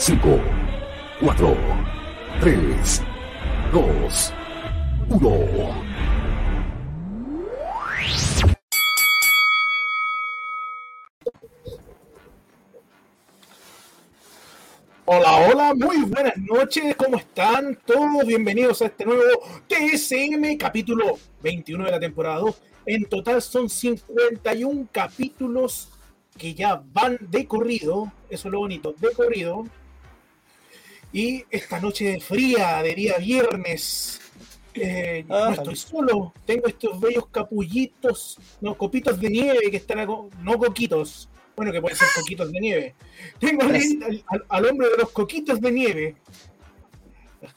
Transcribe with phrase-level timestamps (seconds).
[0.00, 0.40] 5,
[1.20, 1.56] 4,
[2.40, 3.02] 3,
[3.70, 4.32] 2,
[5.10, 5.30] 1.
[15.04, 18.24] Hola, hola, muy buenas noches, ¿cómo están todos?
[18.26, 19.22] Bienvenidos a este nuevo
[19.68, 22.62] TSM, capítulo 21 de la temporada 2.
[22.86, 25.90] En total son 51 capítulos
[26.38, 29.66] que ya van de corrido, eso es lo bonito, de corrido.
[31.12, 34.20] Y esta noche fría de día viernes,
[34.74, 39.98] eh, no Ah, estoy solo, tengo estos bellos capullitos, no, copitos de nieve que están,
[39.98, 42.94] a no coquitos, bueno, que pueden ser coquitos de nieve.
[43.40, 46.16] Tengo al, al- hombre de los coquitos de nieve,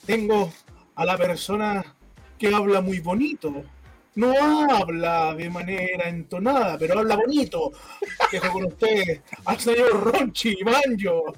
[0.05, 0.51] tengo
[0.95, 1.95] a la persona
[2.37, 3.63] que habla muy bonito.
[4.15, 4.31] No
[4.69, 7.71] habla de manera entonada, pero habla bonito.
[8.31, 11.33] Dejo con ustedes al señor Ronchi Manjo.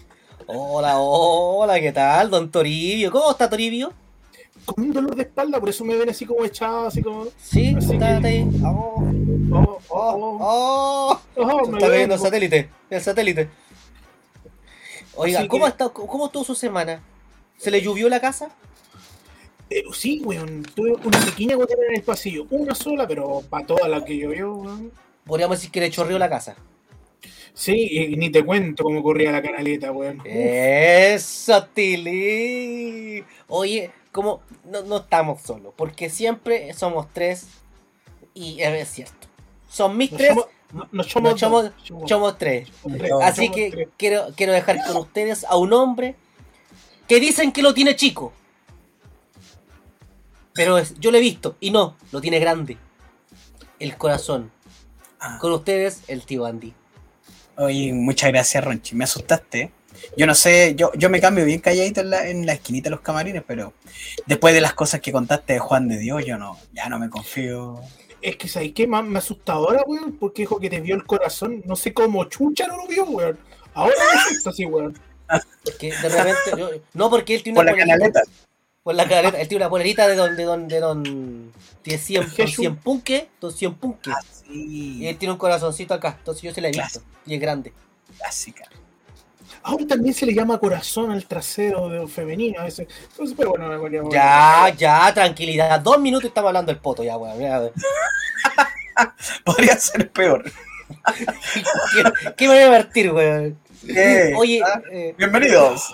[0.48, 3.12] Hola, hola, ¿qué tal, don Toribio?
[3.12, 3.94] ¿Cómo está Toribio?
[4.66, 7.26] Con un dolor de espalda, por eso me ven así como echado, así como.
[7.42, 8.48] Sí, Así está que- ahí.
[8.64, 9.04] Oh,
[9.52, 11.42] Oh, oh, oh, oh.
[11.42, 13.50] oh, me está viendo el satélite, el satélite.
[15.16, 17.02] Oiga, Así ¿cómo, que- está, ¿cómo estuvo su semana?
[17.58, 18.50] ¿Se le llovió la casa?
[19.70, 20.64] Eh, sí, weón.
[20.76, 22.46] Tuve una pequeña gotera en el pasillo.
[22.50, 24.92] Una sola, pero para toda la que llovió, weón.
[25.26, 26.56] Podríamos decir que le chorreó la casa.
[27.56, 30.22] Sí, y ni te cuento cómo corría la canaleta, weón.
[30.26, 33.24] Eso, Tili.
[33.48, 37.48] Oye, como no, no estamos solos, porque siempre somos tres
[38.34, 39.28] y es cierto.
[39.70, 42.70] Son mis Nos tres, somos- no- nos somos nos somos- dos, somos- somos tres.
[43.22, 43.88] Así que tres.
[43.98, 46.16] quiero, quiero dejar con ustedes a un hombre
[47.08, 48.34] que dicen que lo tiene chico.
[50.54, 52.78] Pero es- yo lo he visto y no, lo tiene grande.
[53.80, 54.52] El corazón.
[55.20, 55.38] Ah.
[55.40, 56.74] Con ustedes, el tío Andy.
[57.58, 58.96] Oye, muchas gracias, Ronchi.
[58.96, 59.72] Me asustaste.
[60.18, 62.92] Yo no sé, yo, yo me cambio bien calladito en la, en la esquinita de
[62.92, 63.74] los camarines, pero
[64.26, 67.10] después de las cosas que contaste de Juan de Dios, yo no, ya no me
[67.10, 67.80] confío.
[68.22, 68.88] Es que, ¿sabes qué?
[68.88, 71.62] Más me asusta ahora, weón, porque dijo que te vio el corazón.
[71.66, 73.40] No sé cómo chucha no lo vio, weón.
[73.74, 75.00] Ahora me asusta así, weón.
[75.80, 76.38] Que de repente.
[76.58, 78.22] yo- no, porque él tiene Por una la canaleta.
[78.86, 79.42] Por la canaleta.
[79.42, 80.36] Él tiene una polerita de don.
[80.38, 81.52] De don, de don
[81.82, 82.56] tiene 100, don Jesús.
[82.58, 83.30] 100 punque.
[83.42, 84.12] Don 100 punque.
[84.12, 86.14] Ah, Y él sí, tiene un corazoncito acá.
[86.20, 87.02] Entonces yo se la he visto.
[87.26, 87.74] Y es grande.
[88.20, 88.66] clásica.
[89.64, 92.88] Ahora también se le llama corazón al trasero de femenino a veces.
[93.10, 94.08] Entonces, pero bueno, bueno.
[94.12, 95.80] Ya, ya, tranquilidad.
[95.80, 97.72] Dos minutos estamos hablando del poto ya, weón.
[99.44, 100.44] Podría ser peor.
[101.92, 103.65] ¿Qué, qué me voy a divertir, weón?
[104.38, 105.94] Oye, ah, eh, bienvenidos.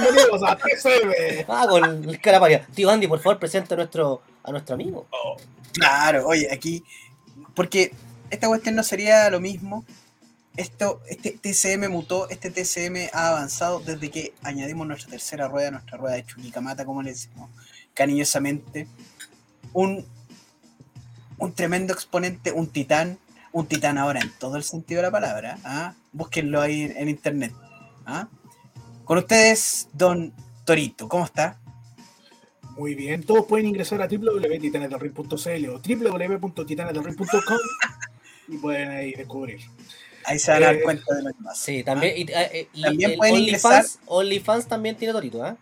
[0.00, 1.44] Bienvenidos a TCM.
[1.48, 2.66] ah, con el cara paria.
[2.74, 5.06] Tío Andy, por favor, presente a nuestro, a nuestro amigo.
[5.72, 6.82] Claro, oye, aquí,
[7.54, 7.92] porque
[8.30, 9.84] esta cuestión no sería lo mismo.
[10.56, 15.98] Esto, este TCM mutó, este TCM ha avanzado desde que añadimos nuestra tercera rueda, nuestra
[15.98, 17.48] rueda de Chuquicamata, como le decimos
[17.92, 18.88] cariñosamente.
[19.72, 20.04] Un,
[21.38, 23.18] un tremendo exponente, un titán,
[23.52, 25.58] un titán ahora en todo el sentido de la palabra.
[25.64, 25.94] ¿ah?
[26.14, 27.52] Búsquenlo ahí en internet.
[28.06, 28.28] ¿ah?
[29.04, 30.32] Con ustedes, don
[30.64, 31.60] Torito, ¿cómo está?
[32.76, 37.58] Muy bien, todos pueden ingresar a www.titanesdelring.cl o www.titanesdelring.com
[38.48, 39.60] y pueden ahí descubrir.
[40.24, 41.64] Ahí se van a dar Eh, cuenta de lo que pasa.
[41.64, 42.14] Sí, también.
[42.16, 45.56] Y, eh, y También pueden OnlyFans, OnlyFans también tiene Torito, ¿ah?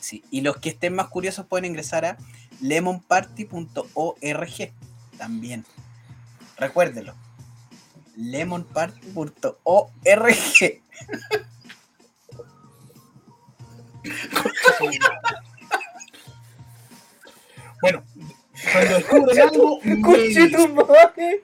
[0.00, 2.16] Sí, y los que estén más curiosos pueden ingresar a
[2.60, 4.72] lemonparty.org
[5.16, 5.64] también.
[6.58, 7.14] Recuérdenlo.
[8.16, 10.82] lemonparty.org.
[17.82, 18.02] Bueno,
[18.72, 21.40] cuando descubren algo, me.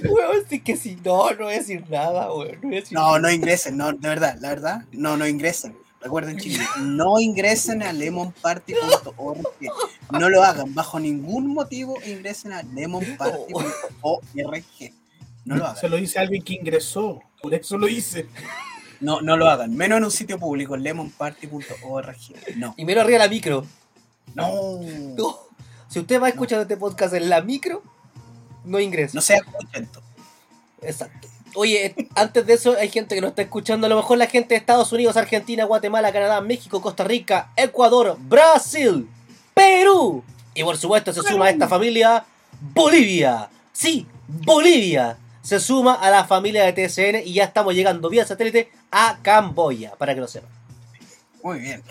[0.08, 2.58] Weón, sí que si no, no voy a decir nada, weón.
[2.62, 5.76] No No, no ingresen, no, de verdad, la verdad, no, no ingresen.
[6.00, 9.40] Recuerden, chicos, no ingresen a lemonparty.org.
[10.12, 11.98] No lo hagan bajo ningún motivo.
[12.06, 13.74] Ingresen a lemonparty.org.
[15.44, 15.90] No lo Se hagan.
[15.90, 18.26] lo dice alguien que ingresó, por eso lo hice.
[19.00, 19.74] No, no lo hagan.
[19.74, 22.16] Menos en un sitio público, lemonparty.org.
[22.56, 22.74] No.
[22.76, 23.66] Y menos arriba la micro.
[24.34, 24.80] No.
[25.16, 25.38] No.
[25.88, 27.82] Si usted va a escuchar este podcast en la micro,
[28.64, 29.14] no ingrese.
[29.14, 30.00] No sea contento.
[30.82, 31.28] Exacto.
[31.54, 34.54] Oye, antes de eso hay gente que nos está escuchando, a lo mejor la gente
[34.54, 39.08] de Estados Unidos, Argentina, Guatemala, Canadá, México, Costa Rica, Ecuador, Brasil,
[39.54, 40.22] Perú.
[40.54, 42.24] Y por supuesto se suma a esta familia
[42.60, 43.48] Bolivia.
[43.72, 45.16] Sí, Bolivia.
[45.42, 49.92] Se suma a la familia de TSN y ya estamos llegando vía satélite a Camboya,
[49.96, 50.50] para que lo sepan.
[51.42, 51.82] Muy bien.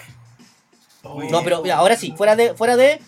[1.04, 1.44] Muy No, bien.
[1.44, 3.02] pero mira, ahora sí, fuera de, fuera de,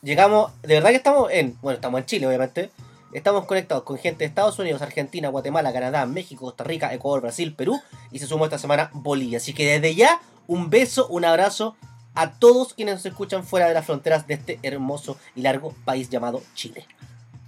[0.00, 2.70] llegamos, de verdad que estamos en, bueno, estamos en Chile, obviamente.
[3.12, 7.54] Estamos conectados con gente de Estados Unidos, Argentina, Guatemala, Canadá, México, Costa Rica, Ecuador, Brasil,
[7.54, 7.78] Perú
[8.10, 9.36] y se sumó esta semana Bolivia.
[9.36, 11.76] Así que desde ya, un beso, un abrazo
[12.14, 16.08] a todos quienes nos escuchan fuera de las fronteras de este hermoso y largo país
[16.08, 16.86] llamado Chile.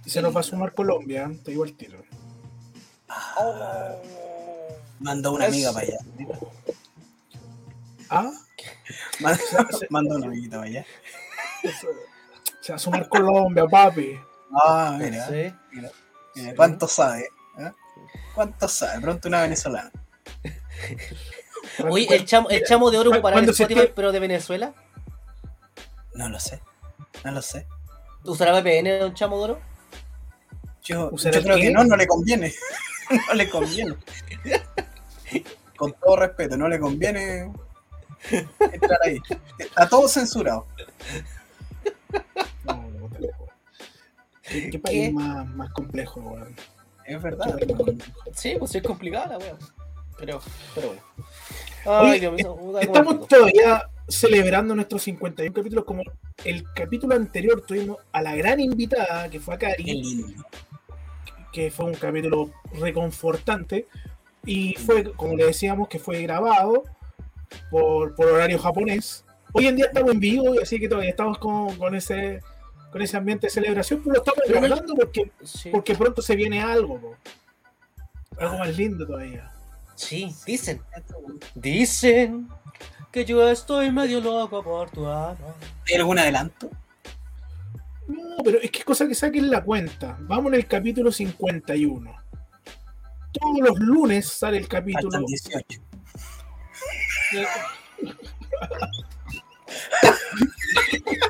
[0.05, 2.03] Y se nos va a sumar Colombia, te digo el tiro.
[4.99, 5.97] Mandó una amiga para allá.
[8.09, 8.31] Ah,
[9.19, 9.39] Mandó,
[9.89, 10.85] mandó una amiguita para allá.
[12.61, 14.19] se va a sumar Colombia, papi.
[14.53, 15.27] Ah, mira.
[15.27, 15.53] Sí.
[15.71, 15.91] mira,
[16.35, 17.29] mira, ¿Cuánto sabe?
[17.59, 17.71] eh?
[18.33, 19.01] ¿Cuánto sabe?
[19.01, 19.91] Pronto una venezolana.
[21.89, 24.73] Oye, el chamo, el chamo de oro para el Spotify, pero de Venezuela.
[26.13, 26.61] No lo sé.
[27.23, 27.65] No lo sé.
[28.23, 29.61] ¿Usará VPN un chamo de oro?
[30.83, 31.61] Yo, ¿Usará yo creo qué?
[31.63, 32.53] que no, no le conviene.
[33.27, 33.95] no le conviene.
[35.75, 37.51] Con todo respeto, no le conviene
[38.59, 39.19] entrar ahí.
[39.57, 40.67] Está todo censurado.
[44.47, 46.55] ¿Qué, qué país más, más complejo, weón?
[47.05, 47.57] Es verdad.
[48.33, 49.57] Sí, pues sí es complicada la.
[50.17, 50.41] Pero,
[50.73, 51.01] pero bueno.
[51.85, 56.03] Oye, Ay, que me Estamos todavía celebrando nuestros 51 capítulos como
[56.43, 60.35] el capítulo anterior tuvimos a la gran invitada que fue a Cari,
[61.51, 63.87] que fue un capítulo reconfortante
[64.45, 66.83] y fue, como le decíamos, que fue grabado
[67.69, 69.23] por, por horario japonés.
[69.53, 72.41] Hoy en día estamos en vivo así que todavía estamos con, con ese
[72.95, 75.69] con ese ambiente de celebración, pero lo estamos guardando porque, Sí.
[75.69, 77.17] porque pronto se viene algo, po.
[78.39, 79.51] algo más lindo todavía.
[79.95, 80.81] Sí, dicen.
[81.55, 82.47] Dicen
[83.11, 85.35] que yo estoy medio loco por tu amor.
[85.85, 86.69] ¿Hay algún adelanto?
[88.07, 90.15] No, pero es que es cosa que saquen la cuenta.
[90.21, 92.15] Vamos en el capítulo 51.
[93.33, 95.11] Todos los lunes sale el capítulo.
[95.11, 95.81] Faltan 18.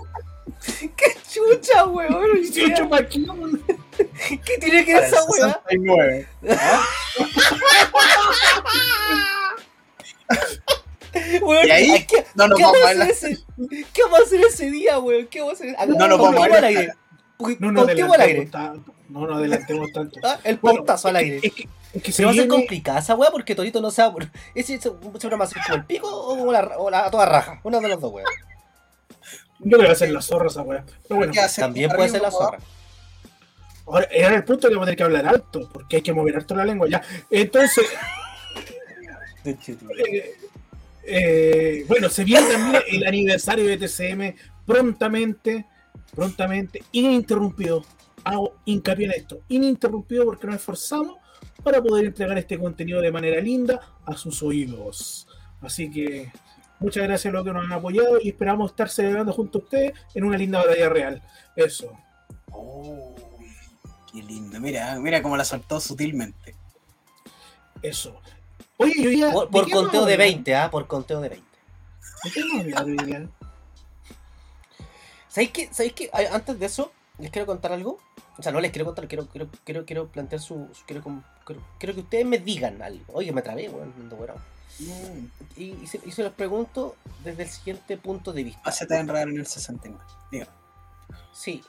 [0.96, 2.34] ¡Qué chucha, weón!
[2.42, 3.64] 18 pa' aquí, weón.
[3.98, 5.62] ¿Qué tiene que ver esa weá?
[5.70, 6.28] 69.
[11.42, 12.06] Weón, ¿Y ahí?
[12.08, 13.38] ¿qué, No nos ¿qué vamos a a hacer ese,
[13.94, 15.28] ¿Qué vamos a hacer ese día, weón?
[15.28, 15.88] ¿Qué vamos a hacer?
[15.90, 16.92] No nos vamos a aire.
[17.60, 18.94] No nos adelantemos tanto.
[19.10, 20.20] No nos adelantemos tanto.
[20.24, 21.40] Ah, El Bueno, pautazo al aire.
[21.40, 23.92] que- Es que, es que se va a viene- complicada esa weá porque Torito no
[23.92, 24.12] sabe.
[24.12, 24.24] por-
[24.56, 24.80] ¿Es ese
[25.20, 27.62] siempre más como el pico o la, o la a toda raja?
[27.64, 28.28] Una de las dos weas.
[29.60, 30.86] Yo creo que va a ser la zorra esa weá.
[31.58, 32.60] También ¿Para puede ser la zorra.
[33.86, 36.36] ahora era el punto que vamos a tener que hablar alto, porque hay que mover
[36.36, 37.02] harto la lengua ya.
[37.30, 37.86] Entonces,
[39.46, 40.36] eh,
[41.04, 44.36] eh, bueno, se viene también el aniversario de TCM
[44.66, 45.66] prontamente,
[46.14, 47.86] prontamente, ininterrumpido.
[48.24, 51.18] Hago hincapié en esto, ininterrumpido porque nos esforzamos
[51.64, 55.28] para poder entregar este contenido de manera linda a sus oídos.
[55.62, 56.32] Así que
[56.80, 59.94] muchas gracias a los que nos han apoyado y esperamos estar celebrando junto a ustedes
[60.14, 61.22] en una linda batalla real.
[61.56, 61.92] Eso.
[62.52, 63.16] Oh,
[64.12, 64.60] qué lindo.
[64.60, 66.56] Mira, mira cómo la soltó sutilmente.
[67.82, 68.20] Eso.
[68.78, 69.32] Oye, yo ya.
[69.32, 70.28] Por, por ¿de qué vamos conteo de hablar?
[70.28, 70.72] 20, ¿ah?
[70.72, 71.46] Por conteo de 20.
[72.24, 73.30] ¿De qué?
[75.28, 75.70] ¿Sabéis qué?
[75.72, 76.10] ¿Sabéis qué?
[76.14, 78.00] Ay, Antes de eso, les quiero contar algo.
[78.38, 80.68] O sea, no les quiero contar, quiero, quiero, quiero, quiero plantear su.
[80.74, 83.06] su- quiero, com- quiero, quiero que ustedes me digan algo.
[83.14, 83.94] Oye, me trabé, weón.
[83.98, 84.36] ando weón.
[84.80, 85.26] Mm,
[85.58, 88.62] Y, y se, y se los pregunto desde el siguiente punto de vista.
[88.70, 90.04] Hacete enredar en el 69.
[90.32, 90.48] Diga.
[91.34, 91.64] Sí.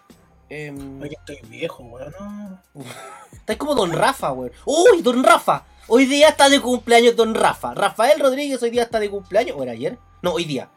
[0.48, 2.12] em, Oye, estoy viejo, weón.
[2.18, 2.60] no.
[3.32, 4.52] Estáis como Don Rafa, weón.
[4.64, 5.64] ¡Uy, Don Rafa!
[5.88, 7.74] Hoy día está de cumpleaños Don Rafa.
[7.74, 9.56] Rafael Rodríguez hoy día está de cumpleaños.
[9.56, 9.98] ¿O era ayer?
[10.22, 10.68] No, hoy día.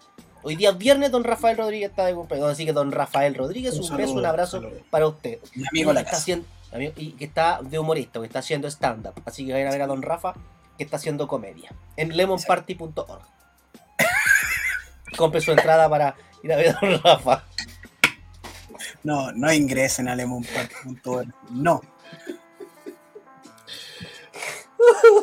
[0.44, 2.50] Hoy día viernes Don Rafael Rodríguez está de cumpleaños.
[2.52, 4.80] Así que Don Rafael Rodríguez, un, Un beso, un abrazo saludo.
[4.92, 5.40] para usted.
[5.56, 6.22] Mi amigo la está casa.
[6.22, 6.46] haciendo,
[6.96, 9.14] y que está de humorista, que está haciendo stand-up.
[9.26, 10.36] Así que vayan a ver a Don Rafa,
[10.80, 11.72] que está haciendo comedia.
[11.98, 13.22] En lemonparty.org.
[15.18, 17.44] Compre su entrada para ir a ver a Don Rafa.
[19.04, 21.28] No, no ingresen a lemonpark.org.
[21.52, 21.82] No.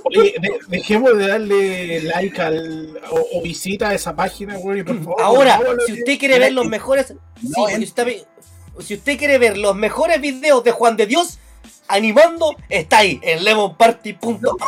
[0.04, 4.78] Oye, de- dejemos de darle like al, o, o visita a esa página, weón.
[4.78, 7.14] y por favor, Ahora, por favor, si usted quiere ver los mejores.
[7.40, 8.26] sí, si, usted, ve-
[8.80, 11.38] si usted quiere ver los mejores videos de Juan de Dios
[11.88, 14.58] animando, está ahí, en lemonparty.org.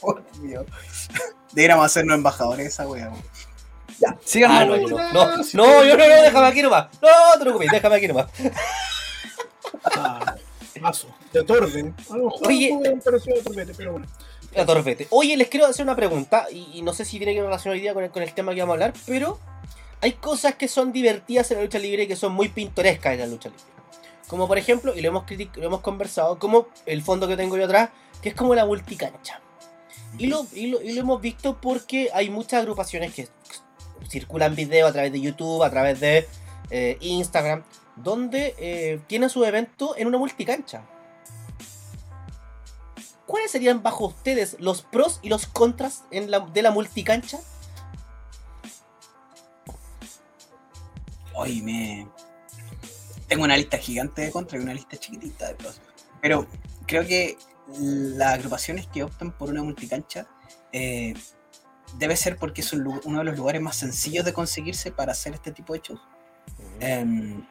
[0.00, 0.66] Por Dios.
[1.52, 3.08] Deberíamos hacernos embajadores esa wea.
[3.08, 3.22] weón.
[4.00, 5.12] Ya, sigan Ah, no, yo no.
[5.12, 6.88] No, no, yo no, no, déjame aquí nomás.
[7.00, 8.26] No, te preocupes, déjame aquí nomás.
[9.84, 10.34] Ah,
[10.80, 11.94] paso, de Torben.
[12.10, 12.74] A lo mejor Oye.
[12.74, 14.06] a Torbete, pero bueno.
[14.52, 15.08] La torpete.
[15.10, 17.80] Oye, les quiero hacer una pregunta, y, y no sé si tiene que relacionar hoy
[17.80, 19.40] día con el, con el tema que vamos a hablar, pero
[20.00, 23.20] hay cosas que son divertidas en la lucha libre y que son muy pintorescas en
[23.20, 23.64] la lucha libre.
[24.34, 27.66] Como por ejemplo, y lo hemos, lo hemos conversado, como el fondo que tengo yo
[27.66, 29.40] atrás, que es como la multicancha.
[30.18, 33.28] Y lo, y, lo, y lo hemos visto porque hay muchas agrupaciones que
[34.08, 36.26] circulan videos a través de YouTube, a través de
[36.70, 37.62] eh, Instagram,
[37.94, 40.82] donde eh, tiene su evento en una multicancha.
[43.26, 47.38] ¿Cuáles serían bajo ustedes los pros y los contras en la- de la multicancha?
[51.34, 52.08] Hoy me.
[53.28, 55.80] Tengo una lista gigante de contra y una lista chiquitita de pros.
[56.20, 56.46] Pero
[56.86, 57.36] creo que
[57.78, 60.26] las agrupaciones que optan por una multicancha
[60.72, 61.14] eh,
[61.98, 65.34] debe ser porque es un uno de los lugares más sencillos de conseguirse para hacer
[65.34, 66.00] este tipo de shows.
[66.80, 67.46] Em,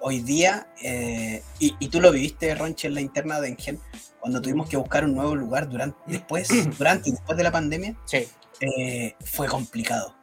[0.00, 3.80] hoy día, eh, y, y tú lo viviste, Ronche, en la interna de Engen,
[4.20, 7.96] cuando tuvimos que buscar un nuevo lugar durante, después, durante y después de la pandemia,
[8.04, 8.28] Sí.
[8.60, 10.14] eh, fue complicado.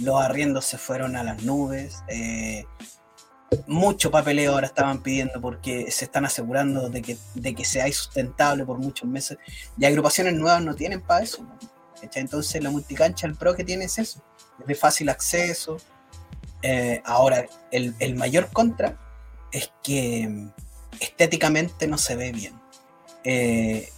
[0.00, 2.02] Los arriendos se fueron a las nubes.
[3.66, 8.64] Mucho papeleo ahora estaban pidiendo porque se están asegurando de que, de que sea sustentable
[8.64, 9.38] por muchos meses.
[9.76, 11.46] Y agrupaciones nuevas no tienen para eso.
[12.14, 14.22] Entonces la multicancha, el pro que tiene es eso.
[14.60, 15.78] Es de fácil acceso.
[16.62, 18.96] Eh, ahora, el, el mayor contra
[19.52, 20.50] es que mm,
[21.00, 22.54] estéticamente no se ve bien.
[23.24, 23.88] Eh,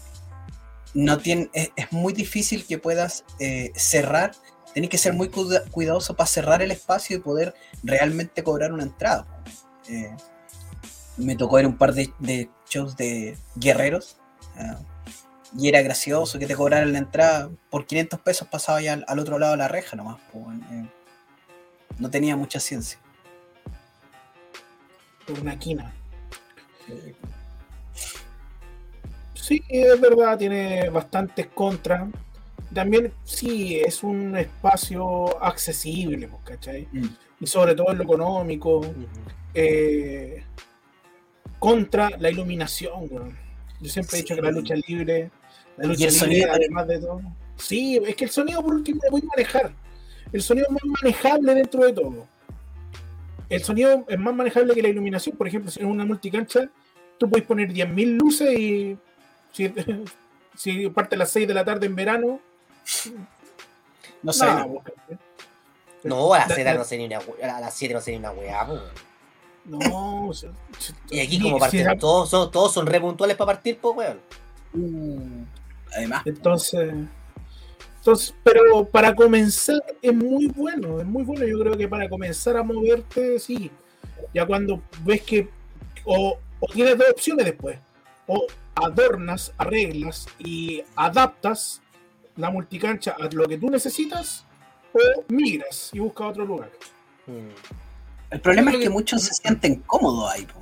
[0.94, 4.32] no tiene, es, muy difícil que puedas eh, cerrar.
[4.72, 8.84] Tienes que ser muy cuida- cuidadoso para cerrar el espacio y poder realmente cobrar una
[8.84, 9.26] entrada.
[9.88, 10.14] Eh,
[11.16, 14.16] me tocó ver un par de, de shows de guerreros
[14.56, 14.78] ah,
[15.56, 19.18] y era gracioso que te cobraran la entrada por 500 pesos pasaba ya al, al
[19.18, 20.18] otro lado de la reja nomás.
[20.32, 20.88] po, eh,
[21.98, 22.98] no tenía mucha ciencia.
[25.26, 25.92] Por una quina.
[29.34, 32.08] Sí, es verdad, tiene bastantes contras.
[32.72, 36.88] También, sí, es un espacio accesible, pues, ¿cachai?
[36.92, 37.08] Mm.
[37.40, 38.80] Y sobre todo en lo económico.
[39.54, 40.44] Eh,
[41.58, 43.38] contra la iluminación, weón.
[43.80, 45.30] Yo siempre he dicho que la lucha libre,
[45.76, 46.52] la lucha el libre, sonido.
[46.52, 47.20] además de todo.
[47.56, 49.72] Sí, es que el sonido por último lo voy a manejar.
[50.32, 52.26] El sonido es más manejable dentro de todo.
[53.48, 55.36] El sonido es más manejable que la iluminación.
[55.36, 56.68] Por ejemplo, si en una multicancha,
[57.18, 58.96] tú puedes poner 10.000 luces y
[59.52, 59.72] si,
[60.56, 62.40] si parte a las 6 de la tarde en verano,
[64.22, 64.44] No sé.
[66.04, 68.00] No, a las La- 7 la- no sé ni una we- a las 7 no
[68.00, 68.66] sé ni una weá.
[69.64, 70.30] No,
[71.10, 73.78] Y aquí si- como si parten, la- todos son, todos son re puntuales para partir,
[73.78, 74.18] pues weón.
[74.72, 75.44] Uh,
[75.94, 76.94] además, Entonces,
[77.98, 81.46] entonces, pero para comenzar es muy bueno, es muy bueno.
[81.46, 83.70] Yo creo que para comenzar a moverte, sí.
[84.32, 85.48] Ya cuando ves que
[86.04, 87.78] o, o tienes dos opciones después,
[88.26, 91.82] o adornas, arreglas y adaptas
[92.36, 94.44] la multicancha a lo que tú necesitas,
[94.94, 96.70] o migras y buscas otro lugar.
[97.26, 97.50] Mm.
[98.30, 100.46] El problema es que que- muchos se sienten cómodos ahí.
[100.46, 100.60] po.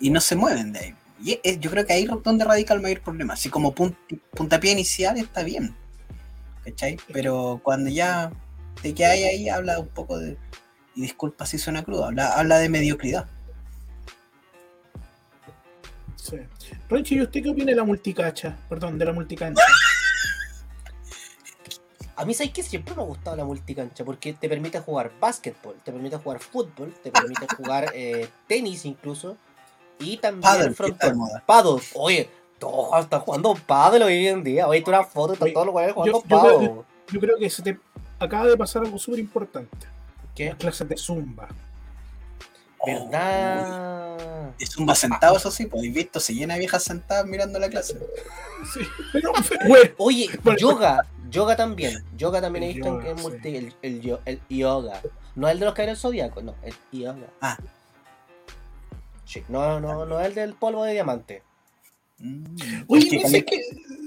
[0.00, 0.94] Y no se mueven de ahí.
[1.24, 3.34] Y es- yo creo que ahí es donde radica el mayor problema.
[3.34, 3.96] Así como pun-
[4.32, 5.74] puntapié inicial está bien.
[6.64, 6.96] ¿Cachai?
[7.12, 8.32] Pero cuando ya
[8.82, 10.36] te quedas ahí, habla un poco de.
[10.94, 13.26] Y disculpa si suena crudo, habla, habla de mediocridad.
[16.16, 16.36] Sí.
[16.88, 18.56] Ronchi, ¿y usted qué opina de la multicacha?
[18.68, 19.62] Perdón, de la multicancha.
[22.22, 25.74] A mí, ¿sabes que Siempre me ha gustado la multicancha porque te permite jugar básquetbol,
[25.84, 29.36] te permite jugar fútbol, te permite jugar eh, tenis incluso.
[29.98, 30.42] Y también
[31.14, 31.42] moda.
[31.46, 31.80] Paddle.
[31.94, 34.66] Oye, todos están jugando paddle hoy en día.
[34.68, 36.82] Oye, tú una foto están todos los jugadores jugando yo- yo creo paddle.
[37.12, 37.78] Yo creo que se te
[38.18, 39.86] acaba de pasar algo súper importante.
[40.34, 40.46] ¿Qué?
[40.46, 41.48] Las clases de Zumba.
[42.84, 44.52] ¿Verdad?
[44.58, 47.96] Es un sentado, eso sí, pues visto, se llena de viejas sentadas mirando la clase.
[48.72, 48.80] Sí,
[49.12, 49.32] pero
[49.68, 51.06] bueno, Oye, Bueno, yoga.
[51.30, 52.04] Yoga también.
[52.16, 53.24] Yoga también he visto en- yoga, en sí.
[53.24, 55.00] multi- el, el yo- el yoga.
[55.34, 57.26] No el de los caballeros zodiacos, no, el yoga.
[57.40, 57.56] Ah.
[59.24, 61.42] Sí, no, no, no el del polvo de diamante.
[62.18, 62.44] Mm.
[62.86, 63.60] oye, Es que dice que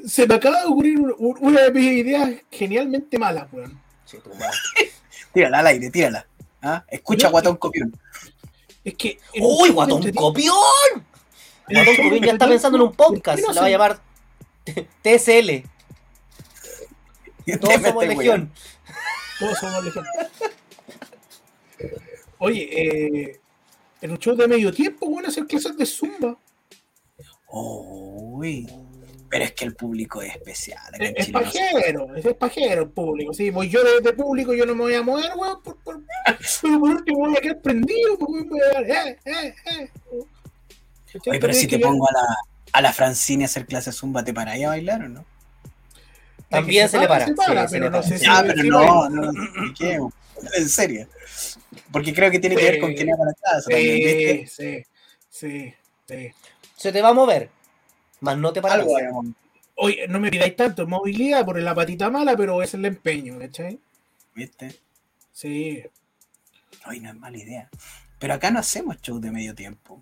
[0.07, 3.79] se me acaba de ocurrir un- un- una de mis ideas genialmente malas, weón.
[4.05, 4.19] Sí.
[5.33, 6.27] Tírala al aire, tírala.
[6.61, 6.83] ¿Ah?
[6.87, 7.91] Escucha Guatón Copión.
[8.85, 9.19] Es que.
[9.41, 10.53] ¡Uy, guatón entrete- copión!
[11.67, 13.25] Guatón copión ya está pensando en un podcast.
[13.25, 13.99] ¿por qué no Se la va a llamar
[15.03, 15.63] TSL.
[17.59, 18.51] Todos somos legión.
[19.39, 20.05] Todos somos legión.
[22.39, 23.39] Oye, eh,
[24.01, 26.37] en un show de medio tiempo, bueno, hacer clases de Zumba.
[27.47, 28.67] Uy,
[29.35, 30.79] pero es que el público es especial.
[30.95, 33.33] acá Es, en es pajero, es, es pajero el público.
[33.33, 35.61] Sí, voy yo desde público, yo no me voy a mover, weón.
[35.61, 36.01] Por, por-
[36.61, 39.89] por último voy a quedar prendido, porque voy a dar, eh, eh, eh.
[41.27, 42.25] Oye, pero si te pongo a la,
[42.71, 45.25] a la Francine a hacer clases Zumba, ¿te paráis a bailar o no?
[46.49, 47.25] También se le para.
[47.25, 48.07] Se para, se pero no para.
[48.07, 48.23] sé si.
[48.23, 49.99] Ya, pero si no, no, no, ¿qué?
[50.57, 51.09] En serio.
[51.91, 53.09] Porque creo que tiene que ver con quién
[53.41, 53.69] clase.
[53.69, 54.47] también, ¿viste?
[54.47, 54.85] Sí, sí,
[55.29, 55.73] sí,
[56.07, 56.31] sí.
[56.77, 57.49] Se te va a mover.
[58.25, 59.25] Más no te hagamos.
[59.75, 63.79] Oye, no me pidáis tanto movilidad por la patita mala, pero es el empeño, ¿cachai?
[64.33, 64.75] ¿Viste?
[65.31, 65.83] Sí.
[66.83, 67.69] Ay, no es mala idea.
[68.19, 70.01] Pero acá no hacemos show de medio tiempo.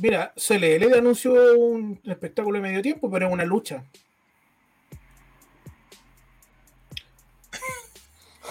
[0.00, 3.84] Mira, CLL anunció un espectáculo de medio tiempo, pero es una lucha.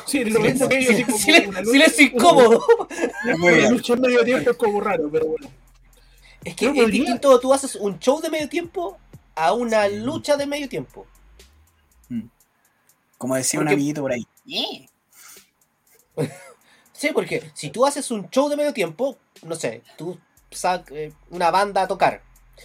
[0.05, 2.65] Sí, lo mismo que ellos, Silencio, una lucha- silencio incómodo.
[3.41, 3.71] Bien.
[3.71, 5.49] lucha en medio tiempo es como raro, pero bueno.
[6.47, 8.97] Es que es podría- distinto, tú haces un show de medio tiempo
[9.35, 9.97] a una Sí.
[9.99, 11.05] lucha de medio tiempo.
[13.17, 14.27] Como decía un amiguito por ahí.
[16.93, 20.17] Sí, porque si tú haces un show de medio tiempo, no sé, tú
[20.49, 20.97] sacas
[21.29, 22.23] una banda a tocar.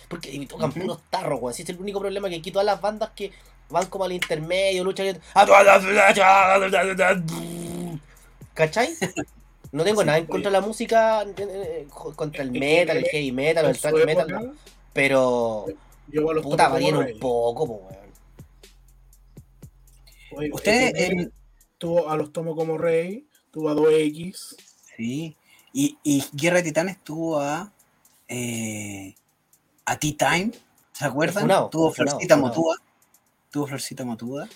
[0.08, 0.80] Porque y tocan Ujú.
[0.80, 1.52] puros tarros, weón.
[1.52, 3.30] Ese es el único problema que aquí todas las bandas que
[3.68, 5.20] van como al intermedio, luchan.
[8.54, 8.88] ¿Cachai?
[9.72, 10.30] No tengo Sí, nada en oye.
[10.30, 14.30] contra de la música, eh, eh, contra el metal, el heavy metal, el thrash metal,
[14.30, 14.54] época, no.
[14.92, 15.66] pero
[16.08, 17.88] yo a los puta, varían un poco, po,
[20.30, 20.52] weón.
[20.52, 21.28] Ustedes
[21.78, 24.56] tuvo a los tomo como rey, tuvo a 2X.
[24.96, 25.36] Sí.
[25.72, 27.72] Y, y Guerra de Titanes tuvo a.
[28.28, 29.14] Eh,
[29.84, 30.52] a Tea Time.
[30.92, 31.42] ¿Se acuerdan?
[31.42, 32.48] Funao, tuvo Florcita funao.
[32.48, 32.76] Motúa.
[33.50, 34.48] Tuvo Florcita Motúa.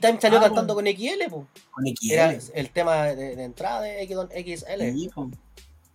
[0.00, 0.90] T-Time salió Ah, cantando bueno.
[0.90, 1.46] con XL, po.
[1.70, 2.12] Con XL.
[2.12, 4.92] Era el tema de, de entrada de X- XL.
[4.92, 5.10] Sí.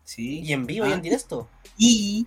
[0.03, 0.39] Sí.
[0.41, 1.47] Y en vivo y Ah, en directo.
[1.77, 2.25] Y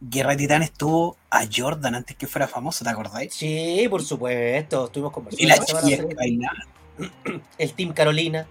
[0.00, 3.32] Guerra de Titanes tuvo a Jordan antes que fuera famoso, ¿te acordáis?
[3.34, 4.86] Sí, por supuesto.
[4.86, 5.42] Estuvimos conversando.
[5.44, 6.66] Y la chiquilla que bailaba.
[7.58, 8.46] El Team Carolina.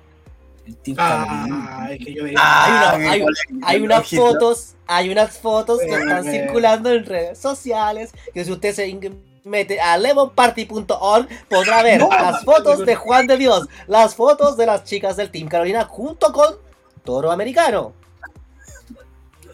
[0.65, 1.87] El Team Ah, Carolina.
[1.91, 5.85] es que yo Ah, hay una- hay- igual- Hay unas fotos, hay unas fotos que
[5.93, 8.11] están circulando en redes sociales.
[8.33, 13.27] Que si usted se in- mete a lemonparty.org podrá ver No, las fotos de Juan
[13.27, 16.55] de Dios, las fotos de las chicas del Team Carolina junto con
[17.03, 17.93] Toro Americano.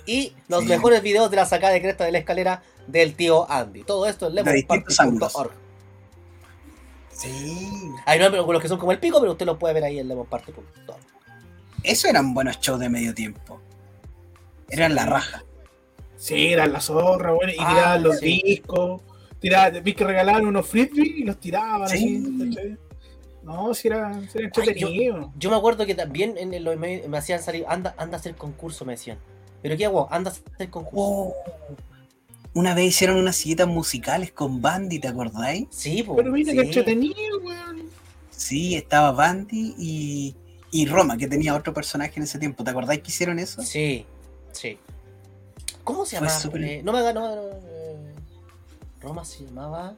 [0.05, 0.69] Y los Sí.
[0.69, 3.83] mejores videos de la sacada de cresta de la escalera del tío Andy.
[3.83, 5.51] Todo esto en lemonparty.org.
[7.11, 7.91] Sí.
[8.05, 10.65] Hay los que son como el pico, pero usted los puede ver ahí en lemonparty.org.
[11.83, 13.59] Eso eran buenos shows de medio tiempo.
[14.69, 15.43] Eran la raja.
[16.17, 18.41] Sí, eran la zorra, bueno, y Ah, tiraban los sí.
[18.43, 19.01] discos.
[19.39, 22.23] Tiraban, vi que regalaban unos frisbee y los tiraban Sí.
[22.51, 22.75] así.
[23.43, 25.33] No, si era, si era Ay, yo- entretenido.
[25.37, 28.35] Yo me acuerdo que también en el, me, me hacían salir, anda, anda a hacer
[28.35, 29.17] concurso, me decían.
[29.61, 30.07] ¿Pero qué hago?
[30.11, 30.97] Anda a hacer concurso.
[30.99, 31.35] Oh.
[32.53, 35.67] Una vez hicieron unas silletas musicales con Bandy, ¿te acordáis?
[35.69, 36.57] Sí, po, Pero mira sí.
[36.57, 37.83] que entretenido, weón.
[38.31, 40.35] Sí, estaba Bandy y,
[40.71, 42.63] y Roma, que tenía otro personaje en ese tiempo.
[42.63, 43.61] ¿Te acordáis que hicieron eso?
[43.61, 44.05] Sí,
[44.51, 44.77] sí.
[45.83, 46.29] ¿Cómo se llama?
[46.29, 47.39] súper- Eh, no me no
[49.07, 49.95] Roma se llamaba.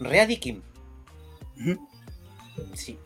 [0.00, 0.62] Ready Kim.
[1.60, 1.88] Ujú.
[2.74, 2.98] Sí,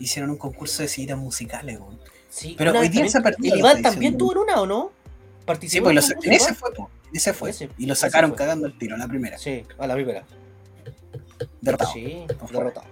[0.00, 1.98] Hicieron un concurso de silletas musicales, weón.
[2.28, 2.54] sí.
[2.58, 4.90] Pero hoy día se la Iván también tuvo en una, ¿o no?
[4.90, 6.70] Sí, Participó pues en un en ese fue,
[7.12, 7.50] ese fue.
[7.50, 8.38] Ese- y lo ese sacaron fue.
[8.38, 9.38] cagando el tiro, la primera.
[9.38, 10.24] Sí, a la primera.
[11.60, 11.92] Derrotado.
[11.92, 12.86] Sí, derrotado.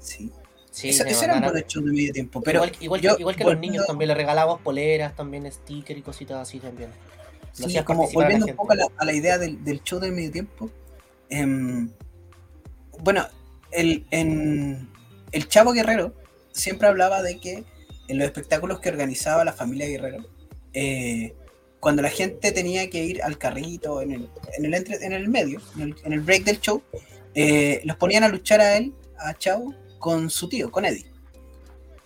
[0.00, 0.30] Sí.
[0.70, 2.42] Sí, eso, se eso eran mandaron- buenos shows de medio tiempo.
[2.42, 5.50] Pero igual, igual yo, que, igual que a los niños también le regalábamos poleras, también
[5.50, 6.90] stickers y cositas así también.
[7.68, 10.30] Sí, como volviendo un poco a la, a la idea del, del show del medio
[10.32, 10.70] tiempo.
[11.30, 11.88] em,
[13.00, 13.26] bueno,
[13.70, 14.88] el, en,
[15.32, 16.14] el Chavo Guerrero
[16.52, 17.64] siempre hablaba de que
[18.08, 20.24] en los espectáculos que organizaba la familia Guerrero,
[20.74, 21.34] eh,
[21.80, 25.28] cuando la gente tenía que ir al carrito, en el, en el, entre- en el
[25.28, 26.82] medio, en el, en el break del show,
[27.34, 31.06] eh, los ponían a luchar a él, a Chavo, con su tío, con Eddie.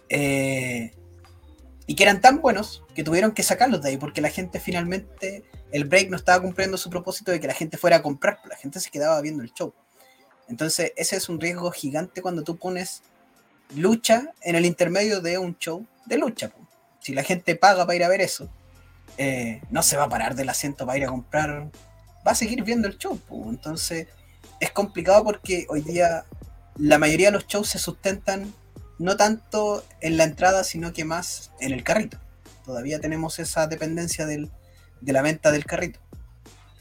[0.08, 0.90] Eh,
[1.88, 5.42] y que eran tan buenos que tuvieron que sacarlos de ahí porque la gente finalmente,
[5.72, 8.56] el break no estaba cumpliendo su propósito de que la gente fuera a comprar, la
[8.56, 9.72] gente se quedaba viendo el show.
[10.48, 13.02] Entonces ese es un riesgo gigante cuando tú pones
[13.74, 16.52] lucha en el intermedio de un show de lucha.
[17.00, 18.50] Si la gente paga para ir a ver eso,
[19.16, 21.70] eh, no se va a parar del asiento para ir a comprar,
[22.26, 23.18] va a seguir viendo el show.
[23.48, 24.08] Entonces
[24.60, 26.26] es complicado porque hoy día
[26.76, 28.52] la mayoría de los shows se sustentan
[28.98, 32.18] no tanto en la entrada, sino que más en el carrito.
[32.64, 34.50] Todavía tenemos esa dependencia del-
[35.00, 36.00] de la venta del carrito.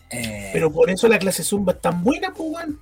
[0.10, 2.80] Eh, Pero por eso la clase Zumba es tan buena, pues, weón.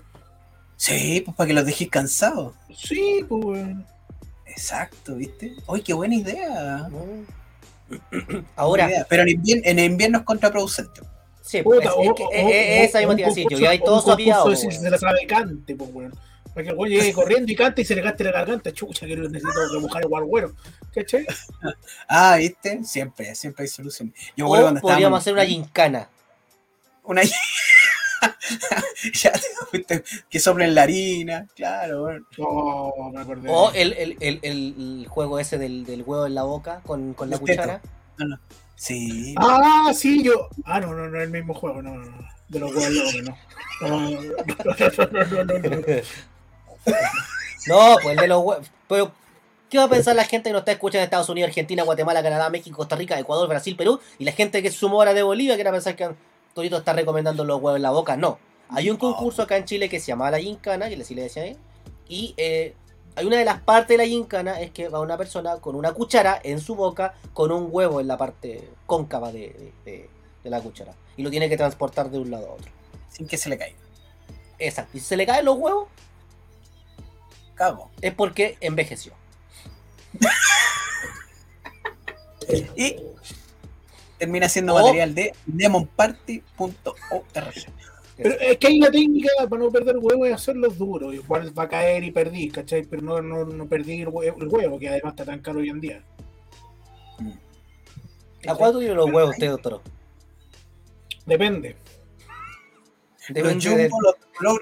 [0.77, 2.53] sí, pues para que los dejéis cansados.
[2.75, 3.85] Sí, pues, weón.
[4.45, 5.53] Exacto, ¿viste?
[5.67, 6.87] ¡Uy, qué buena idea!
[6.89, 7.25] Mm.
[8.55, 9.05] Ahora, Buena idea.
[9.09, 11.01] Pero en invierno, en invierno es contraproducente.
[11.41, 13.49] sí, Puta, es- o- es o- eh, o- esa misma decir yo.
[13.49, 14.01] concurso- Y hay todo
[14.97, 16.13] sabe cante, pues, weón.
[16.55, 19.05] Para que el weón llegue corriendo y cante y se le gaste la garganta, chucha,
[19.05, 20.53] que necesito remojar el guarguero.
[20.93, 21.27] ¿Cachai?
[22.07, 22.83] Ah, ¿viste?
[22.85, 24.15] Siempre, siempre hay soluciones.
[24.37, 26.09] Yo podríamos estábamos- hacer una gincana.
[27.03, 27.21] Una...
[29.13, 29.31] ya,
[29.71, 30.03] ¿viste?
[30.29, 32.01] que soplen la harina, claro.
[32.03, 32.25] bueno.
[32.39, 33.49] Oh, me acordé.
[33.51, 37.29] O el, el, el, el juego ese del, del huevo en la boca con, con
[37.29, 37.81] la cuchara.
[38.75, 39.35] Sí.
[39.37, 40.49] Ah, sí, yo.
[40.63, 42.27] Ah, no, no, no es el mismo juego, no, no, no.
[42.47, 43.37] De los huevos no.
[43.81, 45.85] No, no, no, no, no,
[47.67, 48.67] no, pues el de los huevos.
[48.87, 49.11] Pero
[49.69, 52.21] ¿Qué va a pensar la gente que nos está escuchando en Estados Unidos, Argentina, Guatemala,
[52.21, 53.99] Canadá, México, Costa Rica, Ecuador, Brasil, Perú?
[54.19, 56.11] Y la gente que sumó ahora de Bolivia, que va a pensar que
[56.53, 58.15] Torito está recomendando los huevos en la boca.
[58.15, 58.37] No.
[58.69, 61.43] Hay un concurso acá en Chile que se llama La Gincana, que sí le decía
[61.43, 61.57] ahí.
[62.07, 62.75] Y eh,
[63.15, 65.93] hay una de las partes de la gincana es que va una persona con una
[65.93, 70.09] cuchara en su boca con un huevo en la parte cóncava de, de-
[70.43, 70.93] de la cuchara.
[71.17, 72.71] Y lo tiene que transportar de un lado a otro.
[73.09, 73.77] Sin que se le caiga.
[74.59, 74.95] Exacto.
[74.95, 75.87] Y si se le caen los huevos,
[77.55, 77.91] Cago.
[78.01, 79.13] es porque envejeció.
[82.75, 82.97] Y
[84.19, 87.55] termina siendo O- material de demonparty.org.
[88.17, 91.13] Pero es que hay una técnica para no perder huevo y hacerlos duros.
[91.13, 92.83] Igual va a caer y perdí, ¿cachai?
[92.83, 95.69] Pero no, no, no perdí el huevo, el huevo, que además está tan caro hoy
[95.69, 96.03] en día.
[98.47, 99.81] ¿A cuánto tiene los huevos usted, doctor?
[101.25, 101.75] Depende.
[103.27, 104.61] Los Depende de- jumbo, los color,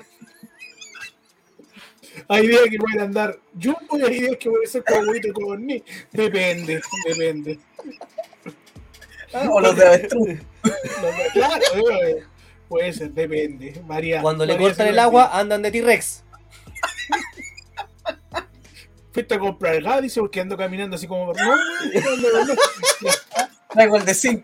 [2.28, 5.65] Hay días que pueden andar jumbo y hay días que pueden ser como huevito con
[5.65, 5.84] ni.
[6.12, 7.60] Depende, depende.
[9.49, 10.39] o los de avestruz.
[11.34, 11.63] Claro,
[12.04, 12.23] eh,
[12.67, 13.82] puede ser, depende.
[13.86, 14.21] Varía.
[14.21, 16.23] Cuando le cortan el agua, andan de T-Rex.
[19.12, 21.34] Fuiste a comprar gas, dice, porque ando caminando así como.
[21.34, 22.54] No, no, no, no.
[23.69, 24.43] Traigo el de 5.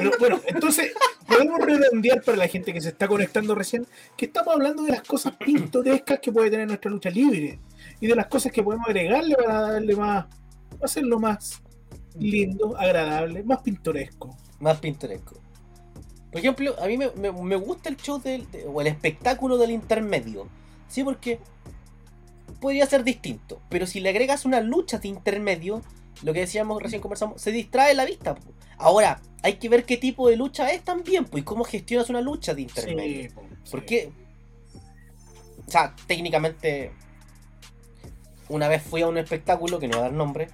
[0.00, 0.92] Pero bueno, entonces
[1.26, 3.86] podemos redondear para la gente que se está conectando recién
[4.16, 7.58] que estamos hablando de las cosas pintorescas que puede tener nuestra lucha libre
[8.00, 10.26] y de las cosas que podemos agregarle para darle más,
[10.82, 11.62] hacerlo más
[12.18, 14.36] lindo, agradable, más pintoresco.
[14.58, 15.36] Más pintoresco.
[16.30, 20.48] Por ejemplo, a mí me, gusta el show del, de- o el espectáculo del intermedio.
[20.88, 21.40] Sí, porque
[22.60, 23.60] podría ser distinto.
[23.68, 25.82] Pero si le agregas una lucha de intermedio,
[26.22, 28.36] lo que decíamos recién conversamos, se distrae la vista.
[28.80, 32.22] Ahora, hay que ver qué tipo de lucha es también, pues, y cómo gestionas una
[32.22, 33.22] lucha de intermedio.
[33.22, 33.70] Sí, po, sí.
[33.70, 34.12] Porque,
[35.66, 36.90] o sea, técnicamente,
[38.48, 40.48] una vez fui a un espectáculo, que no voy a dar nombre,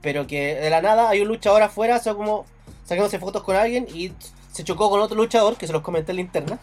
[0.00, 2.44] pero que de la nada hay un luchador afuera, o sea, como
[2.84, 4.12] sacándose fotos con alguien y
[4.50, 6.58] se chocó con otro luchador, que se los comenté en la interna.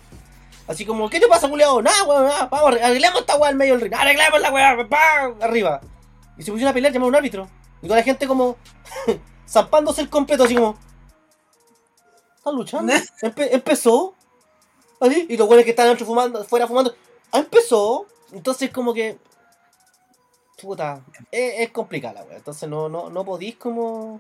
[0.68, 1.82] Así como, ¿qué te pasa, culiao?
[1.82, 4.76] Nada, weón, nada, vamos, arreglemos esta weá en medio del ring, arreglemos la weá,
[5.40, 5.80] arriba.
[6.38, 7.48] Y se pusieron a pelear, llamaron a un árbitro.
[7.82, 8.58] Y toda la gente como,
[9.48, 10.78] zampándose el completo, así como,
[12.38, 12.94] ¿están luchando?
[13.22, 14.14] Empe- empezó.
[15.00, 16.96] Así, y los güeyes que están fumando, fuera fumando,
[17.32, 18.08] ah, empezó.
[18.32, 19.18] Entonces como que.
[20.62, 22.38] Puta, es, es complicada la wea.
[22.38, 24.20] Entonces no, no, no podís como.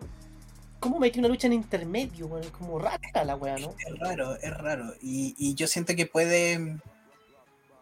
[0.79, 2.37] ¿Cómo meter una lucha en intermedio?
[2.37, 3.73] Es como rara la wea, ¿no?
[3.79, 4.93] Es raro, es raro.
[5.01, 6.77] Y, y yo siento que puede.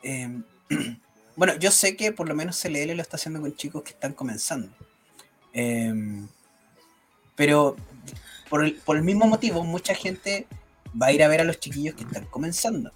[0.04, 0.42] eh,
[1.36, 4.14] bueno, yo sé que por lo menos CLL lo está haciendo con chicos que están
[4.14, 4.70] comenzando.
[5.52, 5.94] Eh,
[7.36, 7.76] pero
[8.50, 10.48] por el, por el mismo motivo, mucha gente
[11.02, 12.92] va a ir a ver a los chiquillos que están comenzando.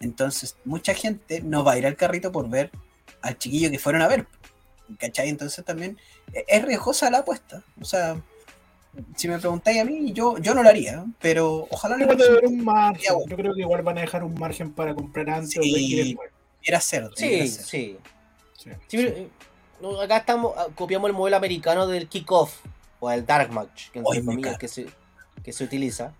[0.00, 2.70] Entonces, mucha gente no va a ir al carrito por ver
[3.22, 4.26] al chiquillo que fueron a ver.
[4.98, 5.28] ¿Cachai?
[5.28, 5.98] Entonces también
[6.32, 7.62] e- es riesgosa la apuesta.
[7.80, 8.20] O sea,
[9.16, 12.46] si me preguntáis a mí, yo, yo no lo haría, pero ojalá debe haber resulte.
[12.46, 13.14] un margen.
[13.28, 15.60] Yo creo que igual van a dejar un margen para comprar antes Sí.
[15.64, 16.30] y después.
[16.60, 17.98] Debiera ser, debiera Sí, sí.
[18.56, 18.70] Sí.
[18.88, 19.28] Sí, eh,
[20.02, 22.54] acá estamos, ah, copiamos el modelo americano del kickoff
[23.00, 24.86] o el dark match, que, entre comillas, que, se,
[25.44, 26.12] que se utiliza.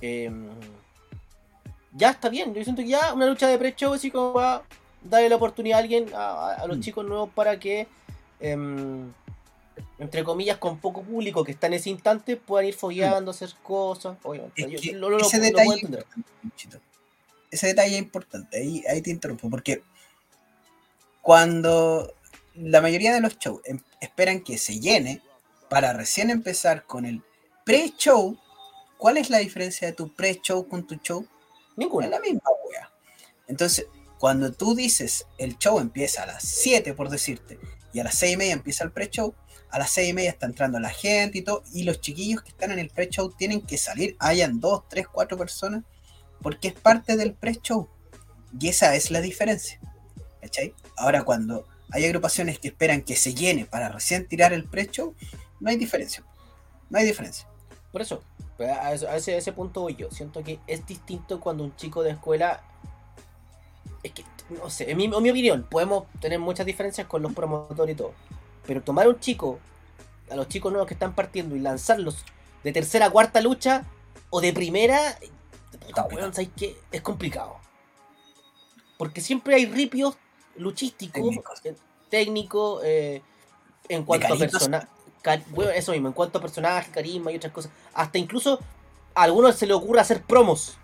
[0.00, 0.48] Em,
[1.92, 4.62] ya está bien, yo siento que ya una lucha de pre-show así como para
[5.02, 6.80] darle la oportunidad a alguien, a, a- a los Mm.
[6.80, 7.88] chicos nuevos para que,
[8.40, 9.10] em,
[9.98, 14.16] entre comillas, con poco público que está en ese instante, puedan ir fogueando, hacer cosas.
[14.22, 16.04] Obviamente, Es yo que lo, lo- lo- ese lo detalle.
[17.50, 19.82] Ese detalle es importante, ahí, ahí te interrumpo, porque
[21.22, 22.12] cuando
[22.54, 25.22] la mayoría de los shows em- esperan que se llene
[25.68, 27.22] para recién empezar con el
[27.64, 28.38] pre-show,
[28.96, 31.22] ¿cuál es la diferencia de tu pre-show con tu show?
[31.22, 31.28] Es
[31.76, 32.08] Ninguna.
[32.08, 32.90] la misma wea.
[33.46, 33.86] Entonces,
[34.18, 37.58] cuando tú dices el show empieza a las 7, por decirte,
[37.92, 39.34] y a las 6 y media empieza el pre-show,
[39.70, 42.50] a las 6 y media está entrando la gente y todo, y los chiquillos que
[42.50, 45.84] están en el pre-show tienen que salir, hayan 2, 3, 4 personas,
[46.42, 47.88] porque es parte del pre-show.
[48.58, 49.80] Y esa es la diferencia.
[50.40, 50.74] ¿Cachai?
[50.96, 55.14] Ahora, cuando hay agrupaciones que esperan que se llene para recién tirar el pre-show,
[55.60, 56.22] no hay diferencia.
[56.90, 57.46] No hay diferencia.
[57.92, 58.22] Por eso,
[58.56, 60.10] pues, a, eso- a ese, a ese punto voy yo.
[60.10, 62.62] Siento que es distinto cuando un chico de escuela.
[64.02, 67.32] Es que, no sé, en mi, en mi opinión, podemos tener muchas diferencias con los
[67.32, 68.12] promotores y todo.
[68.66, 69.58] Pero tomar a un chico,
[70.30, 72.24] a los chicos nuevos que están partiendo y lanzarlos
[72.62, 73.84] de tercera a cuarta lucha
[74.30, 75.18] o de primera,
[75.86, 76.76] puta, weón, ¿sabes qué?
[76.92, 77.56] Es complicado.
[78.98, 80.16] Porque siempre hay ripios
[80.56, 81.60] luchísticos, Técnicos.
[81.64, 81.76] eh,
[82.10, 83.22] técnicos, eh,
[83.88, 84.86] en cuanto a carismas.
[85.74, 87.70] Eso mismo, en cuanto a personajes, carisma y otras cosas.
[87.94, 88.60] Hasta incluso
[89.14, 90.76] a algunos se le ocurre hacer promos.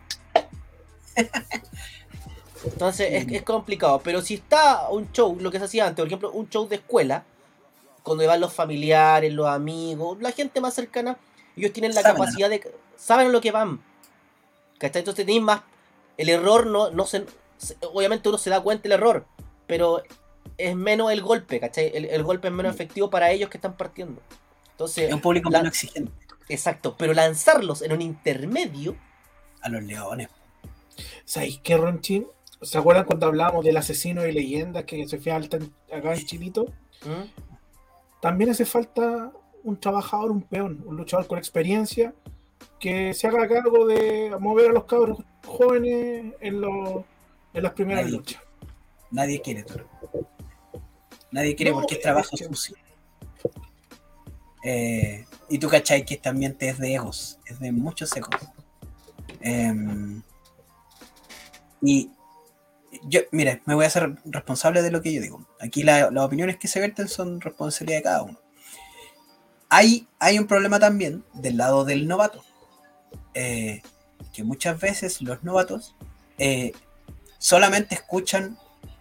[2.65, 4.01] Entonces es, es complicado.
[4.03, 6.77] Pero si está un show, lo que se hacía antes, por ejemplo, un show de
[6.77, 7.25] escuela,
[8.03, 11.17] cuando van los familiares, los amigos, la gente más cercana,
[11.57, 12.75] ellos tienen la Saben, capacidad de.
[12.97, 13.81] saben lo que van.
[14.79, 15.01] ¿Cachai?
[15.01, 15.61] Entonces tenéis más.
[16.17, 17.27] El error no, no se,
[17.59, 19.25] se- Obviamente uno se da cuenta del error,
[19.67, 20.03] pero
[20.59, 21.91] es menos el golpe, ¿cachai?
[21.95, 22.75] El, el golpe es menos Mm.
[22.77, 24.21] efectivo para ellos que están partiendo.
[24.73, 26.13] Entonces, Es un público la- menos exigente.
[26.49, 28.97] exacto, pero lanzarlos en un intermedio.
[29.63, 30.29] A los leones.
[31.25, 32.27] ¿Sabéis qué, Ronchi?
[32.63, 36.25] ¿Se acuerdan cuando hablábamos del asesino de leyendas que se fue alta en- acá en
[36.25, 36.65] Chilito?
[37.05, 37.29] ¿Mm?
[38.21, 42.15] También hace falta un trabajador, un peón, un luchador con experiencia
[42.79, 47.05] que se haga cargo de mover a los cabros jóvenes en, los-
[47.55, 48.17] en las primeras Nadie.
[48.17, 48.43] luchas.
[49.11, 49.87] Nadie quiere, Toro.
[51.35, 52.77] Nadie quiere No, porque es trabajo que- sucio.
[54.65, 58.31] Eh, y tú cachai que este ambiente es de egos, es de muchos egos.
[59.41, 60.23] Em,
[61.83, 62.11] y
[63.03, 65.47] yo, mira, me voy a hacer responsable de lo que yo digo.
[65.61, 68.41] Aquí la- las opiniones que se verten son responsabilidad de cada uno.
[69.69, 72.45] Hay, hay un problema también del lado del novato.
[73.37, 73.83] eh,
[74.33, 75.97] que muchas veces los novatos
[76.39, 76.71] eh,
[77.39, 78.57] solamente escuchan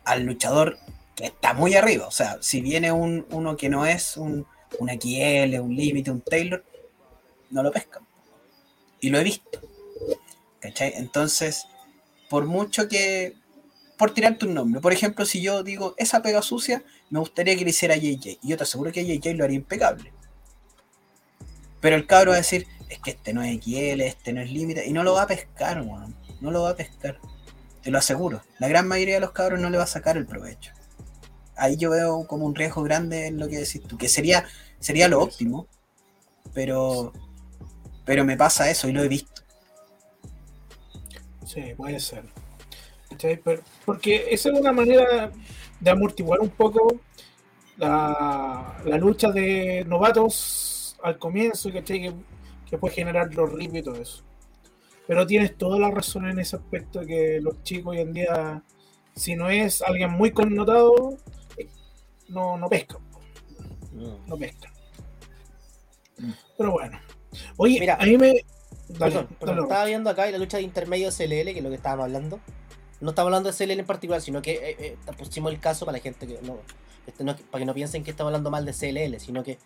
[0.06, 0.78] al luchador
[1.20, 2.08] está muy arriba.
[2.08, 4.46] O sea, si viene un, uno que no es un,
[4.80, 6.64] un XL, un Límite, un Taylor,
[7.50, 8.04] no lo pescan.
[9.00, 9.60] Y lo he visto.
[10.60, 10.94] ¿Cachai?
[10.96, 11.66] Entonces,
[12.30, 13.36] por mucho que.
[13.98, 14.82] Por tirarte un nombre.
[14.82, 18.40] Por ejemplo, si yo digo esa pega sucia, me gustaría que le hiciera JJ.
[18.42, 20.12] Y yo te aseguro que JJ lo haría impecable.
[21.80, 24.52] Pero el cabro va a decir, es que este no es XL, este no es
[24.52, 26.16] límite, y no lo va a pescar, weón.
[26.42, 27.20] No lo va a pescar.
[27.82, 28.42] Te lo aseguro.
[28.58, 30.72] La gran mayoría de los cabros no le va a sacar el provecho.
[31.56, 34.46] Ahí yo veo como un riesgo grande en lo que decís tú, que sería,
[34.80, 35.68] sería lo óptimo,
[36.54, 37.14] pero,
[38.06, 39.42] pero me pasa eso y lo he visto.
[41.46, 42.24] Sí, puede ser.
[43.86, 45.32] Porque esa es una manera
[45.80, 47.00] de amortiguar un poco
[47.78, 52.02] la, la lucha de novatos al comienzo, ¿cachai?
[52.02, 52.14] Que,
[52.70, 54.24] que puede generar los rips y todo eso.
[55.08, 58.64] Pero tienes toda la razón en ese aspecto que los chicos hoy en día,
[59.16, 61.18] si no es alguien muy connotado,
[62.30, 63.02] no, no pescan,
[63.92, 64.28] Mm.
[64.28, 64.72] no pescan.
[66.18, 66.32] Mm.
[66.58, 67.00] Pero bueno.
[67.58, 68.46] Oye, Mira, a mí me...
[68.90, 71.76] Dale, Perdón, perdón, estaba viendo acá la lucha de intermedio CLL, que es lo que
[71.76, 72.40] estábamos hablando.
[73.02, 75.98] No estamos hablando de CLL en particular, sino que eh, eh, pusimos el caso para
[75.98, 76.58] la gente que no,
[77.08, 79.58] este, no- para que no piensen que estamos hablando mal de CLL, sino que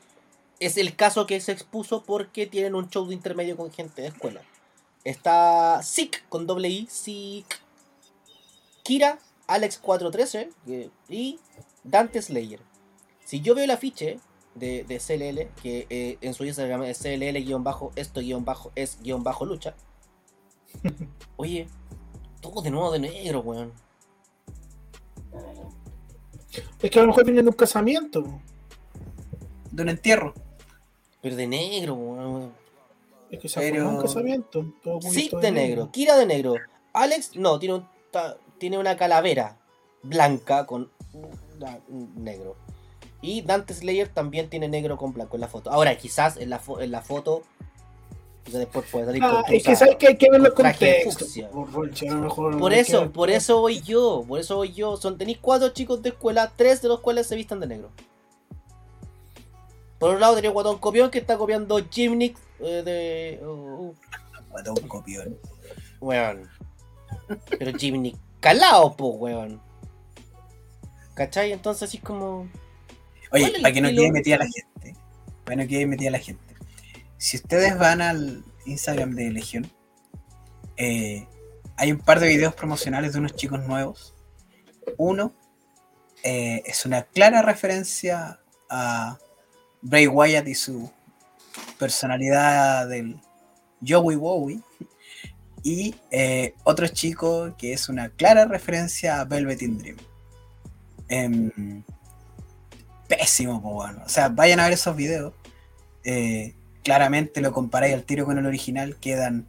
[0.59, 4.07] es el caso que se expuso porque tienen un show de intermedio con gente de
[4.09, 4.41] escuela.
[5.03, 7.59] Está Sick con doble I, Sick,
[8.83, 11.39] Kira, Alex413 que- y
[11.89, 12.59] Dante Slayer.
[13.25, 14.19] Si yo veo el afiche
[14.55, 19.75] de, de CLL, que eh, en su Instagram es CLL-esto-es-lucha,
[21.37, 21.67] oye,
[22.41, 23.73] todo de nuevo de negro, weón.
[26.81, 28.23] Es que a lo mejor vienen de un casamiento.
[29.71, 30.33] De un entierro.
[31.21, 32.53] Pero de negro, weón.
[33.29, 34.65] Es que se Pero- un casamiento.
[34.83, 35.91] todo Sí, de negro.
[35.91, 36.55] Kira de negro.
[36.93, 39.57] Alex, no, tiene, un, ta- tiene una calavera
[40.01, 40.89] blanca con
[42.15, 42.55] negro.
[43.21, 45.71] Y Dante Slayer también tiene negro con blanco en la foto.
[45.71, 47.41] Ahora, quizás en la, fo- en la foto,
[48.43, 50.65] quizás después puede salir Ah, con es que sabes que hay que ver los con
[51.03, 51.49] fucsia.
[51.49, 54.97] Por, eso, por eso voy yo, por eso voy yo.
[54.97, 57.89] Son, tenéis cuatro chicos de escuela, tres de los cuales se vistan de negro.
[59.97, 63.43] Por un lado tenía Guatón Copión que está copiando Gymnix eh, de...
[63.43, 63.95] uh, uh,
[64.51, 65.35] Guatón copión.
[65.99, 66.47] weón.
[67.57, 69.59] Pero Gymnix calado, po, weón.
[71.17, 71.51] ¿Cachai?
[71.51, 72.47] Entonces así como...
[73.31, 74.95] ¿Cuál es Oye, para que no quede metida la gente.
[75.43, 76.55] Para que no quede metida la gente.
[77.17, 79.69] Si ustedes van al Instagram de Legión,
[80.77, 81.27] eh,
[81.75, 84.13] hay un par de videos promocionales de unos chicos nuevos.
[84.97, 85.33] Uno
[86.23, 89.17] eh, es una clara referencia a
[89.81, 90.91] Bray Wyatt y su
[91.79, 93.19] personalidad del
[93.85, 94.61] Joey Wowie.
[95.63, 99.97] Y eh, otro chico que es una clara referencia a Velvet in Dream.
[101.09, 101.83] Em,
[103.07, 104.01] pésimo, po, weón.
[104.05, 105.33] O sea, vayan a ver esos videos.
[106.03, 109.47] Eh, claramente lo comparáis al tiro con el original, quedan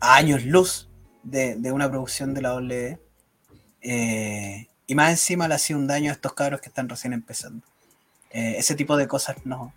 [0.00, 0.88] años luz
[1.22, 2.98] de, de una producción de la W.
[3.80, 7.66] Eh, y más encima le hacía un daño a estos cabros que están recién empezando.
[8.30, 9.72] Eh, ese tipo de cosas no,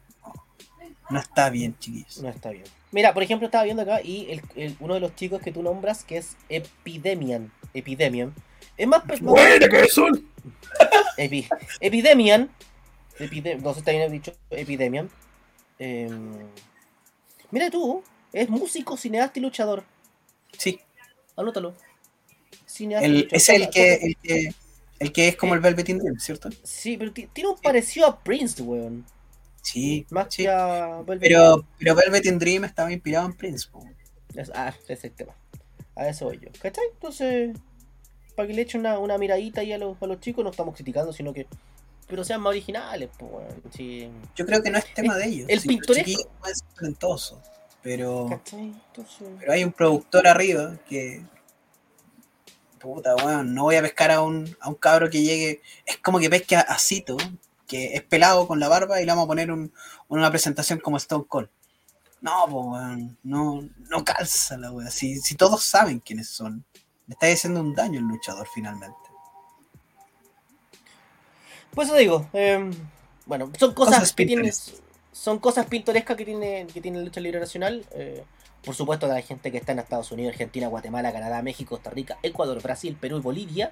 [1.09, 2.21] no, está bien, chiquillos.
[2.21, 2.65] No está bien.
[2.91, 4.41] Mira, por ejemplo, estaba viendo acá y
[4.79, 7.51] uno de los chicos que tú nombras, que es Epidemian.
[7.73, 8.33] Epidemian.
[8.77, 9.05] Es más...
[9.05, 10.27] más- ¡Buena que son!
[11.17, 11.47] Epi-
[11.79, 12.49] Epidemian.
[13.19, 14.31] Epide- no sé está bien dicho.
[14.51, 15.09] Epidemian.
[15.79, 16.33] Em,
[17.51, 19.83] mira tú, es músico, cineasta y luchador.
[20.57, 20.79] Sí,
[21.35, 21.73] Anótalo.
[22.65, 23.05] cineasta.
[23.05, 23.35] El, luchador.
[23.35, 24.53] es el que, el que
[24.99, 26.49] el que es como el Velvet in Dream, ¿cierto?
[26.63, 29.05] Sí, pero ti- tiene un parecido a Prince, weón.
[29.61, 30.43] Sí, Más sí.
[30.43, 33.67] que a Velvet Pero, pero Velvet in Dream estaba inspirado en Prince.
[34.35, 35.35] Es- ah, ese es el tema.
[35.95, 36.49] A eso voy yo.
[36.61, 36.85] ¿Cachai?
[36.93, 37.55] Entonces,
[38.37, 40.73] para que le echen una, una miradita ahí a los, a los chicos, no estamos
[40.75, 41.45] criticando, sino que.
[42.07, 43.47] Pero sean más originales, pues.
[43.75, 44.09] Sí.
[44.35, 45.47] Yo creo que no es tema de ellos.
[45.49, 47.39] el sí, pintoresco- ser talentosos,
[47.81, 48.41] pero,
[49.39, 51.21] pero hay un productor arriba que.
[52.79, 55.61] Puta, weón, no voy a pescar a un, a un cabro que llegue.
[55.85, 57.17] Es como que pesque a, Cito,
[57.67, 59.73] que es pelado con la barba y le vamos a poner un-
[60.07, 61.49] una presentación como Stone Cold.
[62.21, 64.91] No, pues, weón, no, no calza la weón.
[64.91, 66.63] Si, si todos saben quiénes son,
[67.07, 68.97] le está haciendo un daño al luchador finalmente.
[71.73, 72.71] Pues eso digo, eh,
[73.25, 74.81] bueno, son cosas, Cosas que pintorescas.
[75.11, 77.85] son cosas pintorescas que tiene, que tiene la lucha libre nacional.
[77.91, 78.23] eh,
[78.63, 82.17] por supuesto, la gente que está en Estados Unidos, Argentina, Guatemala, Canadá, México, Costa Rica,
[82.23, 83.71] Ecuador, Brasil, Perú y Bolivia.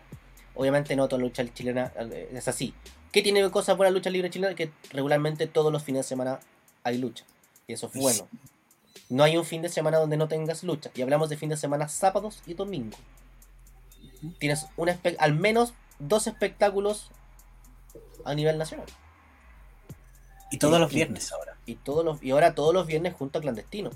[0.54, 2.74] Obviamente no toda la lucha chilena eh, es así.
[3.12, 4.56] ¿Qué tiene cosas buena la lucha libre chilena?
[4.56, 6.40] Que regularmente todos los fines de semana
[6.84, 7.26] hay lucha.
[7.68, 8.28] Y eso es bueno.
[9.10, 10.92] No hay un fin de semana donde no tengas lucha.
[10.96, 13.00] Y hablamos de fin de semana sábados y domingos.
[14.32, 17.10] Tienes un al menos dos espectáculos
[18.26, 18.88] a nivel nacional.
[20.52, 21.58] Y todos Y- los y- viernes ahora.
[21.66, 23.90] Y todos los y ahora todos los viernes junto a clandestino.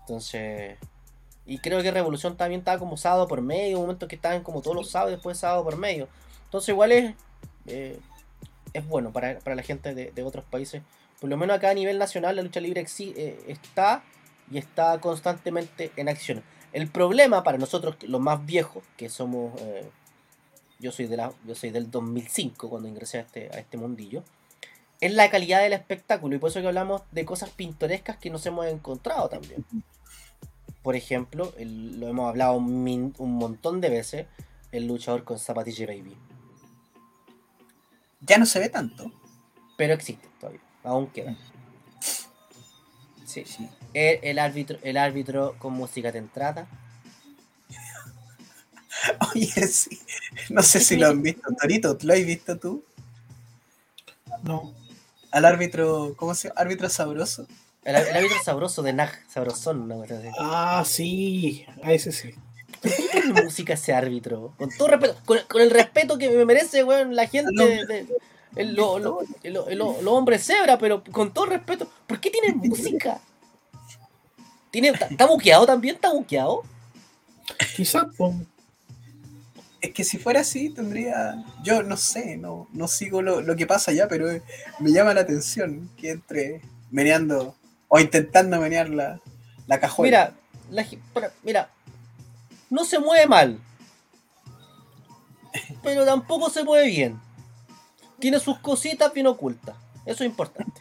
[0.00, 0.78] Entonces,
[1.46, 4.62] y creo que Revolución también estaba como sábado por medio, un momento que estaban como
[4.62, 6.08] todos los sábados después sábado por medio.
[6.44, 7.14] Entonces, igual es
[7.66, 7.98] eh,
[8.72, 10.82] es bueno para, para la gente de, de otros países.
[11.20, 14.02] Por lo menos acá a nivel nacional la lucha libre exi- eh, está
[14.50, 16.42] y está constantemente en acción.
[16.74, 19.88] El problema para nosotros, los más viejos, que somos eh,
[20.80, 24.22] yo soy de la yo soy del 2005 cuando ingresé a este a este mundillo
[25.00, 28.44] es la calidad del espectáculo y por eso que hablamos de cosas pintorescas que nos
[28.46, 29.64] hemos encontrado también.
[30.82, 34.26] Por ejemplo, el- lo hemos hablado un, un montón de veces,
[34.72, 36.16] el luchador con zapatilla baby.
[38.20, 39.10] Ya no se ve tanto.
[39.76, 41.36] Pero existe todavía, aún queda.
[43.34, 43.44] Sí.
[43.44, 43.68] Sí.
[43.92, 46.66] El, el árbitro, el árbitro con música de entrada.
[49.34, 49.98] Oye, sí.
[50.50, 51.42] No sé si lo han visto.
[51.60, 52.84] Torito, ¿lo has visto tú?
[54.42, 54.72] No.
[55.30, 56.60] Al árbitro, ¿cómo se llama?
[56.60, 57.46] Árbitro sabroso.
[57.84, 60.28] El, el árbitro sabroso de Nag, sabrosón, una cosa así.
[60.38, 61.66] Ah, sí.
[61.82, 62.34] A ese sí.
[62.80, 64.54] ¿Por qué música ese árbitro?
[64.58, 67.64] Con todo respeto, con, con el respeto que me merece, weón, la gente, No.
[67.64, 68.06] de-
[68.56, 68.98] el- lo-
[70.38, 73.20] cebra, pero con todo respeto, ¿por qué tiene música?
[74.70, 75.94] ¿Tiene, está, está buqueado también?
[75.96, 76.62] ¿Está buqueado?
[77.76, 78.34] Quizás, pues,
[79.80, 81.44] Es que si fuera así, tendría.
[81.62, 84.26] Yo no sé, no, no sigo lo, lo que pasa allá, pero
[84.78, 87.54] me llama la atención que entre meneando
[87.88, 89.20] o intentando menear la,
[89.66, 90.34] la cajuela.
[90.34, 90.34] Mira,
[90.70, 90.84] la
[91.42, 91.70] mira,
[92.70, 93.60] no se mueve mal,
[95.82, 97.20] pero tampoco se mueve bien.
[98.24, 100.80] Tiene sus cositas bien ocultas, eso es importante.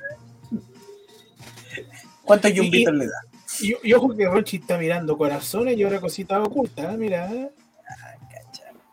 [2.23, 3.17] ¿Cuántos y- yumbitos le da?
[3.59, 6.97] y, y ojo que Rochi está mirando corazones y ahora cositas ocultas, ¿eh?
[6.97, 7.29] mira.
[7.33, 7.51] ¿eh?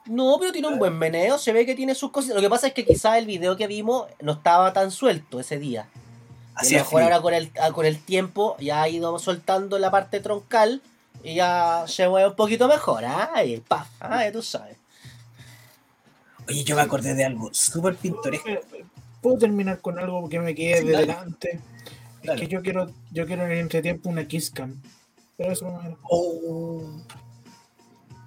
[0.06, 2.34] No, pero tiene un buen meneo, se ve que tiene sus cosas.
[2.34, 5.60] Lo que pasa es que quizás el video que vimos no estaba tan suelto ese
[5.60, 5.86] día.
[5.92, 6.86] Y a Así lo es.
[6.86, 10.82] mejor ahora con el, ah, con el tiempo ya ha ido soltando la parte troncal
[11.22, 13.04] y ya se mueve un poquito mejor.
[13.06, 14.76] Ah, y pa, ah, ya tú sabes.
[16.50, 18.48] Oye, yo me acordé de algo súper pintoresco.
[18.48, 18.60] Eh,
[19.22, 21.06] ¿Puedo terminar con algo que me quede Sí, de dale.
[21.06, 21.60] delante?
[22.20, 22.40] Es Dale.
[22.40, 24.80] que yo quiero, yo quiero en el entretiempo una Kiss Cam.
[25.36, 27.02] Pero eso no me Oh.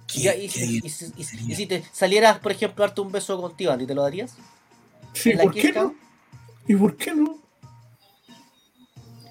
[0.06, 3.40] Qué- y, qué si, y y y te salieras, por ejemplo, a darte un beso
[3.40, 4.36] contigo, Andy, ¿te lo darías?
[5.12, 5.84] Sí, ¿En la ¿por qué Cam?
[5.86, 5.94] no?
[6.68, 7.38] ¿Y por qué no?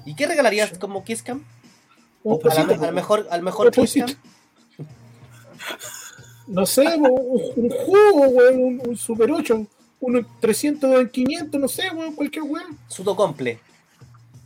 [0.06, 1.44] ¿Y qué regalarías como Kiss Cam?
[2.24, 3.72] Un A a lo mejor, al mejor.
[6.48, 7.06] No sé, un,
[7.56, 9.66] un jugo, weón, un, un Super 8,
[10.02, 13.60] uno 300 en 500, no sé, weón, cualquier weón, Sudo comple.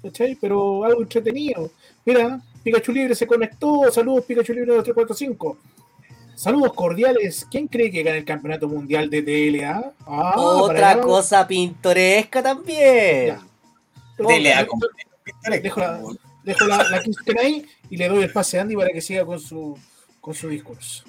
[0.03, 0.35] ¿cachai?
[0.39, 1.71] Pero algo entretenido.
[2.05, 5.57] Mira, Pikachu Libre se conectó, saludos Pikachu Libre de 345.
[6.35, 7.47] Saludos cordiales.
[7.49, 9.91] ¿Quién cree que gana el campeonato mundial de DLA?
[10.05, 13.27] Ah, Otra cosa pintoresca también.
[13.27, 13.41] Ya.
[14.15, 14.79] Pero, Dele a dejo-
[15.49, 15.57] la,
[16.43, 17.01] dejo la, la
[17.41, 19.77] ahí y le doy el pase a Andy para que siga con su,
[20.21, 21.03] con su discurso.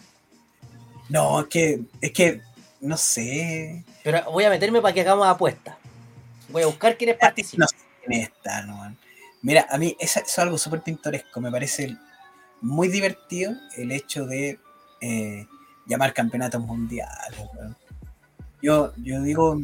[1.08, 2.42] No, es que, es que,
[2.80, 3.84] no sé.
[4.04, 5.76] Pero voy a meterme para que hagamos apuestas.
[6.48, 7.60] Voy a buscar quiénes participan.
[7.60, 8.96] No sé quién está, no.
[9.42, 11.40] Mira, a mí eso, es algo súper pintoresco.
[11.40, 11.96] Me parece
[12.60, 14.58] muy divertido el hecho de
[15.00, 15.46] eh,
[15.86, 17.38] llamar campeonatos mundiales.
[17.54, 17.76] weón.
[18.60, 19.58] Yo, yo digo,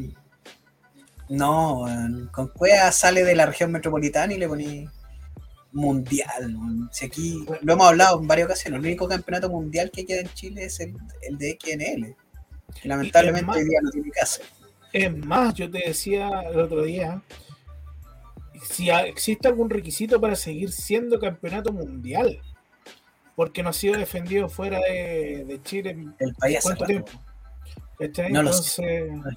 [1.28, 4.88] no, weón, con Cuea sale de la región metropolitana y le poní
[5.74, 6.56] mundial.
[6.92, 10.32] Si aquí lo hemos hablado en varias ocasiones, el único campeonato mundial que queda en
[10.34, 12.16] Chile es el, el de XNL.
[12.80, 14.42] Que lamentablemente más- hoy día no tiene casa.
[14.92, 17.20] Es más, yo te decía el otro día,
[18.62, 22.40] si existe algún requisito para seguir siendo campeonato mundial,
[23.36, 27.10] porque no ha sido defendido fuera de, de Chile en El país cuánto tiempo.
[27.98, 28.32] ¿Cachai?
[28.32, 28.98] No lo sé.
[29.08, 29.36] Entonces,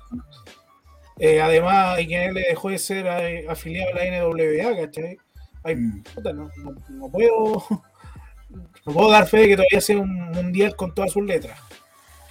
[1.19, 5.17] eh, además, IGN le dejó de ser eh, afiliado a la NWA, ¿cachai?
[5.63, 6.03] Ay, Mm.
[6.15, 7.63] puta, no, no- no puedo
[8.85, 11.59] no puedo dar fe de que todavía sea un mundial con todas sus letras.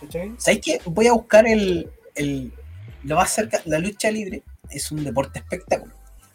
[0.00, 0.32] ¿Cachai?
[0.38, 0.80] ¿Sabéis qué?
[0.86, 2.52] Voy a buscar el, el-
[3.02, 3.60] lo más cerca.
[3.66, 5.92] La lucha libre es un deporte espectáculo.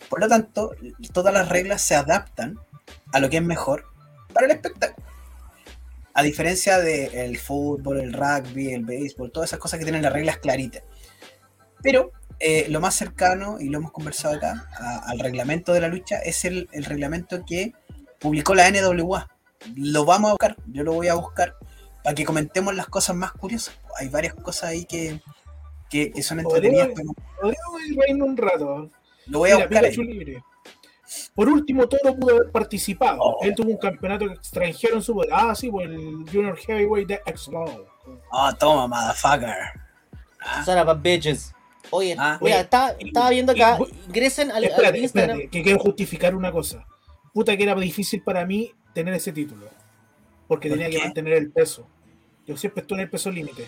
[0.09, 0.75] Por lo tanto,
[1.13, 2.57] todas las reglas se adaptan
[3.13, 3.85] a lo que es mejor
[4.33, 5.05] para el espectáculo.
[6.13, 10.37] A diferencia del fútbol, el rugby, el béisbol, todas esas cosas que tienen las reglas
[10.39, 10.83] claritas.
[11.81, 12.11] Pero
[12.41, 16.17] eh, lo más cercano, y lo hemos conversado acá, a- al reglamento de la lucha,
[16.19, 17.73] es el, el reglamento que
[18.19, 19.29] publicó la NWA.
[19.75, 21.55] Lo vamos a buscar, yo lo voy a buscar
[22.03, 23.75] para que comentemos las cosas más curiosas.
[23.97, 25.21] Hay varias cosas ahí que,
[25.89, 26.89] que, que son entretenidas,
[27.39, 28.89] Podríamos ir reírnos un rato.
[29.27, 29.91] lo voy a Mira, buscar ahí.
[29.91, 30.43] Pikachu libre.
[31.35, 33.17] Por último, Toro pudo haber participado.
[33.21, 33.37] Oh.
[33.43, 35.29] Él tuvo un campeonato extranjero en su poder.
[35.33, 37.85] Ah, sí, por el Junior Heavyweight de X-Law.
[38.31, 39.55] Ah, toma, motherfucker.
[40.39, 41.53] Ah, Son bitches.
[41.91, 42.37] Oye, Ah.
[42.41, 45.29] mira, Oye, estaba, y- estaba viendo acá, y- ingresen al, al Espérate, Instagram.
[45.37, 46.85] espérate, que quiero justificar una cosa.
[47.33, 49.67] Puta que era difícil para mí tener ese título.
[50.47, 50.97] Porque ¿Por tenía qué?
[50.97, 51.87] que mantener el peso.
[52.47, 53.67] Yo siempre estuve en el peso límite.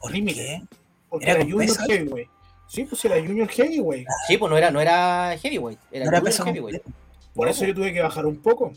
[0.00, 0.62] ¿Por límite.
[1.08, 1.76] Porque ¿Era era, Junior?
[1.88, 2.28] Heavyweight.
[2.68, 4.06] Sí, pues era Junior Heavyweight.
[4.26, 6.82] Sí, pues no era, no era heavyweight, era, No era peso heavyweight.
[6.82, 7.00] completo.
[7.34, 8.72] Por No, eso yo tuve que bajar un poco.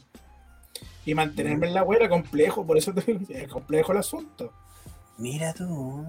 [1.05, 2.65] Y mantenerme en la hueá era complejo.
[2.65, 2.93] Por eso
[3.29, 4.53] es complejo el asunto.
[5.17, 6.05] Mira tú.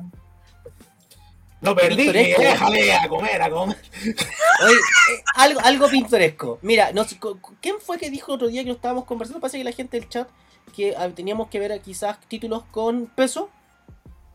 [1.61, 2.41] No perdí, Pintoresco.
[2.43, 3.77] déjale a comer, a comer.
[4.65, 6.59] Oye, eh, algo, algo pintoresco.
[6.63, 7.05] Mira, no
[7.61, 9.41] ¿quién fue que dijo el otro día que lo estábamos conversando?
[9.41, 10.29] Parece que la gente del chat
[10.75, 13.51] que ah, teníamos que ver ah, quizás títulos con peso.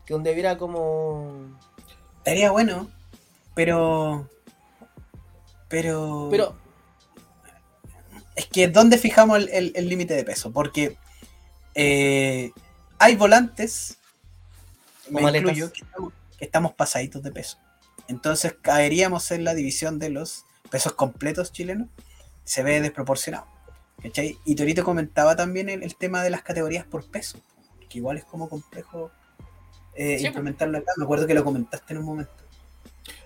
[0.06, 1.58] Que donde hubiera como.
[2.18, 2.88] Estaría bueno,
[3.54, 4.28] pero.
[5.68, 6.28] Pero.
[6.30, 6.56] Pero,
[8.36, 10.52] Es que, ¿dónde fijamos el- el el límite de peso?
[10.52, 10.96] Porque
[11.74, 12.52] eh,
[12.98, 13.98] hay volantes,
[15.10, 17.58] me incluyo, que estamos, que estamos pasaditos de peso.
[18.08, 21.88] Entonces caeríamos en la división de los pesos completos chilenos.
[22.44, 23.46] Se ve desproporcionado.
[24.02, 24.38] ¿cachai?
[24.44, 27.40] Y Torito comentaba también el, el tema de las categorías por peso,
[27.88, 29.10] que igual es como complejo
[29.96, 30.92] eh, Sí, implementarlo acá.
[30.96, 32.32] Me acuerdo que lo comentaste en un momento.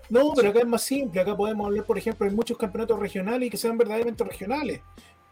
[0.08, 1.20] No, pero acá es más simple.
[1.20, 4.80] Acá podemos hablar, por ejemplo, de muchos campeonatos regionales y que sean verdaderamente regionales.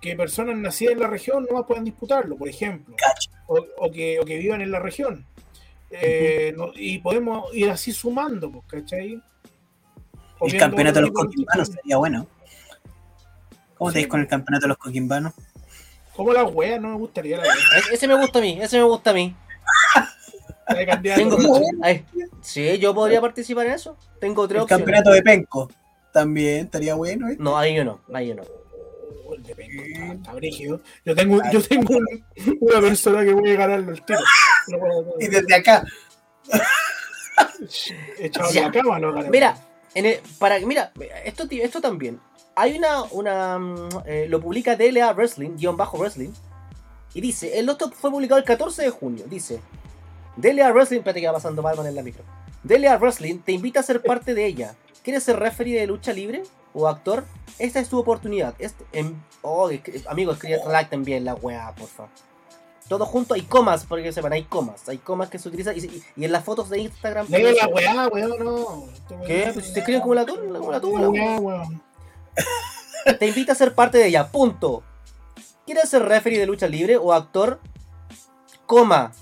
[0.00, 2.94] Que personas nacidas en la región no más puedan disputarlo, por ejemplo.
[3.46, 5.26] O que, o que vivan en la región.
[5.90, 9.22] Eh, no- y podemos ir así sumando, pues, ¿cachai?
[10.40, 12.26] El campeonato de los coquimbanos sería bueno.
[13.76, 14.04] ¿Cómo te Sí.
[14.04, 15.32] ves con el campeonato de los coquimbanos?
[16.14, 17.52] Como las weas, no me gustaría la wea.
[17.92, 19.34] ese me gusta a mí, ese me gusta a mí.
[21.02, 21.38] Tengo,
[21.82, 22.04] ay,
[22.42, 23.96] sí, yo podría participar en eso.
[24.20, 24.84] Tengo tres El opciones.
[24.84, 25.70] campeonato de Penco
[26.12, 27.28] también estaría bueno.
[27.28, 27.36] ¿eh?
[27.38, 28.42] No, ahí yo no, ahí yo no.
[29.34, 30.80] El de Penco está- está brígido.
[31.04, 32.24] Yo tengo, yo tengo un-
[32.60, 34.20] una persona que voy a ganarlo el tiro.
[34.68, 34.78] No
[35.20, 35.84] Y desde acá,
[38.18, 39.30] Echado cama, lo gané.
[39.30, 39.56] Mira,
[39.94, 40.92] en el- para, mira,
[41.24, 42.20] esto, esto también.
[42.54, 46.30] Hay una, una mm, eh, lo publica DLA Wrestling, guion bajo Wrestling,
[47.14, 49.60] y dice, el loto fue publicado el 14 de junio, dice,
[50.36, 52.24] DLA Wrestling, espérate que va pasando Batman en la micro.
[52.64, 54.74] DLA Wrestling te invita a ser parte de ella.
[55.04, 56.42] ¿Quieres ser referee de lucha libre
[56.78, 57.24] o actor?
[57.58, 58.54] Esta es tu oportunidad.
[58.58, 62.10] Este, en, oh, escri- amigo, escribe redacten bien la weá, por favor.
[62.88, 64.88] Todo junto, hay comas, porque que sepan, hay comas.
[64.88, 67.26] Hay comas que se utilizan y, en las fotos de Instagram...
[67.28, 68.84] Lee la weá, weón, no.
[69.26, 69.50] ¿Qué?
[69.52, 71.82] Pues si te escriben como la tuya, como la weón.
[73.18, 74.82] Te invita a ser parte de ella, punto.
[75.66, 77.60] ¿Quieres ser referee de lucha libre o actor?
[78.66, 79.12] Coma.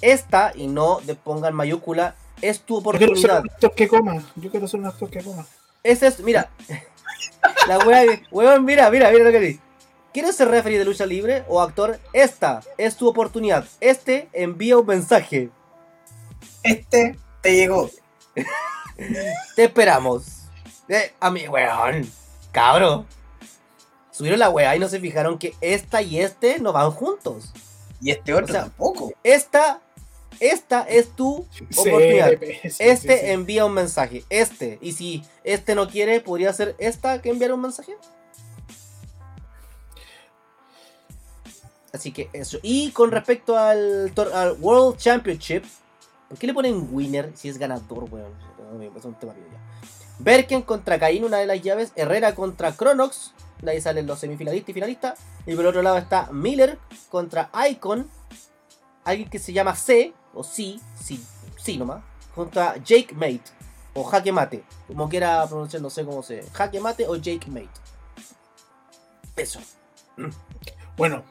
[0.00, 3.40] Esta, y no de pongan mayúscula, es tu Yo quiero ser oportunidad.
[3.42, 4.22] un actor que coma.
[4.36, 5.46] Yo quiero ser un actor que coma.
[5.82, 6.50] Ese es, mira.
[7.66, 9.60] La wea, weón, mira, mira, mira lo que dice.
[10.12, 11.98] ¿Quieres ser referee de lucha libre o actor?
[12.12, 13.64] Esta es tu oportunidad.
[13.80, 15.50] Este envía un mensaje.
[16.62, 17.90] este te llegó.
[19.56, 20.42] Te esperamos.
[20.88, 22.08] Eh, a mí, weón.
[22.52, 23.06] Cabro.
[24.10, 27.50] Subieron la wea y no se fijaron que esta y este no van juntos.
[28.00, 29.12] Y este otro O sea, tampoco.
[29.24, 29.80] Esta,
[30.42, 32.32] esta es tu oportunidad.
[32.40, 34.24] Sí, sí, Este sí, envía un mensaje.
[34.28, 34.78] Este.
[34.82, 37.96] Y si este no quiere, podría ser esta que enviara un mensaje.
[41.92, 42.58] Así que eso.
[42.62, 44.12] Y con respecto al,
[44.58, 45.62] World Championship,
[46.28, 48.32] ¿por qué le ponen winner si es ganador, weón?
[48.96, 49.60] Es un tema ya.
[50.18, 51.92] Berken contra Caín, una de las llaves.
[51.94, 53.32] Herrera contra Cronox.
[53.60, 55.18] De ahí salen los semifinalistas y finalistas.
[55.46, 56.78] Y por otro lado está Miller
[57.10, 58.10] contra Icon.
[59.04, 61.24] Alguien que se llama C, o C, sí,
[61.56, 62.02] sí nomás.
[62.34, 63.42] Contra Jake Mate.
[63.94, 64.64] O Jaque Mate.
[64.86, 66.42] Como quiera pronunciar, no sé cómo se.
[66.52, 67.68] Jaque Mate o Jake Mate.
[69.36, 69.60] Eso.
[70.96, 71.24] Bueno,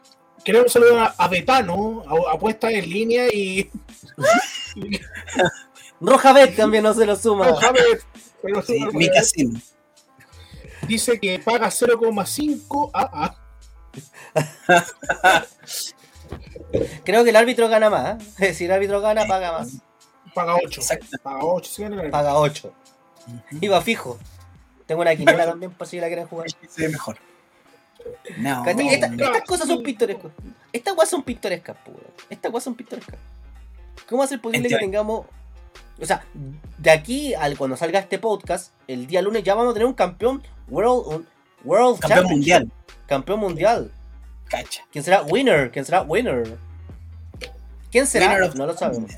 [0.44, 3.70] queremos saludar a, a Betano, a- apuesta en línea y.
[6.00, 7.50] Roja Bet también no se lo suma.
[7.50, 7.74] Ojalá,
[8.42, 9.60] pero Sí, suma- mi casino.
[10.88, 13.36] dice que paga 0,5 a
[17.04, 18.40] Creo que el árbitro gana más.
[18.40, 18.54] ¿eh?
[18.54, 19.78] Si el árbitro gana, paga más.
[20.34, 20.82] paga 8.
[20.82, 21.18] Exacto.
[21.24, 22.74] Paga 8, sí, gana el- Paga 8.
[23.62, 24.18] Iba fijo.
[24.86, 26.48] Tengo una quiniela también por si la quieren jugar.
[26.78, 27.18] Ve mejor.
[28.38, 28.66] No.
[28.66, 29.24] Esta- no.
[29.26, 30.32] estas cosas son pintorescas.
[30.74, 32.00] Estas guas son pintorescas, weón.
[32.30, 33.20] Estas guas son pintorescas.
[34.10, 35.26] ¿Cómo va a ser posible que tengamos.
[36.02, 36.26] O sea,
[36.80, 39.94] de aquí al cuando salga este podcast, el día lunes ya vamos a tener un
[39.94, 41.28] campeón World, un
[41.64, 42.72] World Campeón mundial.
[43.06, 43.92] Campeón mundial.
[44.52, 44.84] Cacha.
[44.92, 45.72] ¿Quién será winner?
[45.72, 46.58] ¿Quién será winner?
[47.92, 48.28] ¿Quién será?
[48.28, 49.12] Winner of no lo sabemos.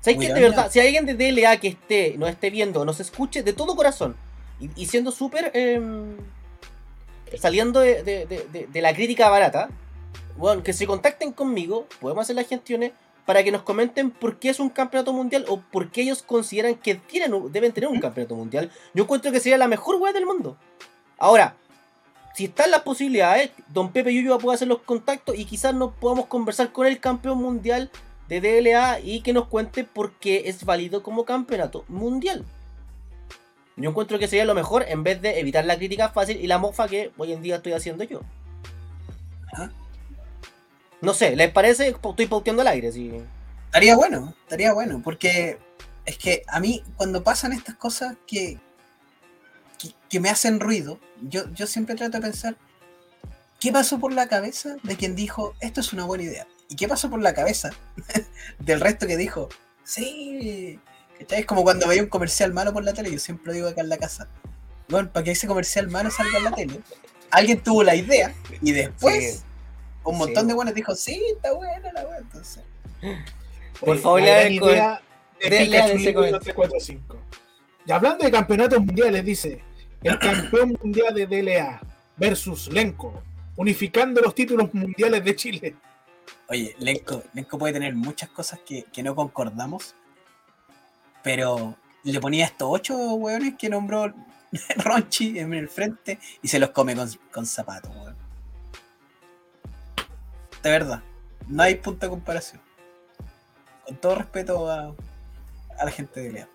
[0.00, 0.32] ¿Sabes qué?
[0.34, 3.52] De verdad, si hay alguien de DLA que esté, nos esté viendo, nos escuche de
[3.52, 4.16] todo corazón
[4.60, 6.16] y, y siendo súper em,
[7.38, 9.68] saliendo de, de- de- de- de la crítica barata,
[10.36, 12.92] bueno, que se contacten conmigo, podemos hacer las gestiones
[13.26, 16.74] para que nos comenten por qué es un campeonato mundial o por qué ellos consideran
[16.74, 18.70] que tienen, deben tener un campeonato mundial.
[18.94, 20.56] Yo encuentro que sería la mejor web del mundo.
[21.18, 21.54] Ahora,
[22.34, 26.26] si están las posibilidades, Don Pepe Yuyo puede hacer los contactos y quizás nos podamos
[26.26, 27.90] conversar con el campeón mundial
[28.28, 32.44] de DLA y que nos cuente por qué es válido como campeonato mundial.
[33.76, 36.58] Yo encuentro que sería lo mejor en vez de evitar la crítica fácil y la
[36.58, 38.20] mofa que hoy en día estoy haciendo yo.
[39.52, 39.72] Ajá.
[41.00, 41.88] No sé, ¿les parece?
[41.88, 43.10] Estoy pauteando al aire, sí.
[43.66, 45.58] Estaría bueno, estaría bueno, porque
[46.04, 48.58] es que a mí cuando pasan estas cosas que,
[50.10, 52.56] que, me hacen ruido, yo, yo siempre trato de pensar,
[53.58, 56.46] ¿qué pasó por la cabeza de quien dijo, esto es una buena idea?
[56.68, 57.70] ¿Y qué pasó por la cabeza
[58.58, 59.48] del resto que dijo,
[59.84, 60.78] sí?
[61.28, 63.80] Es como cuando veía un comercial malo por la tele, yo siempre lo digo acá
[63.82, 64.28] en la casa.
[64.88, 66.80] Bueno, para que ese comercial malo salga en la tele,
[67.30, 69.40] alguien tuvo la idea y después Sí.
[70.04, 70.48] un montón Sí.
[70.48, 72.62] de buenos dijo, sí, está buena la buena, entonces...
[73.78, 75.02] Por Oye, favor, la idea
[75.40, 76.40] de de- Pikachu lean ese Libre comentario.
[76.40, 77.16] 345.
[77.86, 79.62] Y hablando de campeonatos mundiales, dice
[80.02, 81.80] el campeón mundial de DLA
[82.16, 83.22] versus Lenko,
[83.56, 85.76] unificando los títulos mundiales de Chile.
[86.48, 89.94] Oye, Lenko, Lenko puede tener muchas cosas que, que no concordamos,
[91.22, 94.12] pero le ponía estos ocho hueones que nombró
[94.76, 98.16] Ronchi en el frente y se los come con, con zapatos, weón.
[100.62, 101.02] De verdad,
[101.46, 102.60] no hay punto de comparación.
[103.86, 104.94] Con todo respeto a,
[105.78, 106.48] a la gente de Lea.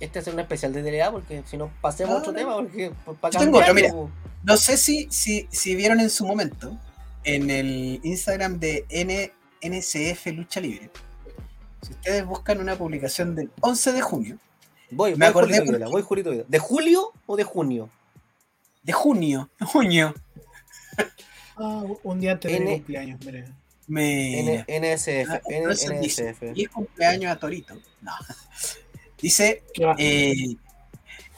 [0.00, 2.38] Este es un especial de DLA porque si no pasemos a Ah, otro no.
[2.38, 3.92] tema porque pues, para Yo tengo otro, mira.
[4.42, 6.76] No sé si, si, si vieron en su momento
[7.24, 10.90] en el Instagram de N, NCF Lucha Libre.
[11.82, 14.38] Si ustedes buscan una publicación del 11 de junio,
[14.92, 16.48] Voy, Me voy acordé Julito Videla, voy Julito Videla.
[16.48, 17.88] ¿De julio o de junio?
[18.82, 20.14] de junio, junio,
[21.56, 23.44] Ah, un día antes de mi N- cumpleaños, mire.
[23.86, 26.42] me N- NSF, Ah, NSF.
[26.56, 27.74] y es cumpleaños a Torito.
[28.00, 28.12] No.
[29.22, 29.62] Dice,
[29.98, 30.56] eh,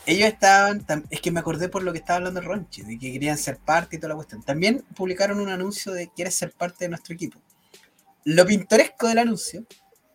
[0.06, 3.38] ellos estaban, es que me acordé por lo que estaba hablando Ronchi, de que querían
[3.38, 4.42] ser parte y toda la cuestión.
[4.42, 7.38] También publicaron un anuncio de quieres ser parte de nuestro equipo.
[8.24, 9.64] Lo pintoresco del anuncio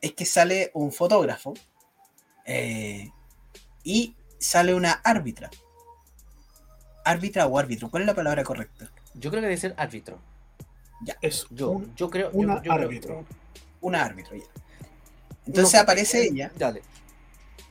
[0.02, 1.54] es que sale un fotógrafo
[2.46, 3.12] eh,
[3.84, 5.50] y sale una árbitra.
[7.04, 8.92] Árbitra o árbitro, ¿cuál es la palabra correcta?
[9.14, 10.20] Yo creo que debe ser árbitro.
[11.22, 12.32] Es Yo, un- yo creo.
[12.32, 13.26] yo- una yo creo- árbitro.
[13.82, 14.44] Una árbitro, ya.
[15.46, 16.82] Entonces No aparece ella, Dale.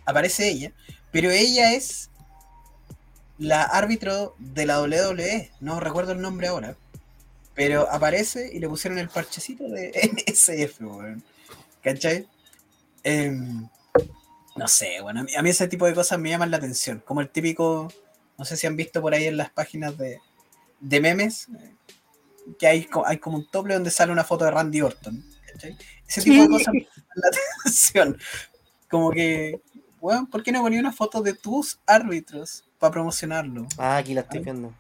[0.06, 0.72] Aparece ella,
[1.12, 2.10] pero ella es
[3.38, 6.76] la árbitro de la WWE, no recuerdo el nombre ahora,
[7.54, 9.92] pero aparece y le pusieron el parchecito de
[10.28, 11.22] NSF, weón.
[11.82, 12.26] ¿Cachai?
[13.02, 13.68] Em,
[14.56, 17.02] no sé, bueno, a mí, a mí ese tipo de cosas me llaman la atención,
[17.04, 17.92] como el típico,
[18.38, 20.18] no sé si han visto por ahí en las páginas de,
[20.80, 21.74] de memes, eh,
[22.58, 25.76] que hay, hay como un tople donde sale una foto de Randy Orton, ¿cachai?
[26.06, 27.28] Ese tipo de cosas me llaman la
[27.60, 28.18] atención.
[28.88, 29.60] Como que,
[30.06, 33.66] weón, ¿por qué no ponía una foto de tus árbitros para promocionarlo?
[33.76, 34.72] Ah, aquí la estoy viendo.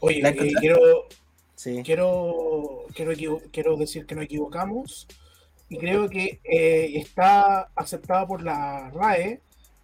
[0.00, 0.78] Oye, ¿La eh, quiero,
[1.54, 1.80] Sí.
[1.82, 5.06] quiero, quiero, decir que nos equivocamos
[5.70, 9.40] y creo que eh, está aceptado por la RAE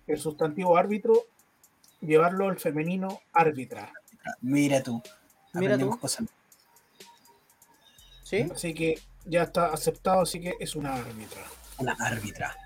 [0.07, 1.15] el sustantivo árbitro
[2.03, 3.95] llevarlo al femenino árbitra.
[4.43, 5.03] Mira tú.
[5.55, 5.99] Mira tú.
[5.99, 6.27] cosas.
[8.25, 8.47] ¿Sí?
[8.53, 11.43] Así que ya está aceptado, así que es una árbitra.
[11.79, 12.57] Una árbitra.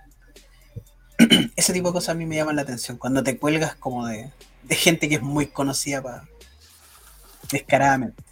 [1.57, 2.97] ese tipo de cosas a mí me llaman la atención.
[2.97, 4.31] Cuando te cuelgas como de,
[4.63, 6.25] de gente que es muy conocida para
[7.51, 8.23] descaradamente.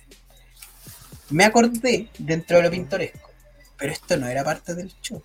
[1.31, 3.31] Me acordé dentro de lo pintoresco,
[3.77, 5.23] pero esto no era parte del show.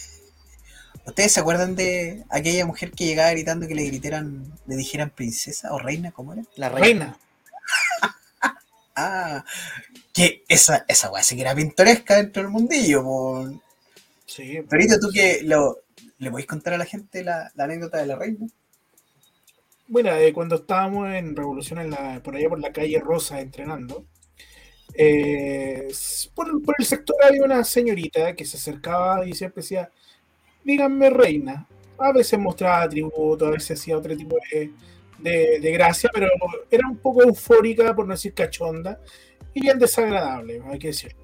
[1.06, 5.72] ¿Ustedes se acuerdan de aquella mujer que llegaba gritando que le gritaran, le dijeran princesa
[5.72, 6.12] o reina?
[6.12, 6.42] ¿Cómo era?
[6.56, 6.82] La reina.
[6.82, 7.18] Reina.
[8.96, 9.44] Ah,
[10.12, 13.02] que esa, esa weá sí que era pintoresca dentro del mundillo.
[14.26, 14.60] Sí.
[14.68, 15.80] Torito, ¿tú que lo,
[16.18, 18.46] le podéis contar a la gente la, la anécdota de la reina?
[19.88, 24.06] Bueno, eh, cuando estábamos en Revolución en la, por allá por la calle Rosa entrenando,
[24.94, 25.88] eh,
[26.34, 29.90] por, por el sector había una señorita que se acercaba y siempre decía,
[30.64, 31.66] díganme reina.
[31.98, 34.72] A veces mostraba atributos, a veces hacía otro tipo de,
[35.18, 36.28] de- de gracia, pero
[36.70, 39.00] era un poco eufórica, por no decir cachonda,
[39.54, 41.14] y bien desagradable, hay que decir.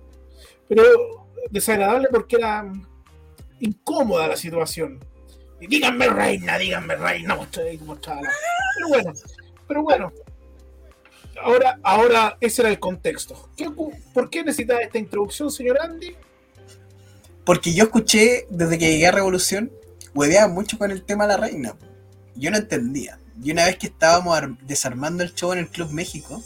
[0.68, 0.82] Pero
[1.50, 2.70] desagradable porque era
[3.60, 4.98] incómoda la situación.
[5.60, 8.30] Y díganme reina, díganme reina, ahí, mostraba la-
[8.76, 9.12] Pero bueno,
[9.68, 10.12] pero bueno.
[11.42, 13.50] Ahora, ahora ese era el contexto.
[13.56, 16.14] ¿Qué ocu- ¿Por qué necesitaba esta introducción, señor Andy?
[17.44, 19.70] Porque yo escuché desde que llegué a Revolución,
[20.14, 21.76] hueveaba mucho con el tema de la reina.
[22.34, 23.18] Yo no entendía.
[23.42, 26.42] Y una vez que estábamos ar- desarmando el show en el Club México,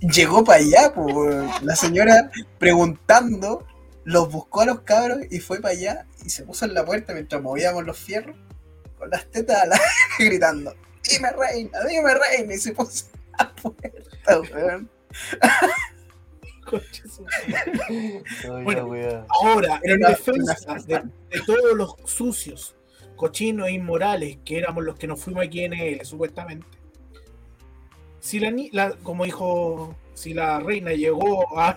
[0.00, 1.48] llegó para allá, weón.
[1.62, 3.66] la señora preguntando,
[4.04, 7.12] los buscó a los cabros y fue para allá y se puso en la puerta
[7.14, 8.36] mientras movíamos los fierros,
[8.98, 9.84] con las tetas al aire
[10.18, 10.74] gritando,
[11.08, 14.90] dime reina, dime reina, y se puso en la puerta, weón.
[18.64, 19.26] Bueno.
[19.28, 20.94] Ahora, en una- defensa una- de,
[21.30, 22.76] de todos los sucios,
[23.16, 26.66] cochinos e inmorales que éramos los que nos fuimos aquí en él, supuestamente.
[28.20, 31.74] Si la, ni- la como dijo, si la reina llegó a,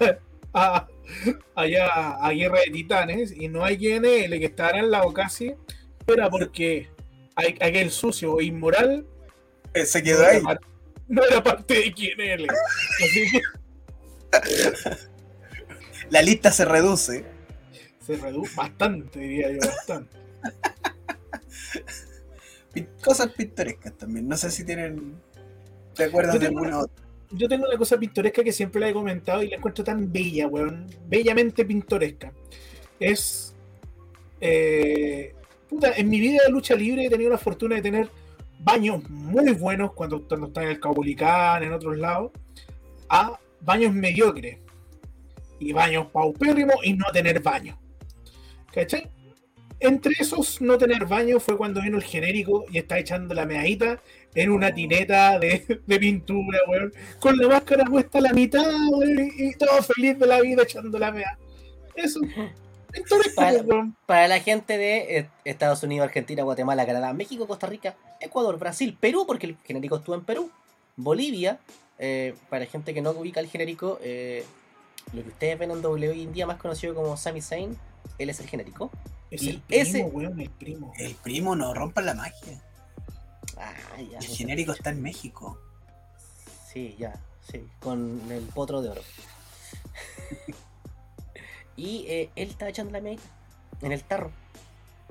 [0.53, 0.87] a-
[1.55, 5.53] allá a Guerra de Titanes y no hay GNL que estará al lado casi,
[6.07, 6.89] era porque
[7.35, 9.05] hay- aquel sucio e inmoral
[9.73, 10.41] Eh, Se quedó ahí.
[11.07, 12.47] no era parte de GNL.
[13.03, 13.41] Así que
[16.09, 17.23] La lista se reduce.
[18.05, 20.17] se redujo bastante, diría yo, bastante.
[23.03, 24.27] Cosas pintorescas también.
[24.27, 25.15] No sé si tienen.
[25.95, 27.01] ¿Te acuerdas de alguna otra?
[27.33, 30.47] yo tengo una cosa pintoresca que siempre la he comentado y la encuentro tan bella,
[30.47, 30.87] weón.
[31.07, 32.31] Bellamente pintoresca.
[32.99, 33.55] Es.
[34.39, 35.33] eh,
[35.69, 38.09] puta, en mi vida de lucha libre he tenido la fortuna de tener
[38.59, 42.31] baños muy buenos cuando, cuando estaba en el Caupolicán, en otros lados,
[43.09, 44.57] a baños mediocres.
[45.59, 47.79] Y baños paupérrimos y no tener baño.
[48.73, 49.09] ¿Cachai?
[49.79, 53.99] Entre esos no tener baño fue cuando vino el genérico y está echando la meadita
[54.35, 59.31] en una tineta de, de pintura, weón con la máscara puesta a la mitad, weón,
[59.37, 61.37] y todo feliz de la vida echando la mea.
[61.95, 62.19] Eso.
[62.91, 63.95] Pintoresco, Para- weón.
[64.05, 68.97] Para la gente de eh, Estados Unidos, Argentina, Guatemala, Canadá, México, Costa Rica, Ecuador, Brasil,
[68.99, 70.49] Perú, porque el genérico estuvo en Perú,
[70.97, 71.59] Bolivia,
[71.99, 74.43] eh, para gente que no ubica el genérico, eh,
[75.13, 77.77] lo que ustedes ven en W hoy en día más conocido como Sami Zayn,
[78.17, 78.91] él es el genérico.
[79.29, 80.93] Es Y el primo, ese- weón, el primo.
[80.97, 82.61] El primo no rompa la magia.
[83.63, 84.17] Ah, ya.
[84.19, 85.59] El genérico está en México.
[86.73, 87.13] Sí, ya,
[87.51, 89.01] sí, con el potro de oro.
[91.75, 93.23] y eh, él estaba echando la meadita
[93.81, 94.31] en el tarro.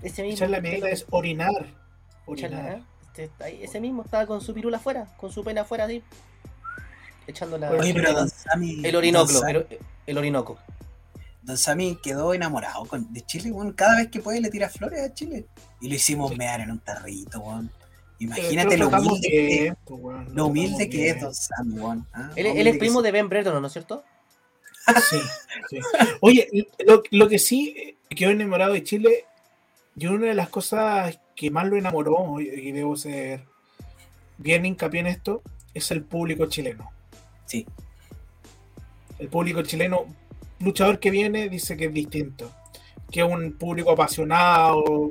[0.02, 0.36] Ese mismo.
[0.36, 1.50] Echar la medida es orinar.
[2.26, 2.82] Orinar.
[3.16, 6.02] Este, ahí, ese mismo estaba con su pirula afuera, con su pena afuera así.
[7.26, 7.70] Echando la.
[7.70, 8.80] Oye, Oye, pero Don Sammy.
[8.84, 10.58] el orinoclo, Don, Sa- el, el orinoco.
[11.42, 13.72] Don Sammy quedó enamorado con- de Chile, weón.
[13.72, 15.46] Cada vez que puede le tira flores a Chile.
[15.80, 16.36] Y lo hicimos Sí.
[16.36, 17.70] mear en un tarrito, weón.
[18.20, 21.20] Imagínate lo humilde, que, pues, weón, lo humilde que es.
[21.20, 22.06] Don Sammy, weón.
[22.12, 22.30] ¿ah?
[22.36, 24.04] Él, es primo de Ben Brereton, ¿no es cierto?
[25.08, 25.18] Sí,
[25.70, 25.78] sí.
[26.20, 26.48] Oye,
[26.86, 29.24] lo, lo que sí eh, quedó enamorado de Chile,
[29.96, 33.44] y una de las cosas que más lo enamoró, y y debo ser
[34.36, 35.42] bien hincapié en esto,
[35.72, 36.90] es el público chileno.
[37.46, 37.66] Sí.
[39.18, 40.04] El público chileno,
[40.58, 42.52] luchador que viene, dice que es distinto.
[43.10, 45.10] Que es un público apasionado,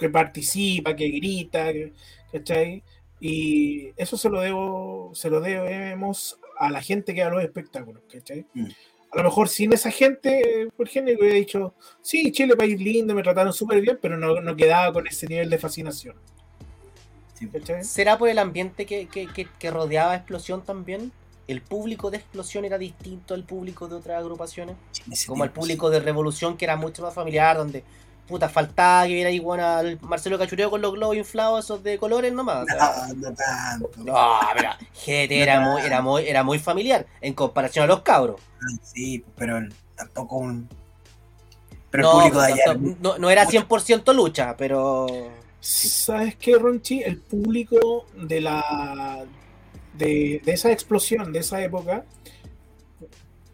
[0.00, 1.92] que participa, que grita, que-
[2.32, 2.82] ¿cachai?
[3.20, 7.44] Y eso se lo debo, se lo debemos a la gente que va a los
[7.44, 8.46] espectáculos, ¿cachai?
[8.54, 8.66] Mm.
[9.12, 13.22] A lo mejor sin esa gente, por ejemplo, hubiera dicho, sí, Chile, país lindo, me
[13.22, 16.16] trataron súper bien, pero no, no quedaba con ese nivel de fascinación.
[17.82, 21.10] ¿Será por el ambiente que, que, que, que rodeaba a Explosión también?
[21.48, 24.76] ¿El público de Explosión era distinto al público de otras agrupaciones?
[25.26, 27.82] Como el público de Revolución, que era mucho más familiar, donde
[28.30, 31.98] puta faltaba que viera ahí bueno, al Marcelo Cachureo con los globos inflados esos de
[31.98, 32.62] colores nomás.
[32.62, 33.90] o sea, No, no tanto.
[33.98, 38.40] No, pero GT era muy, era muy, era muy familiar en comparación a los cabros.
[38.82, 39.58] Sí, pero
[39.96, 40.68] tampoco un.
[41.90, 42.74] Pero no, el público de no, allá.
[42.74, 45.06] no, no- no era 100% lucha, pero.
[45.60, 47.02] ¿Sabes qué, Ronchi?
[47.02, 49.24] El público de la
[49.94, 52.04] de, de esa explosión, de esa época,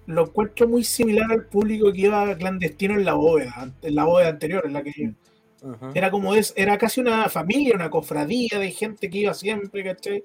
[0.07, 4.29] lo encuentro muy similar al público que iba clandestino en la bóveda, en la bóveda
[4.29, 5.15] anterior, en la que
[5.63, 5.91] Ujú.
[5.95, 10.23] era como es, era casi una familia, una cofradía de gente que iba siempre, ¿cachai?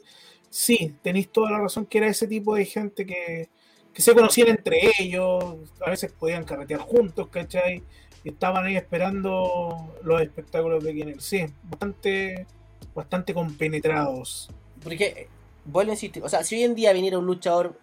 [0.50, 3.50] Sí, tenéis toda la razón que era ese tipo de gente que,
[3.94, 5.44] que se conocían entre ellos,
[5.86, 7.82] a veces podían carretear juntos, ¿cachai?
[8.24, 11.24] Y estaban ahí esperando los espectáculos de quienes.
[11.24, 12.46] Sí, bastante,
[12.94, 14.50] bastante compenetrados.
[14.84, 15.28] Porque, eh,
[15.66, 17.80] vuelvo a insistir, o sea, si hoy en día viniera un luchador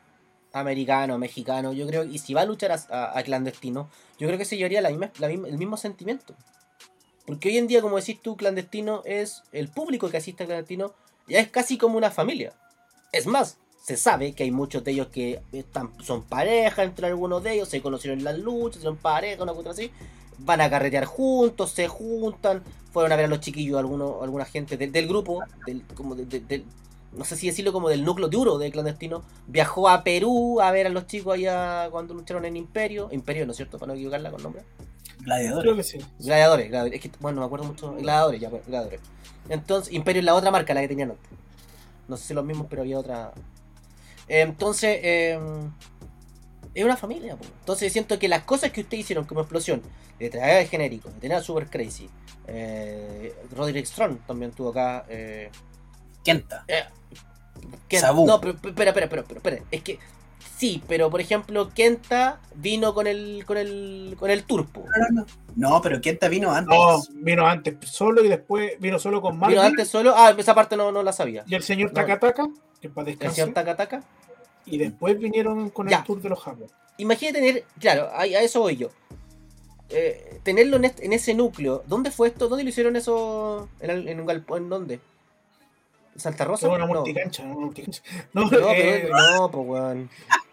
[0.53, 3.89] americano, mexicano, yo creo, y si va a luchar a, a- clandestino,
[4.19, 6.35] yo creo que se llevaría la misma, el mismo sentimiento.
[7.27, 10.95] Porque hoy en día, como decís tú, clandestino es el público que asiste a clandestino,
[11.27, 12.55] ya es casi como una familia.
[13.13, 17.43] Es más, se sabe que hay muchos de ellos que están, son pareja entre algunos
[17.43, 19.91] de ellos, se conocieron en las luchas, son pareja, una cosa así.
[20.39, 24.77] Van a carretear juntos, se juntan, fueron a ver a los chiquillos, algunos, alguna gente
[24.77, 26.65] del, grupo, del, como de-
[27.13, 30.87] no sé si decirlo como del núcleo duro de clandestino, viajó a Perú a ver
[30.87, 33.79] a los chicos allá cuando lucharon en Imperio, Imperio, ¿no es cierto?
[33.79, 34.63] Para no equivocarla con nombre.
[35.21, 35.63] Gladiador.
[35.63, 35.99] Creo que sí.
[36.19, 36.95] Gladiadores, gladiadores.
[36.95, 37.93] Es que, bueno, no me acuerdo mucho.
[37.95, 39.01] Gladiadores, ya, pues, gladiadores.
[39.49, 41.31] Entonces, Imperio es la otra marca, la que tenían antes.
[42.07, 43.33] No sé si los mismos, pero había otra.
[44.29, 45.39] Entonces, eh,
[46.75, 47.37] es una familia.
[47.37, 47.45] po.
[47.61, 49.83] Entonces, siento que las cosas que ustedes hicieron como explosión,
[50.19, 52.09] de traer el genérico, de tener a Super Crazy,
[52.47, 55.05] eh, Roderick Strong también tuvo acá.
[55.09, 55.51] Eh,
[56.25, 56.65] Kenta.
[57.89, 58.27] Ken- Sabu.
[58.27, 59.63] No, pero espera, espera, espera, espera, espera.
[59.71, 59.99] Es que
[60.57, 64.85] sí, pero por ejemplo, Kenta vino con el con el con el Turpo.
[64.85, 65.27] No, no, no.
[65.71, 66.77] No, pero Kenta vino antes.
[66.77, 70.15] No, vino antes solo y después vino solo con Marvin Vino antes solo.
[70.17, 71.45] Ah, esa parte no, no la sabía.
[71.47, 71.91] y el señor.
[71.93, 72.49] Takataka,
[72.81, 73.35] que para El descansar.
[73.35, 74.03] señor Taka Taka.
[74.67, 75.99] Y después vinieron con Ya.
[75.99, 76.69] el tour de los Japón.
[76.99, 78.89] Imagínate tener, claro, a, a eso voy yo.
[79.91, 81.83] Eh, tenerlo en, este- en ese núcleo.
[81.87, 82.49] ¿Dónde fue esto?
[82.49, 83.69] ¿Dónde lo hicieron eso?
[83.81, 84.65] ¿En, el- en un galpón?
[84.65, 85.01] ¿En dónde?
[86.19, 86.69] ¿En ¿Santa Rosa?
[86.69, 86.89] Una no.
[86.89, 88.03] multicancha, una multicancha.
[88.33, 90.11] No, No, eh, pero, no, pues weón.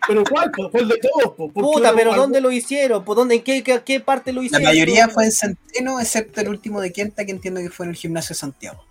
[0.08, 0.52] pero ¿cuál?
[0.52, 1.34] Pues, ¿Cuál de todos?
[1.36, 3.04] Pues, ¿Por qué Puta, no- pero algo- ¿dónde lo hicieron?
[3.04, 4.68] ¿Por dónde, ¿En qué, qué, qué parte lo La hicieron?
[4.68, 7.96] mayoría fue en Centeno, excepto el último de Kenta, que entiendo que fue en el
[7.96, 8.84] gimnasio de Santiago.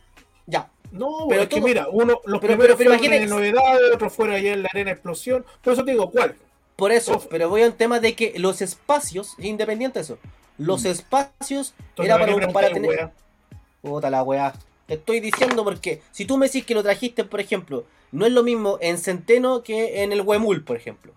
[0.47, 0.69] Ya.
[0.91, 3.95] No, Pero es que mira, uno, los pero- primeros pero- pero fueron en imagínate- novedades,
[3.95, 5.45] otros fueron allá en la arena explosión.
[5.63, 6.35] Por eso te digo, ¿cuál?
[6.75, 7.27] Por eso, Uf.
[7.31, 10.19] pero voy a un tema de que los espacios, independiente de eso,
[10.59, 13.11] los espacios Entonces, era ¿para para, tener.
[13.81, 14.53] Puta la weá.
[14.87, 18.33] Te estoy diciendo porque si tú me decís que lo trajiste, por ejemplo, no es
[18.33, 21.13] lo mismo en Centeno que en el Huemul, por ejemplo.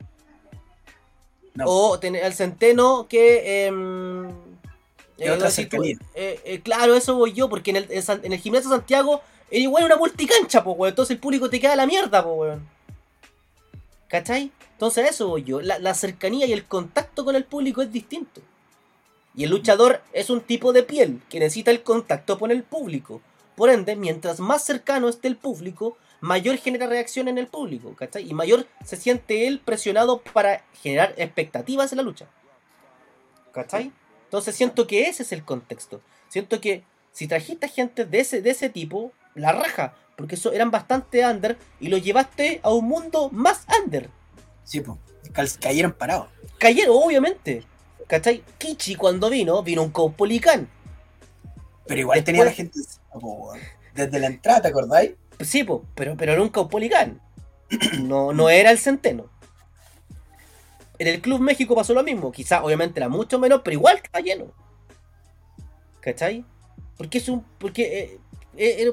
[1.54, 1.66] No.
[1.66, 3.66] O el Centeno que.
[3.66, 5.98] em, otra tú- cercanía.
[6.14, 9.84] eh, eh, claro, eso voy yo, porque en el, en el gimnasio Santiago era igual
[9.86, 10.92] una multicancha, po, weón.
[10.92, 12.68] Entonces el público te queda la mierda, po, weón.
[14.08, 14.52] ¿Cachai?
[14.74, 15.60] Entonces eso voy yo.
[15.60, 18.42] La, la cercanía y el contacto con el público es distinto.
[19.36, 23.22] Y el luchador es un tipo de piel que necesita el contacto con el público.
[23.58, 28.30] Por ende, mientras más cercano esté el público, mayor genera reacción en el público, ¿cachai?
[28.30, 32.28] Y mayor se siente él presionado para generar expectativas en la lucha.
[33.52, 33.92] ¿Cachai?
[34.26, 36.02] Entonces siento que ese es el contexto.
[36.30, 40.70] Siento que si trajiste gente de ese, de ese tipo, la raja, porque eso eran
[40.70, 44.12] bastante under y lo llevaste a un mundo más under.
[44.66, 45.00] Sí, pues.
[45.60, 46.28] Cayeron parados.
[46.60, 47.64] Cayeron, obviamente.
[48.06, 48.44] ¿Cachai?
[48.60, 50.70] Kichi cuando vino, vino un Caupolicán.
[51.88, 52.80] Pero igual Después- tenía la gente
[53.94, 55.12] desde la entrada, ¿te acordáis?
[55.40, 57.22] Sí, po, pero, pero era un Caupolicán.
[58.02, 59.30] No, no era el Centeno.
[61.00, 62.32] En el Club México pasó lo mismo.
[62.32, 64.46] Quizás, obviamente, era mucho menos, pero igual está lleno.
[66.02, 66.44] ¿Cachai?
[66.98, 67.44] Porque es un.
[67.60, 68.00] Porque.
[68.00, 68.20] eh,
[68.56, 68.92] eh, era-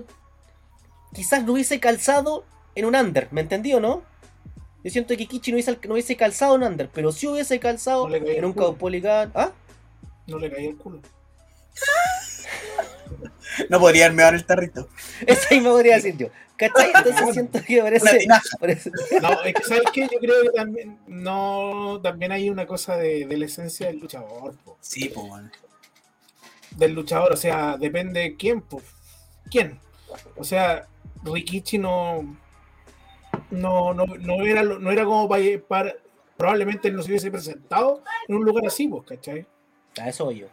[1.13, 4.03] quizás no hubiese calzado en un under, ¿me entendió, no?
[4.83, 7.59] Yo siento que Kichi no hubiese, no hubiese calzado en un under, pero sí hubiese
[7.61, 8.53] calzado No en un.
[8.53, 9.31] Caupolicán.
[9.35, 9.53] ¿Ah?
[10.27, 11.01] No le caía el culo.
[13.69, 14.89] No podría haberme dado el tarrito.
[15.27, 16.29] Eso ahí me podría decir yo.
[16.57, 16.93] ¿Cachai?
[16.95, 17.81] Entonces siento que
[18.61, 18.91] parece.
[19.21, 20.03] No, es que ¿sabes qué?
[20.03, 24.55] Yo creo que también, no, también hay una cosa de, de la esencia del luchador,
[24.65, 24.77] po.
[24.81, 25.53] Sí, pues, weón.
[26.77, 28.83] del luchador, o sea, depende de quién, po.
[29.51, 29.81] ¿Quién?
[30.37, 30.87] O sea,
[31.25, 32.37] Rikichi no,
[33.51, 35.95] no, no, no era, no era como para, para-
[36.37, 39.47] probablemente él no se hubiese presentado en un lugar así, pues, ¿cachai?
[40.01, 40.47] A eso voy yo.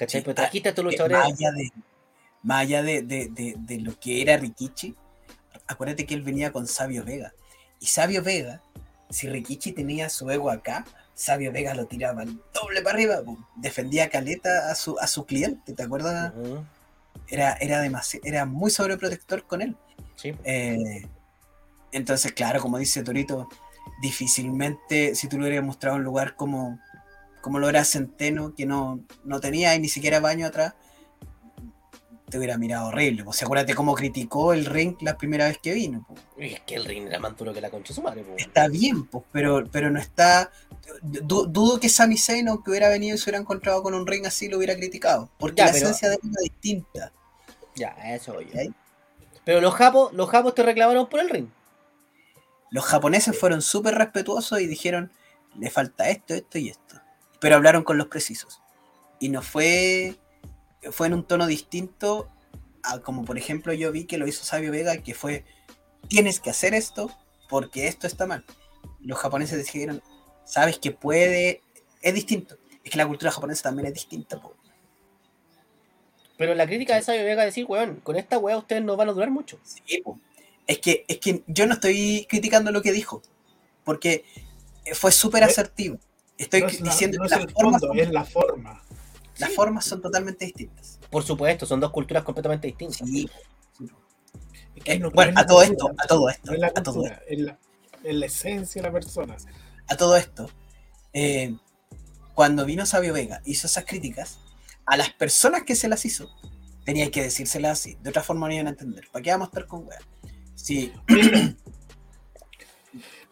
[0.00, 0.20] ¿Cachai?
[0.20, 1.18] Sí, Pero trajiste a estos Eh.
[1.18, 1.72] Más allá, de,
[2.42, 4.94] más allá de, de- de- de lo que era Rikichi,
[5.66, 7.34] acuérdate que él venía con Sabio Vega.
[7.80, 8.62] Y Sabio Vega,
[9.10, 13.22] si Rikichi tenía su ego acá, Sabio Vega lo tiraba el doble para arriba,
[13.56, 16.32] defendía a Caleta a su, a su cliente, ¿te acuerdas?
[17.28, 19.76] Era, era, demasi- era muy sobreprotector con él.
[20.16, 20.32] Sí.
[20.44, 21.06] Eh,
[21.92, 23.48] entonces, claro, como dice Torito,
[24.00, 26.78] difícilmente si tú le hubieras mostrado un lugar como,
[27.40, 30.74] como lo era Centeno, que no, no tenía ni siquiera baño atrás,
[32.28, 33.24] te hubiera mirado horrible.
[33.24, 36.06] Pues acuérdate cómo criticó el ring la primera vez que vino.
[36.08, 36.20] pues.
[36.52, 38.34] Es que el ring era más duro que la concha su madre, po.
[38.38, 40.50] Está bien, pues, pero, pero no está.
[41.02, 44.26] du- dudo que Sami Zayn, aunque hubiera venido y se hubiera encontrado con un ring
[44.26, 45.28] así, lo hubiera criticado.
[45.38, 47.12] Porque Ya, la pero- esencia de él era distinta.
[47.74, 48.34] Ya, eso.
[48.36, 48.72] ¿cachai?
[49.44, 51.48] Pero los japos, los japos te reclamaron por el ring.
[52.70, 55.10] Los japoneses fueron súper respetuosos y dijeron:
[55.58, 56.89] le falta esto, esto y esto.
[57.40, 58.60] Pero hablaron con los precisos.
[59.18, 60.16] Y no fue.
[60.92, 62.30] Fue en un tono distinto
[62.82, 65.44] a como, por ejemplo, yo vi que lo hizo Sabio Vega, que fue:
[66.08, 67.10] tienes que hacer esto
[67.48, 68.44] porque esto está mal.
[69.00, 70.02] Los japoneses dijeron:
[70.44, 71.62] sabes que puede.
[72.02, 72.56] Es distinto.
[72.84, 74.40] Es que la cultura japonesa también es distinta.
[74.40, 74.54] po.
[76.38, 79.12] Pero la crítica de Sabio Vega decir, weón, con esta weá ustedes no van a
[79.12, 79.58] durar mucho.
[79.62, 80.18] Sí, po.
[80.66, 83.20] Es que, es que yo no estoy criticando lo que dijo,
[83.84, 84.24] porque
[84.94, 85.98] fue súper asertivo.
[86.44, 88.24] Estoy no es la- diciendo no que es las el formas, fondo, son, es la
[88.24, 88.82] forma.
[89.38, 90.98] las formas son totalmente distintas.
[91.10, 92.96] Por supuesto, son dos culturas completamente distintas.
[93.08, 93.28] Sí.
[94.76, 96.58] Es que Eh, no- bueno, no a es todo la esto, a todo esto, es
[96.58, 97.58] la a todo cultura, es la,
[98.04, 99.36] es la esencia de la persona.
[99.88, 100.48] A todo esto,
[101.12, 101.54] eh,
[102.34, 104.38] cuando vino Sabio Vega, hizo esas críticas,
[104.86, 106.30] a las personas que se las hizo,
[106.84, 107.98] tenía que decírselas así.
[108.02, 109.06] De otra forma no iban a entender.
[109.12, 110.02] ¿Para qué vamos a estar con weas?
[110.54, 110.92] Sí,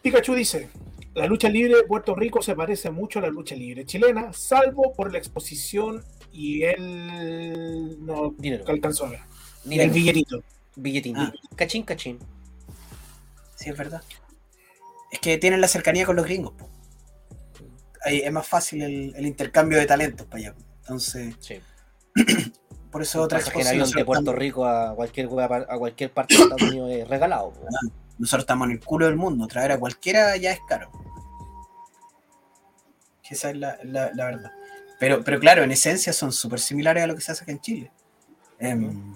[0.01, 0.69] Pikachu dice,
[1.19, 4.93] la lucha libre de Puerto Rico se parece mucho a la lucha libre chilena, salvo
[4.93, 8.63] por la exposición y él no Dinero.
[8.67, 9.19] alcanzó a ver.
[9.69, 10.41] El billetito.
[10.75, 11.17] billetín.
[11.17, 11.33] Ah.
[11.55, 12.19] Cachín, cachín.
[13.55, 14.01] sí, es verdad.
[15.11, 16.53] Es que tienen la cercanía con los gringos.
[16.53, 16.69] po.
[18.05, 20.55] Ahí es más fácil el, el intercambio de talentos para allá.
[20.81, 21.59] Entonces, Sí.
[22.91, 23.89] por eso otra exposición.
[23.91, 27.51] de Puerto estamos, Rico a cualquier, a cualquier parte de Estados Unidos es regalado.
[27.51, 27.65] po.
[28.17, 29.45] nosotros estamos en el culo del mundo.
[29.47, 30.89] Traer a cualquiera ya es caro.
[33.29, 34.51] Que Esa es la, la- la verdad.
[34.99, 37.61] Pero, pero claro, en esencia son súper similares a lo que se hace acá en
[37.61, 37.91] Chile.
[38.57, 39.13] Em,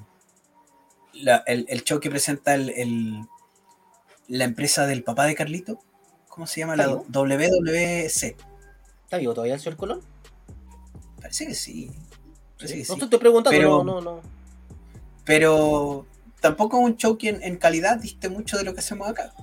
[1.14, 3.22] la- el, el show que presenta el, el-
[4.28, 5.80] la empresa del papá de Carlito,
[6.30, 6.76] ¿cómo se llama?
[6.76, 7.06] La ¿Algo?
[7.10, 8.38] WWC.
[9.04, 10.02] ¿Está vivo todavía el señor Colón?
[11.20, 11.92] Parece que sí.
[12.58, 13.00] Parece que No sí.
[13.00, 14.22] te estoy preguntando, Pero- no, no, no.
[15.26, 16.06] Pero
[16.40, 19.34] tampoco es un show que en, en calidad diste mucho de lo que hacemos acá.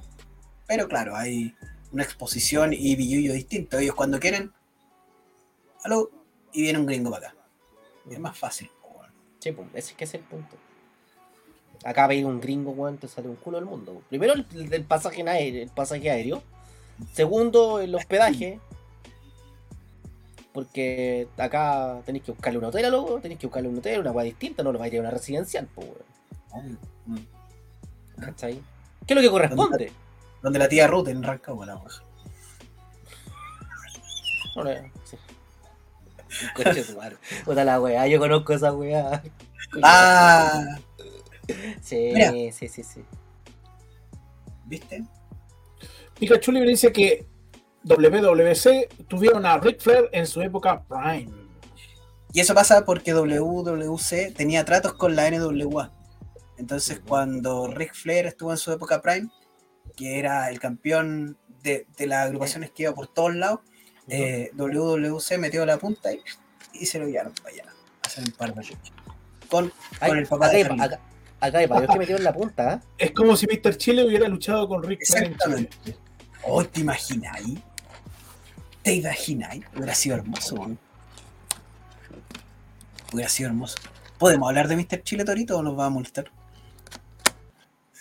[0.66, 1.54] Pero claro, hay
[1.92, 3.78] una exposición y billullo distinto.
[3.78, 4.52] Ellos cuando quieren,
[5.84, 6.10] aló,
[6.52, 7.36] y viene un gringo para acá.
[8.08, 8.70] Es más fácil.
[8.82, 9.12] weón.
[9.38, 10.56] Sí, pues, ese es que es el punto.
[11.84, 14.02] Acá veis un gringo, weón, te sale un culo del mundo.
[14.08, 16.42] Primero el, el pasaje en aéreo, el pasaje aéreo.
[17.12, 18.60] Segundo, el hospedaje.
[20.52, 24.10] Porque acá tenéis que buscarle un hotel a loco, tenéis que buscarle un hotel, una
[24.10, 26.10] weá distinta, no lo vais a ir a una residencial, pues, weón.
[26.50, 26.76] Obvio.
[27.06, 28.20] Mm.
[28.20, 28.60] ¿Cachai?
[29.06, 29.92] ¿Qué es lo que corresponde?
[30.42, 32.02] Donde la tía Ruth en Rancagua, la baja.
[34.56, 34.70] No, no.
[36.56, 37.16] Coche de su madre.
[37.44, 39.22] Puta la weá, yo conozco esa weá.
[39.82, 40.78] Ah,
[41.82, 42.30] Sí, Mira.
[42.52, 43.04] sí, sí, sí.
[44.66, 45.04] ¿viste?
[46.18, 47.26] Pikachu Libre dice que
[47.84, 51.30] WWC tuvieron a Ric Flair en su época prime.
[52.32, 55.90] Y eso pasa porque WWC tenía tratos con la NWA.
[56.58, 59.28] Entonces, cuando Ric Flair estuvo en su época Prime,
[59.96, 63.60] que era el campeón de, de las agrupaciones que iba por todos lados,
[64.10, 66.20] eh, WWC metió la punta y,
[66.74, 67.64] y se lo llevaron para allá.
[67.66, 68.92] a Hacer un par de luchas.
[69.48, 70.84] Con, Ay, con el papá acá, de hay, Carlito.
[70.84, 71.00] acá,
[71.40, 72.80] acá hay varios que metieron la punta, ¿eh?
[72.98, 73.76] Es como si Mr.
[73.76, 75.60] Chile hubiera luchado con Ric Flair en Chile.
[75.70, 75.96] Exactamente.
[76.44, 77.58] Oh, ¿te imagináis?
[78.82, 79.64] ¿Te imagináis?
[79.76, 80.78] Hubiera sido hermoso, weón.
[83.12, 83.76] Hubiera sido hermoso.
[84.18, 85.02] ¿Podemos hablar de Mr.
[85.02, 86.30] Chile Torito o nos va a molestar?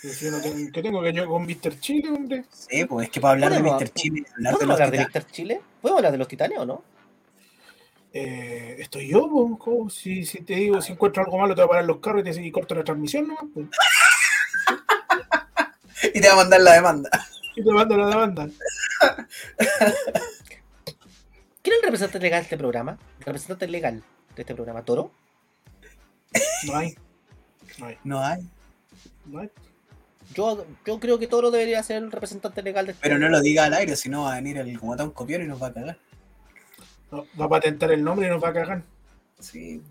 [0.02, 1.78] Yo no tengo- ¿Qué tengo que yo con Mr.
[1.78, 2.44] Chile, hombre?
[2.50, 3.88] Sí, pues es que para hablar de ¿Podemos- Mr.
[3.92, 5.60] Chile, hablar de ¿Podemos los hablar de Víctor Chile?
[5.82, 6.82] ¿Podemos hablar de los titanes o no?
[8.12, 9.28] Eh, estoy yo.
[9.90, 12.30] Si, si te digo, si encuentro algo malo, te voy a parar los carros y
[12.32, 13.36] te y corto la transmisión, ¿no?
[13.52, 13.66] Pues,
[16.14, 17.10] y te va a mandar la demanda.
[17.54, 18.48] y te mando la demanda.
[21.62, 22.98] ¿Quién es el representante legal de este programa?
[23.18, 24.02] ¿El representante legal
[24.34, 24.82] de este programa?
[24.82, 25.12] ¿Toro?
[26.66, 26.96] No hay.
[27.78, 27.98] No hay.
[28.04, 28.48] No hay.
[29.26, 29.50] No hay.
[30.34, 33.40] Yo, yo creo que Toro debería ser el representante legal de este Pero no lo
[33.40, 35.72] diga al aire, si no va a venir el guatón copión y nos va a
[35.72, 35.98] cagar.
[37.10, 38.82] No, va a patentar el nombre y nos va a cagar.
[39.40, 39.82] Sí.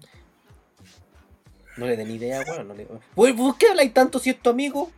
[1.75, 2.67] No le den idea, weón.
[2.69, 2.87] No le...
[3.15, 4.91] ¿Por qué habláis tanto si es tu amigo?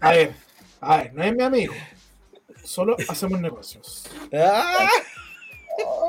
[0.00, 0.34] A ver,
[0.80, 1.74] a ver, no es mi amigo.
[2.64, 4.04] Solo hacemos negocios.
[4.32, 4.88] ¡Ah!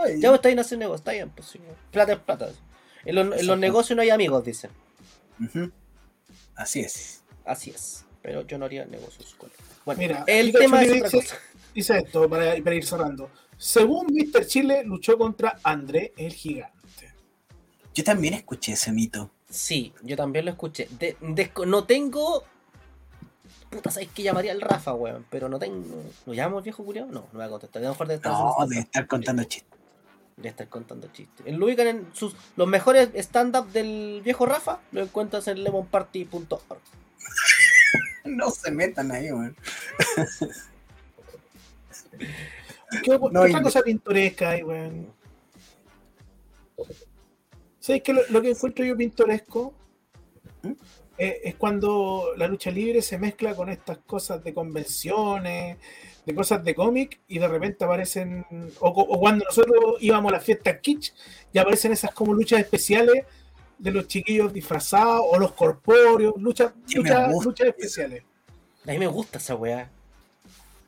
[0.06, 0.22] Ay.
[0.22, 1.60] Ya vos estáis en hacer negocio, está bien, pues sí.
[1.92, 2.50] Plata es plata.
[3.06, 4.72] En los, en los negocios no hay amigos, dicen.
[5.44, 5.72] Ujú.
[6.56, 7.24] Así es.
[7.46, 8.06] Así es.
[8.22, 9.50] Pero yo no haría negocios con.
[9.86, 11.36] Bueno, Mira, el tema es otra dice- cosa.
[11.74, 13.30] dice esto para, para ir cerrando.
[13.58, 14.46] Según Mr.
[14.46, 17.14] Chile, luchó contra André el Gigante.
[17.94, 19.32] Yo también escuché ese mito.
[19.50, 20.88] Sí, yo también lo escuché.
[21.00, 21.18] De-
[21.66, 22.44] no tengo.
[23.70, 25.26] Puta, ¿sabes que llamaría al Rafa, weón?
[25.30, 26.04] Pero no tengo.
[26.26, 27.06] ¿Lo llamo el viejo culiao?
[27.08, 27.82] No, no voy a contestar.
[27.82, 29.80] A lo mejor de estar, No, de estar contando chistes.
[30.42, 31.46] De estar contando chistes.
[31.56, 32.36] Lo ubican en sus.
[32.56, 36.82] Los mejores stand-up del viejo Rafa lo encuentras en lemonparty.org.
[38.24, 39.56] No se metan ahí, weón.
[43.04, 45.12] ¿Qué, No, qué otra cosa pintoresca hay, weón?
[47.80, 48.14] ¿Sabes qué?
[48.14, 49.74] Lo, lo que encuentro yo pintoresco
[50.62, 50.74] ¿Mm?
[51.18, 55.78] eh, es cuando la lucha libre se mezcla con estas cosas de convenciones,
[56.26, 58.46] de cosas de cómic, y de repente aparecen,
[58.80, 61.14] o, cuando nosotros íbamos a las fiestas kitsch,
[61.52, 63.26] y aparecen esas como luchas especiales
[63.78, 68.24] de los chiquillos disfrazados, o los corpóreos, luchas, luchas, luchas especiales.
[68.88, 69.90] A mí me gusta esa weá.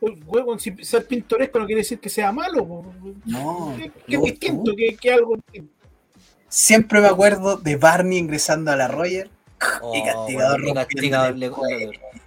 [0.01, 2.93] Huevón, si ser pintoresco no quiere decir que sea malo, po.
[3.25, 3.73] No.
[3.77, 5.73] que, que es distinto, que, que algo distinto.
[6.49, 9.29] Siempre me acuerdo de Barney ingresando a la Roger.
[9.81, 11.35] Oh, Y castigador weón, y castigador.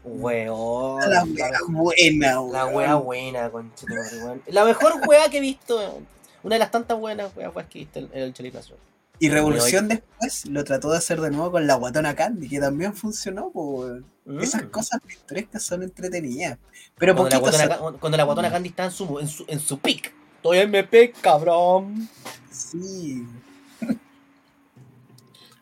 [0.07, 1.11] Weón.
[1.11, 2.53] La wea buena, weón.
[2.53, 4.43] La wea buena, conchetumare, weón.
[4.47, 6.01] La mejor wea que he visto.
[6.45, 8.81] Una de las tantas buenas weas weas que he visto en en el Nacional.
[9.19, 12.95] Y Revolución después lo trató de hacer de nuevo con la guatona Candy, que también
[12.95, 14.07] funcionó, po, weón.
[14.27, 14.41] Mm.
[14.41, 16.59] Esas cosas pintorescas son entretenidas.
[16.99, 19.79] Pero Cuando la, guatona, cuando la guatona Candy está en su, en su, en su
[19.79, 20.13] pick.
[20.37, 22.09] Estoy MP, cabrón.
[22.51, 23.27] Sí.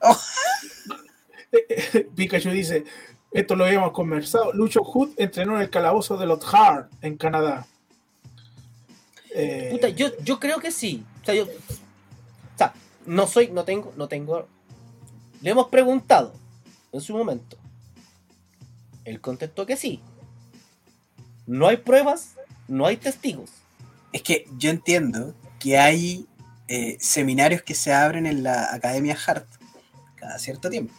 [2.17, 2.85] Pikachu dice,
[3.35, 7.67] esto lo habíamos conversado, Lucho Hood entrenó en el calabozo de los Hard en Canadá.
[9.35, 11.05] Eh, Puta, yo, yo creo que sí.
[11.21, 11.43] O sea, yo.
[11.43, 12.73] O sea,
[13.07, 14.47] no soy, no tengo, no tengo.
[15.43, 16.33] Le hemos preguntado
[16.93, 17.57] en su momento.
[19.05, 20.01] Él contestó que sí.
[21.45, 22.37] No hay pruebas,
[22.69, 23.51] no hay testigos.
[24.13, 26.29] Es que yo entiendo que hay
[26.69, 29.49] eh, seminarios que se abren en la Academia Hart
[30.15, 30.95] cada cierto tiempo.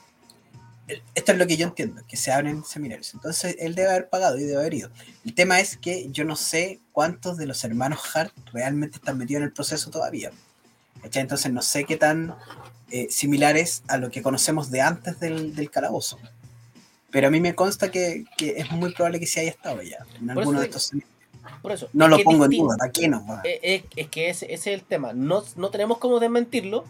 [1.15, 3.13] Esto es lo que yo entiendo, que se abren seminarios.
[3.13, 4.89] Entonces él debe haber pagado y debe haber ido.
[5.25, 9.39] El tema es que yo no sé cuántos de los hermanos Hart realmente están metidos
[9.39, 10.31] en el proceso todavía.
[11.03, 12.36] Entonces no sé qué tan
[12.91, 16.19] eh, similares a lo que conocemos de antes del, del calabozo.
[17.09, 19.97] Pero a mí me consta que, que es muy probable que sí haya estado ya
[20.19, 21.15] en Por alguno de estos seminarios.
[21.61, 21.89] Por eso.
[21.93, 22.73] No es lo es pongo en distinto.
[22.73, 23.41] duda, ¿a qué nos va?
[23.43, 25.13] Eh, Es, es que ese, ese es el tema.
[25.13, 26.86] No, no tenemos cómo desmentirlo,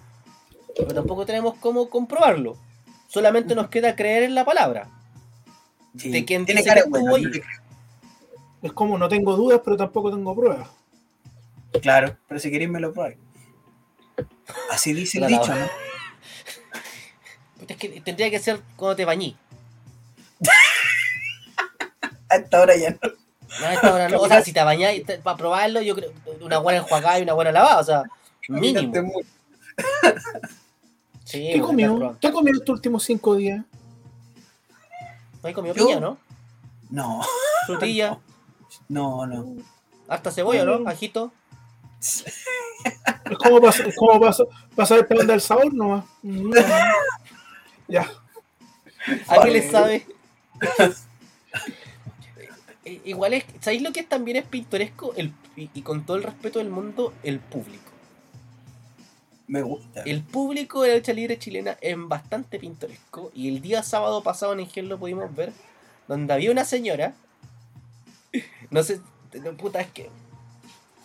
[0.75, 2.57] pero tampoco tenemos cómo comprobarlo.
[3.07, 4.89] Solamente nos queda creer en la palabra.
[5.97, 7.41] Sí, de quien tiene dice cara que buena, estuvo ahí.
[8.61, 10.67] es como no tengo dudas, pero tampoco tengo pruebas.
[11.81, 13.17] Claro, pero si queréis me lo probáis.
[14.71, 15.67] Así dice el dicho, ¿no?
[17.67, 19.35] Es que tendría que ser cuando te bañí.
[22.29, 22.97] A esta hora ya no.
[23.61, 24.19] No, a esta hora no.
[24.19, 27.33] O sea, si te bañáis te- para probarlo, yo creo una buena enjuagada y una
[27.33, 27.79] buena lavada.
[27.79, 28.03] O sea,
[28.49, 28.91] mínimo.
[31.25, 32.17] Sí, ¿Qué comió?
[32.21, 33.65] ¿Qué comió estos últimos cinco días?
[35.41, 36.17] ¿No hay comido Yo- piña, no?
[36.89, 37.21] No,
[37.65, 38.19] Frutilla,
[38.89, 39.55] no, no.
[40.07, 40.79] harta cebolla, ¿no?
[40.79, 40.87] Mm.
[40.87, 41.33] Ajito.
[41.99, 44.35] Es como para, es como para
[45.09, 46.05] dónde el sabor nomás.
[46.21, 46.51] Mm,
[47.87, 48.09] Ya.
[49.27, 50.05] ¿A qué le sabe?
[53.03, 55.13] Igual es, ¿sabéis lo que también es pintoresco?
[55.15, 57.91] El, y, y con todo el respeto del mundo, el público.
[59.47, 60.01] Me gusta.
[60.03, 63.31] El público de la lucha libre chilena es bastante pintoresco.
[63.33, 65.51] Y el día sábado pasado en Ingel lo pudimos ver.
[66.07, 67.13] Donde había una señora.
[68.69, 68.99] No sé.
[69.57, 70.09] Puta, es que.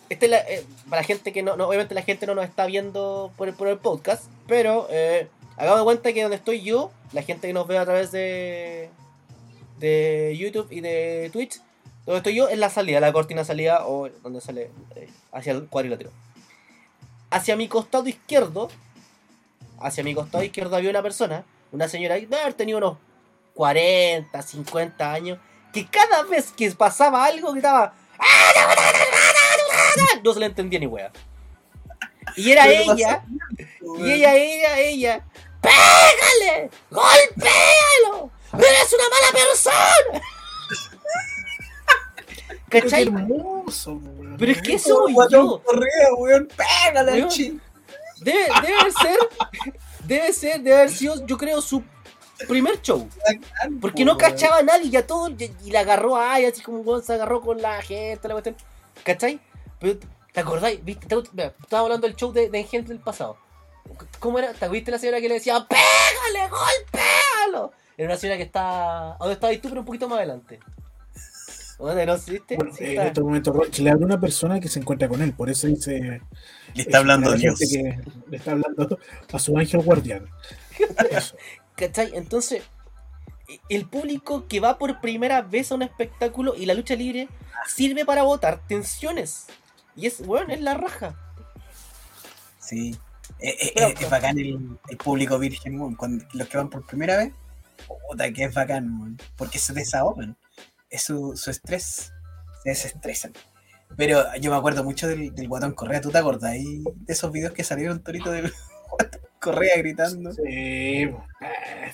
[0.09, 2.65] Este es la- eh, para la gente que no, Obviamente la gente no nos está
[2.65, 4.23] viendo por el, por el podcast.
[4.47, 5.27] Pero eh,
[5.57, 8.89] hagamos de cuenta que donde estoy yo, la gente que nos ve a través de.
[9.79, 11.59] De YouTube y de Twitch.
[12.05, 15.67] Donde estoy yo es la salida, la cortina salida o donde sale eh, hacia el
[15.67, 16.09] cuadrilátero
[17.31, 18.69] hacia mi costado izquierdo,
[19.79, 22.97] hacia mi costado izquierdo había una persona, una señora, debe haber tenido unos
[23.55, 25.39] 40, 50 años,
[25.73, 27.93] que cada vez que pasaba algo gritaba,
[30.23, 31.11] no se le entendía ni wea.
[32.35, 33.23] Y era ella,
[33.97, 35.25] y ella, ella, ella,
[35.61, 36.69] ¡pégale!
[36.89, 38.29] ¡Golpéalo!
[38.53, 40.21] ¡Eres una mala persona!
[42.71, 44.37] Qué hermoso, weón.
[44.39, 45.61] Pero es que Como soy yo.
[45.63, 47.61] Correa, weón, pégale al Weón.
[48.21, 49.17] Debe, debe ser,
[50.05, 51.83] debe ser, debe haber sido, yo creo, su
[52.47, 53.07] primer show.
[53.81, 57.03] Porque no cachaba a nadie, ya todo, y, y la agarró a así como weón,
[57.03, 58.55] se agarró con la gente, la cuestión.
[59.03, 59.39] ¿Cachai?
[59.79, 59.99] Pero,
[60.31, 60.83] ¿te acordáis?
[60.83, 61.07] ¿Viste?
[61.07, 63.37] Te- estaba hablando del show de, de Engendro del pasado.
[64.19, 64.53] ¿Cómo era?
[64.53, 67.71] ¿Te viste la señora que le decía, pégale, golpéalo?
[67.97, 69.13] Era una señora que está.
[69.13, 70.59] ¿A dónde estabas tú, pero un poquito más adelante?
[71.81, 72.55] ¿Dónde no existe?
[72.55, 75.21] Bueno, Sí en este momento Roche le habla a una persona que se encuentra con
[75.21, 76.21] él, por eso dice.
[76.75, 77.59] Le está hablando a Dios.
[77.59, 77.97] que
[78.29, 78.99] Le está hablando
[79.33, 80.25] a su ángel guardián.
[81.09, 81.35] Eso.
[81.75, 82.11] ¿Cachai?
[82.13, 82.61] Entonces,
[83.47, 87.27] e- el público que va por primera vez a un espectáculo y la lucha libre
[87.67, 89.47] sirve para botar tensiones.
[89.95, 91.15] Y es, bueno, es la raja.
[92.59, 92.95] Sí.
[93.39, 95.95] Eh, eh, eh, es bacán el, el público virgen.
[95.95, 97.33] Cuando, los que van por primera vez,
[98.07, 99.17] puta que es bacán, weón.
[99.35, 100.37] Porque se desahogan.
[100.91, 102.13] Es su, su estrés.
[102.63, 103.33] Se desestresan.
[103.97, 105.99] Pero yo me acuerdo mucho del, del Guatón Correa.
[106.01, 108.51] ¿Tú te acordás ahí de esos videos que salieron Torito del
[108.91, 110.31] Guatón Correa gritando?
[110.31, 111.15] Sí, eh,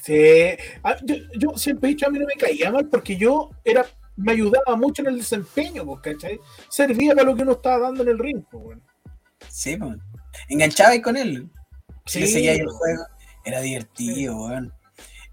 [0.04, 0.64] sí.
[0.84, 3.86] Ah, yo, yo siempre he dicho a mí no me caía mal porque yo era
[4.18, 6.40] me ayudaba mucho en el desempeño, pues, ¿cachai?
[6.70, 8.82] Servía para lo que uno estaba dando en el ring, pues, bueno.
[9.48, 10.02] Sí, weón.
[10.50, 11.50] Enganchaba ahí con él.
[12.08, 12.34] Si le Sí.
[12.34, 13.04] seguía ahí el juego,
[13.46, 14.74] era divertido, weón.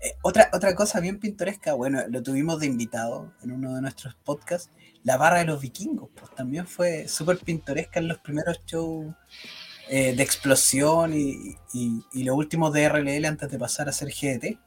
[0.05, 4.15] Eh, otra, otra cosa bien pintoresca, bueno, lo tuvimos de invitado en uno de nuestros
[4.17, 4.71] podcasts,
[5.03, 9.15] la barra de los vikingos, pues también fue súper pintoresca en los primeros shows
[9.89, 14.09] eh, de explosión y, y, y los últimos de RLL antes de pasar a ser
[14.11, 14.59] GDT.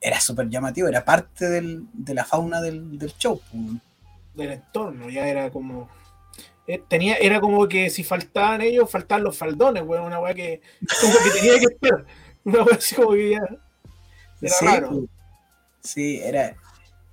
[0.00, 3.40] Era súper llamativo, era parte del- de la fauna del, del show.
[3.50, 3.80] pues.
[4.34, 5.88] del entorno, ya era como.
[6.68, 10.60] eh, Tenía, era como que si faltaban ellos, faltaban los faldones, weón, una weá que,
[11.34, 12.04] tenía que estar.
[12.44, 13.40] Una weá así como que ya.
[14.40, 14.88] Era sí, raro.
[14.90, 15.04] pues.
[15.80, 16.56] Sí, era.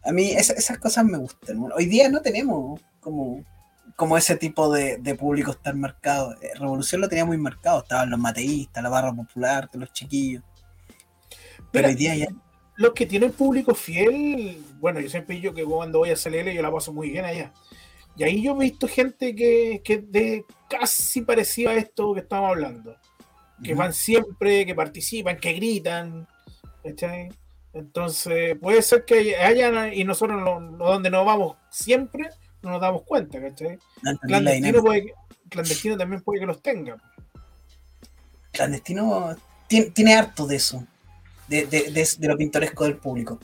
[0.04, 1.64] A mí esa- esas cosas me gustan.
[1.76, 3.44] Hoy día no tenemos como,
[3.96, 6.36] como ese tipo de, de públicos tan marcados.
[6.42, 7.84] Eh, Revolución lo tenía muy marcado.
[7.84, 10.44] Estaban los mateístas, la barra popular, los chiquillos.
[11.72, 12.28] Pero Mira, hoy día ya.
[12.76, 16.62] los que tienen público fiel, bueno, yo siempre digo que cuando voy a CLL yo
[16.62, 17.52] la paso muy bien allá.
[18.16, 22.50] Y ahí yo he visto gente que, que de casi parecida a esto que estamos
[22.50, 22.96] hablando.
[23.64, 26.28] Que van siempre, que participan, que gritan.
[26.84, 27.30] ¿Cachai?
[27.74, 32.30] Entonces, puede ser que hayan, y nosotros no, no- donde nos vamos siempre,
[32.62, 33.80] no nos damos cuenta, ¿cachai?
[34.04, 35.14] No Clandestino, puede,
[35.50, 36.98] clandestino también puede que los tenga.
[38.52, 39.36] Clandestino
[39.68, 40.86] tiene, tiene harto de eso.
[41.48, 43.40] De, de, de, de lo pintoresco del público.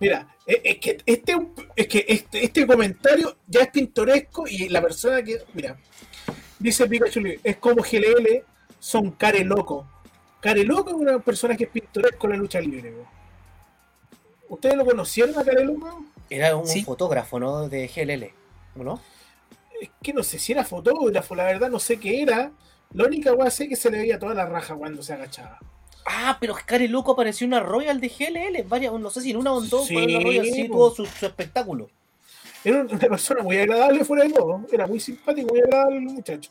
[0.00, 1.36] Mira, es, es que este
[1.76, 5.76] es que este, este comentario ya es pintoresco y la persona que, mira,
[6.58, 8.42] dice Pikachu, es como GLL,
[8.80, 9.86] son care loco.
[10.42, 12.92] Care loco es una persona que es pintoresco en la lucha libre.
[14.48, 16.04] ¿Ustedes lo conocieron a Care loco?
[16.28, 16.82] Era un Sí.
[16.82, 17.68] fotógrafo, ¿no?
[17.68, 18.34] De GLL,
[18.74, 19.00] ¿no?
[19.80, 22.50] Es que no sé si era fotógrafo, la verdad no sé qué era.
[22.92, 25.58] La única weá sé que se le veía toda la raja cuando se agachaba.
[26.04, 28.64] Ah, pero Care Loco apareció en una Royal de GLL.
[28.64, 30.68] Varias, no sé si en una o en dos, Sí, pero en una Royal sí
[30.68, 31.88] tuvo su, su espectáculo.
[32.64, 34.60] Era una persona muy agradable fuera de todo.
[34.72, 36.50] Era muy simpático, muy agradable el muchacho.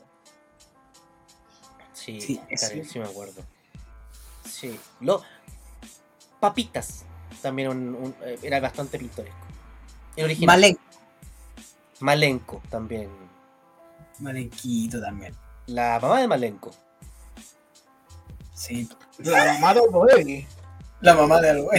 [1.94, 2.40] Sí, sí.
[2.86, 3.44] sí me acuerdo.
[4.62, 4.80] Sí.
[5.00, 5.24] Lo,
[6.40, 7.04] Papitas
[7.42, 9.38] también un- un- eh, era bastante pintoresco.
[10.16, 10.56] El original.
[10.56, 10.78] Malen,
[12.00, 13.10] Malenko también.
[14.20, 15.36] Malenquito también.
[15.68, 16.72] La mamá de Malenko.
[18.54, 18.88] Sí.
[19.20, 20.48] La mamá de Alboegui.
[21.02, 21.70] La mamá de algo.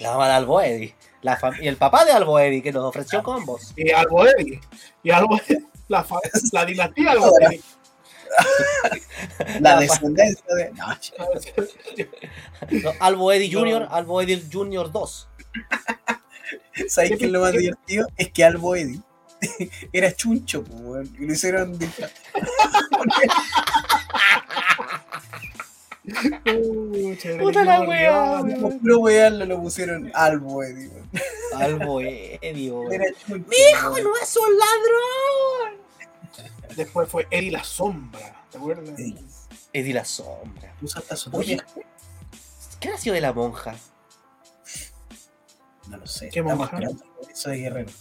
[0.00, 0.94] La mamá de Alboedi.
[1.22, 3.72] La fam- y el papá de Alboedi que nos ofreció combos.
[3.76, 4.60] Y Alboegui.
[5.02, 5.66] Y Alboegui.
[5.88, 6.06] La,
[6.52, 7.60] la dinastía Alboegui.
[9.60, 10.70] La La- descendencia de.
[10.72, 10.86] No,
[12.82, 13.58] No, Alboedi No.
[13.60, 15.28] Junior, Alboedi Junior 2.
[16.88, 18.06] ¿Sabes ¿Qué lo más divertido?
[18.16, 19.00] Es que Albo Eddy
[19.92, 21.78] era chuncho, po, weón, y lo hicieron.
[21.78, 21.88] de-
[26.44, 28.40] Pucha, Puta la wea.
[28.82, 31.08] Lo weón, lo pusieron Albo weón.
[32.92, 33.48] Era chuncho.
[33.48, 35.87] ¡Mi hijo no es un ladrón!
[36.76, 38.38] Después fue Eddie la Sombra.
[38.50, 38.98] ¿Te acuerdas?
[39.72, 40.74] Eddie la sombra.
[41.32, 41.60] Oye.
[42.80, 43.74] ¿Qué ha sido de la monja?
[45.88, 46.30] No lo sé.
[46.30, 46.64] ¿Qué monja?
[46.64, 47.92] esperando eso de Guerrero.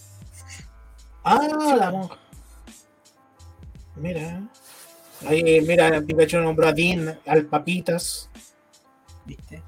[1.23, 2.17] Ah, la monja.
[3.95, 4.47] Mira.
[5.27, 8.29] Ahí, mira, Pikachu nombró a Dean, al Papitas.
[9.25, 9.63] ¿Viste?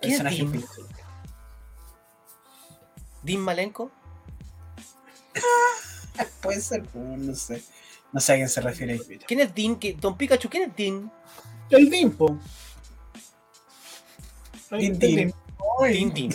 [0.00, 0.64] ¿Qué es Personaje Dean?
[3.22, 3.90] ¿Dean Malenko?
[6.42, 7.62] Puede ser, no sé.
[8.12, 9.00] No sé a quién se refiere ahí.
[9.26, 9.76] ¿Quién es Dean?
[9.76, 11.10] ¿Qué- Don Pikachu, ¿quién es Dean?
[11.70, 12.38] El Dimpo.
[14.70, 15.34] Ahí Din, din.
[15.80, 16.30] Dean Dean.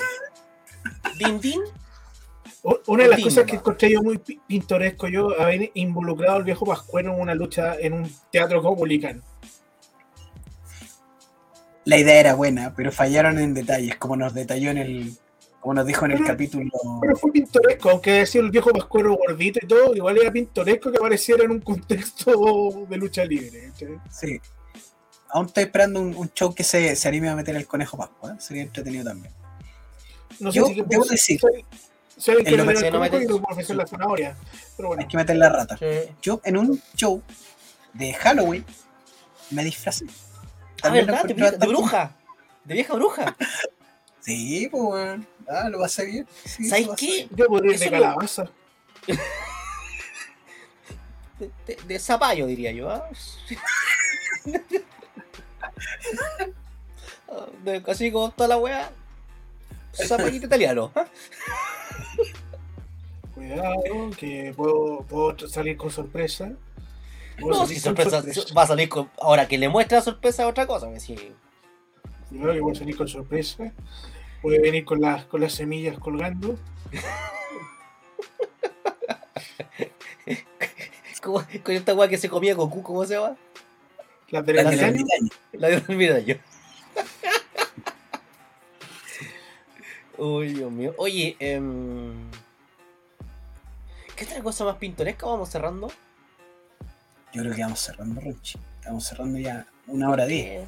[1.20, 1.62] ¿Dean Dean?
[2.64, 6.44] O- Una de las cosas que encontré yo muy pi- pintoresco, yo haber involucrado al
[6.44, 9.22] viejo Pascuero en una lucha en un teatro comunicano.
[11.86, 15.18] La idea era buena, pero fallaron en detalles, como nos detalló en el.
[15.66, 16.70] Como nos dijo en el Pero- capítulo.
[17.02, 20.98] Pero fue pintoresco, aunque decía el viejo Pascuero gordito y todo, igual era pintoresco que
[21.00, 23.72] apareciera en un contexto de lucha libre.
[24.12, 24.40] Sí.
[25.30, 28.34] Aún estoy esperando un, un show que se, se anime a meter el conejo Pascua.
[28.34, 28.36] ¿eh?
[28.38, 29.34] Sería entretenido también.
[30.40, 31.66] No sé Yo si que debo decir- ve
[32.38, 32.64] En que lo
[33.40, 34.38] no ofrecer la zanahoria.
[34.78, 35.78] Pero bueno, Hay que meter la rata.
[35.78, 35.86] Sí.
[36.22, 37.24] Yo en un show
[37.94, 38.64] de Halloween
[39.50, 40.06] me disfracé.
[40.08, 41.24] Ah, También ¿verdad?
[41.58, 42.16] De, bruja.
[42.66, 43.36] De vieja bruja.
[44.26, 45.28] Sí, pues, weón.
[45.48, 46.28] Ah, lo pasé bien.
[46.44, 47.28] Sí, ¿Sabes qué?
[47.36, 48.46] yo podría ir de lo- calabaza.
[51.40, 52.90] De, de- de zapallo, diría yo.
[52.90, 53.08] Ah,
[57.64, 58.92] de- así como toda la weá.
[59.94, 60.92] Zapallito italiano.
[60.96, 61.06] ¿ah?
[63.34, 66.52] Cuidado, que puedo, puedo salir con sorpresa.
[67.40, 68.24] Puedo No, si con sorpresa,
[68.58, 69.10] va a salir con.
[69.20, 70.92] Ahora que le muestra la sorpresa es otra cosa.
[70.92, 71.16] que sí.
[72.30, 73.72] Cuidado que puedo salir con sorpresa.
[74.46, 76.56] Puede venir con las, con las semillas colgando.
[81.20, 83.38] Como- con esta weá que se comía Goku, ¿cómo se llama?
[84.30, 84.78] Las de La la de
[85.52, 85.70] la.
[85.70, 86.36] La yo.
[90.20, 90.94] Uy, Dios mío.
[91.00, 92.14] Oye, em,
[94.16, 95.88] ¿qué otra cosa más pintoresca vamos cerrando?
[97.34, 98.60] Yo creo que vamos cerrando, Ronchi.
[98.76, 100.68] Estamos cerrando ya una hora diez.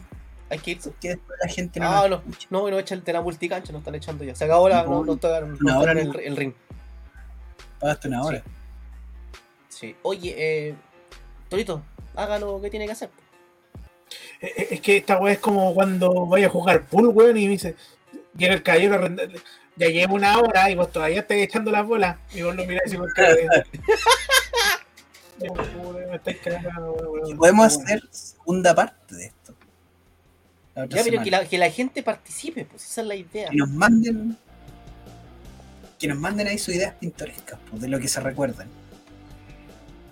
[0.49, 0.93] Hay que irse.
[1.01, 3.79] Que después la gente no Ah, no, no, no echa el de la multicancha, no
[3.79, 4.33] están echando ya.
[4.35, 4.83] Se acabó la.
[4.83, 6.53] No, No, no tocaron, no una hora tocaron el, el ring.
[7.79, 8.43] Pagaste una hora.
[9.69, 9.95] Sí.
[10.03, 10.75] Oye, eh.
[11.49, 11.81] Torito,
[12.15, 13.09] haga lo que tiene que hacer.
[14.41, 17.45] Eh, eh, Es que esta weá es como cuando vaya a jugar pool, weón, y
[17.45, 17.75] me dice,
[18.35, 19.07] llega el caballero
[19.75, 22.17] ya llevo una hora y vos todavía estás echando las bolas.
[22.33, 23.13] Y vos lo mirás Y weón.
[27.37, 29.36] podemos hacer segunda parte de esto.
[30.89, 33.49] Ya, pero que la, que la gente participe, pues esa es la idea.
[33.49, 34.37] Que nos manden.
[35.97, 38.67] Que nos manden ahí sus ideas pintorescas, pues, de lo que se recuerdan.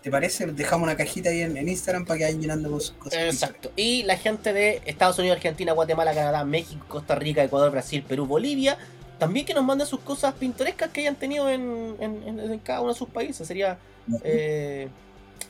[0.01, 0.45] ¿Te parece?
[0.47, 3.19] Dejamos una cajita ahí en, en Instagram para que vayan llenando con sus cosas.
[3.33, 3.71] Exacto.
[3.75, 8.25] Y la gente de Estados Unidos, Argentina, Guatemala, Canadá, México, Costa Rica, Ecuador, Brasil, Perú,
[8.27, 8.77] Bolivia,
[9.17, 12.99] también que nos manden sus cosas pintorescas que hayan tenido en, en- cada uno de
[12.99, 13.47] sus países.
[13.47, 13.77] Sería
[14.23, 14.89] eh,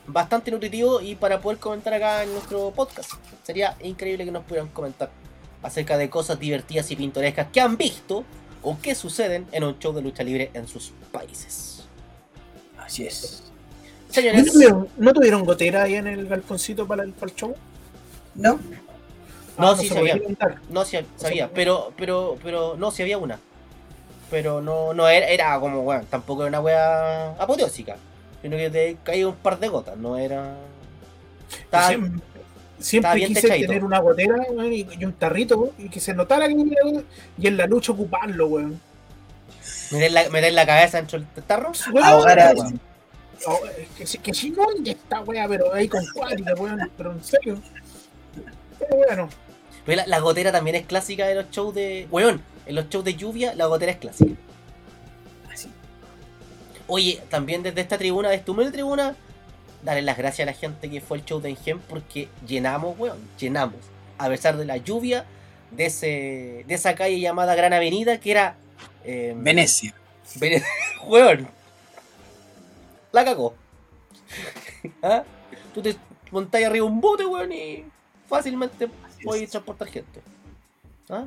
[0.07, 3.11] bastante nutritivo y para poder comentar acá en nuestro podcast.
[3.43, 5.09] Sería increíble que nos pudieran comentar
[5.63, 8.23] acerca de cosas divertidas y pintorescas que han visto
[8.61, 11.83] o que suceden en un show de lucha libre en sus países.
[12.77, 13.43] Así es.
[14.07, 17.55] ¿No Señores, tuvieron, ¿No tuvieron gotera ahí en el galponcito para el, para el show?
[18.35, 18.59] ¿No?
[19.57, 20.19] No, Ah, sí sabía.
[20.69, 23.39] no sí, sabía, pero, pero, pero, no, sí había una.
[24.29, 27.97] Pero no, no era, era como, bueno, tampoco era una wea apoteósica.
[28.45, 30.55] Sino que te caía un par de gotas, no era.
[31.63, 32.22] Estaba- Siempre,
[32.77, 33.67] siempre estaba bien quise techadito.
[33.69, 36.53] tener una gotera weón, y, y un tarrito weón, y que se notara que
[37.39, 38.80] y en la lucha ocuparlo, weón.
[39.89, 41.72] meter, la, meter la cabeza dentro del tarro.
[41.91, 42.59] Weón, Ahogar a weón.
[42.65, 42.81] alguien.
[43.47, 45.47] Oh, es que, si- que si no, ¿dónde está, weá?
[45.47, 46.91] Pero ahí con cuática, weón.
[46.95, 47.59] Pero en serio.
[48.77, 49.30] Pero bueno.
[49.88, 52.07] La, la gotera también es clásica de los shows de.
[52.11, 54.34] Weón, en los shows de lluvia la gotera es clásica.
[56.87, 59.15] Oye, también desde esta tribuna, de esta humilde tribuna,
[59.83, 63.17] darle las gracias a la gente que fue el show de Engen porque llenamos, weón,
[63.39, 63.79] llenamos.
[64.17, 65.25] A pesar de la lluvia,
[65.71, 68.55] de ese de esa calle llamada Gran Avenida, que era.
[69.03, 69.93] eh, Venecia.
[70.35, 70.63] Vene-
[71.07, 71.47] weón.
[73.11, 73.53] La cagó.
[75.03, 75.23] ¿Ah?
[75.73, 75.95] Tú te
[76.31, 77.85] montás arriba un bote, weón, y
[78.27, 78.89] fácilmente
[79.23, 79.49] puedes es.
[79.51, 80.21] transportar gente.
[81.09, 81.25] ¿Ah?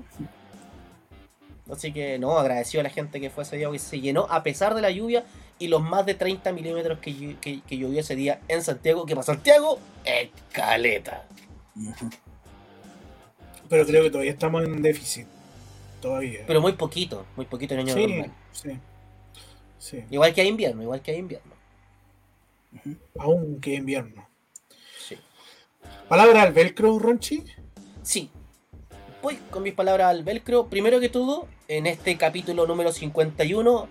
[1.70, 4.43] Así que no, agradecido a la gente que fue ese día que se llenó a
[4.43, 5.24] pesar de la lluvia
[5.59, 9.14] y los más de 30 milímetros que, que, que llovió ese día en Santiago, que
[9.14, 11.26] para Santiago es caleta.
[13.68, 15.26] Pero creo que todavía estamos en déficit.
[16.01, 16.44] Todavía.
[16.47, 18.32] Pero muy poquito, muy poquito en año sí, normal.
[18.52, 18.70] sí.
[19.78, 20.05] Sí.
[20.10, 21.52] Igual que hay invierno, igual que hay invierno.
[23.18, 24.28] Aún que invierno.
[25.06, 25.16] Sí.
[26.09, 27.44] Palabra al velcro, Ronchi.
[28.02, 28.30] Sí.
[29.22, 30.66] Voy con mis palabras al velcro.
[30.66, 33.89] Primero que todo, en este capítulo número 51,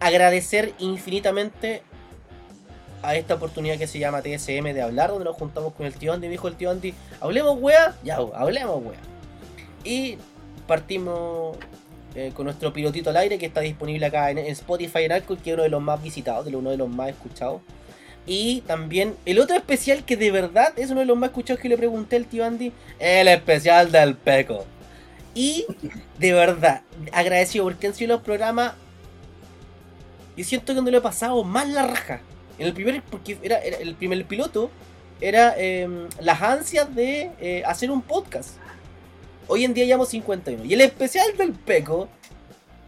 [0.00, 1.82] agradecer infinitamente
[3.02, 6.12] a esta oportunidad que se llama TSM de hablar, donde nos juntamos con el tío
[6.12, 6.26] Andy.
[6.26, 8.98] Me dijo el tío Andy, hablemos wea, ya, hablemos wea.
[9.84, 10.18] Y
[10.66, 11.56] partimos
[12.14, 15.38] eh, con nuestro pilotito al aire que está disponible acá en, en Spotify en Alcohol,
[15.42, 17.60] que es uno de los más visitados, de uno de los más escuchados.
[18.26, 21.68] Y también el otro especial que de verdad es uno de los más escuchados que
[21.68, 24.66] le pregunté al tío Andy, el especial del Peco.
[25.34, 25.66] Y
[26.18, 28.74] de verdad, agradecido porque han sido los programas.
[30.38, 32.20] Y siento que donde lo he pasado más la raja.
[32.58, 34.70] En el primer, porque era, el primer piloto,
[35.20, 35.88] era eh,
[36.20, 38.50] las ansias de eh, hacer un podcast.
[39.48, 40.64] Hoy en día llevamos 51.
[40.64, 42.08] Y el especial del Peco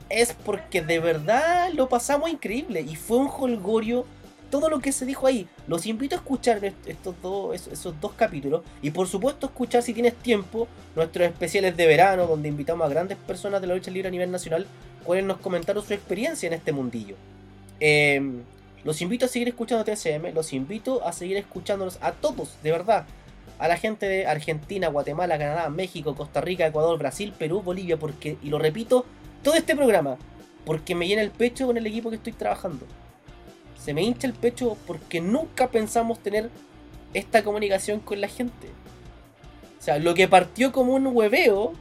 [0.08, 2.82] es porque de verdad lo pasamos increíble.
[2.82, 4.06] Y fue un holgorio
[4.50, 5.48] todo lo que se dijo ahí.
[5.66, 8.62] Los invito a escuchar est- estos dos, esos, dos capítulos.
[8.80, 13.18] Y por supuesto escuchar si tienes tiempo nuestros especiales de verano, donde invitamos a grandes
[13.18, 14.66] personas de la lucha libre a nivel nacional
[15.04, 17.16] cuales nos comentaron su experiencia en este mundillo.
[17.80, 18.42] Em,
[18.84, 23.06] los invito a seguir escuchando TCM, los invito a seguir escuchándonos a todos, de verdad.
[23.58, 28.38] A la gente de Argentina, Guatemala, Canadá, México, Costa Rica, Ecuador, Brasil, Perú, Bolivia, porque,
[28.42, 29.04] y lo repito,
[29.42, 30.16] todo este programa,
[30.64, 32.86] porque me llena el pecho con el equipo que estoy trabajando.
[33.82, 36.50] Se me hincha el pecho porque nunca pensamos tener
[37.14, 38.68] esta comunicación con la gente.
[39.78, 41.72] O sea, lo que partió como un hueveo,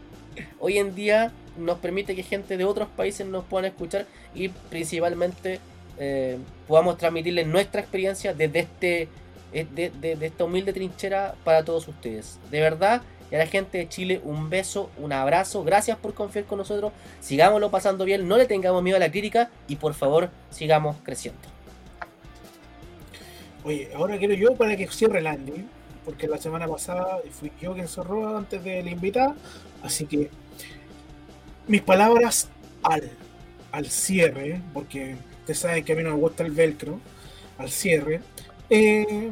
[0.60, 5.60] hoy en día nos permite que gente de otros países nos puedan escuchar y principalmente
[6.00, 9.10] eh, podamos transmitirles nuestra experiencia desde este
[9.52, 9.66] eh,
[10.02, 12.40] de, esta humilde trinchera para todos ustedes.
[12.50, 13.02] De verdad,
[13.32, 16.94] y a la gente de Chile un beso, un abrazo, gracias por confiar con nosotros,
[17.20, 21.42] sigámoslo pasando bien, no le tengamos miedo a la crítica y por favor sigamos creciendo.
[23.64, 25.54] Oye, ahora quiero yo para que cierre el año
[26.06, 29.36] porque la semana pasada fui yo quien cerró antes de la invitada,
[29.84, 30.32] así que
[31.68, 32.50] mis palabras
[32.82, 33.12] al,
[33.72, 35.18] al cierre, porque
[35.50, 37.00] ustedes saben que a mí no me gusta el velcro,
[37.58, 38.22] al cierre,
[38.70, 39.32] eh,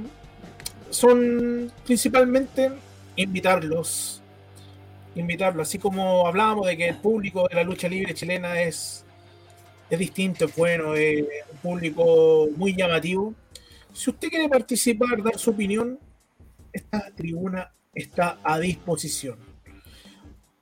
[0.90, 2.72] son principalmente
[3.16, 4.24] invitarlos,
[5.14, 9.06] invitarlos, así como hablábamos de que el público de la lucha libre chilena es,
[9.90, 13.36] es distinto, es bueno, es un público muy llamativo.
[13.94, 16.00] Si usted quiere participar, dar su opinión,
[16.74, 19.38] esta tribuna está a disposición.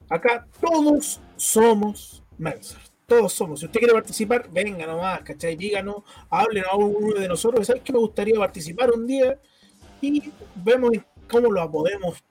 [0.09, 2.94] Acá todos somos Mercer.
[3.05, 3.59] Todos somos.
[3.59, 5.55] Si usted quiere participar, venga nomás, ¿cachai?
[5.55, 5.97] Díganos,
[6.29, 7.67] háblenos a uno de nosotros.
[7.67, 9.39] ¿Sabes que me gustaría participar un día?
[10.01, 10.91] Y vemos
[11.29, 12.23] cómo lo podemos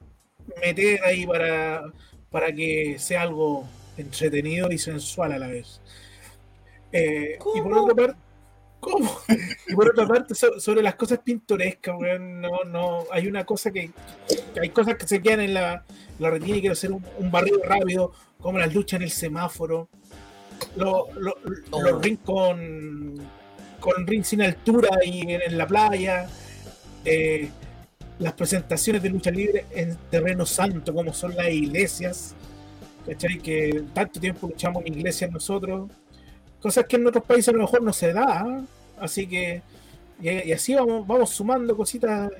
[0.61, 1.83] meter ahí para,
[2.31, 5.81] para que sea algo entretenido y sensual a la vez.
[6.93, 8.25] Eh, y por otra parte,
[8.85, 9.19] ¿Cómo?
[9.67, 13.91] Y por otra parte, sobre las cosas pintorescas, weón, no, no, hay una cosa que,
[14.61, 15.85] hay cosas que se quedan en la,
[16.19, 19.89] la retina y quiero hacer un, barrido rápido, como las luchas en el semáforo,
[20.77, 21.05] los
[21.71, 21.99] oh.
[22.01, 23.15] rings con,
[23.81, 26.29] con ring sin altura y en, la playa,
[27.05, 27.51] eh,
[28.19, 32.35] las presentaciones de lucha libre en terreno santo, como son las iglesias,
[33.07, 33.39] ¿cachai?
[33.39, 35.91] Que tanto tiempo luchamos en iglesias nosotros
[36.65, 38.41] cosas que en otros países a lo mejor no se da.
[38.41, 38.63] ¿ah?
[38.99, 39.61] Así que,
[40.19, 42.31] y, así vamos, vamos sumando cositas,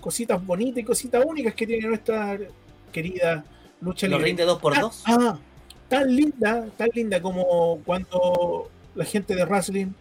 [0.00, 2.36] cositas bonitas y cositas únicas que tiene nuestra
[2.90, 3.44] querida
[3.80, 4.24] lucha libre.
[4.24, 5.04] rinde dos por dos.
[5.06, 5.38] Ah,
[5.92, 9.92] tan linda, tan linda como cuando la gente de wrestling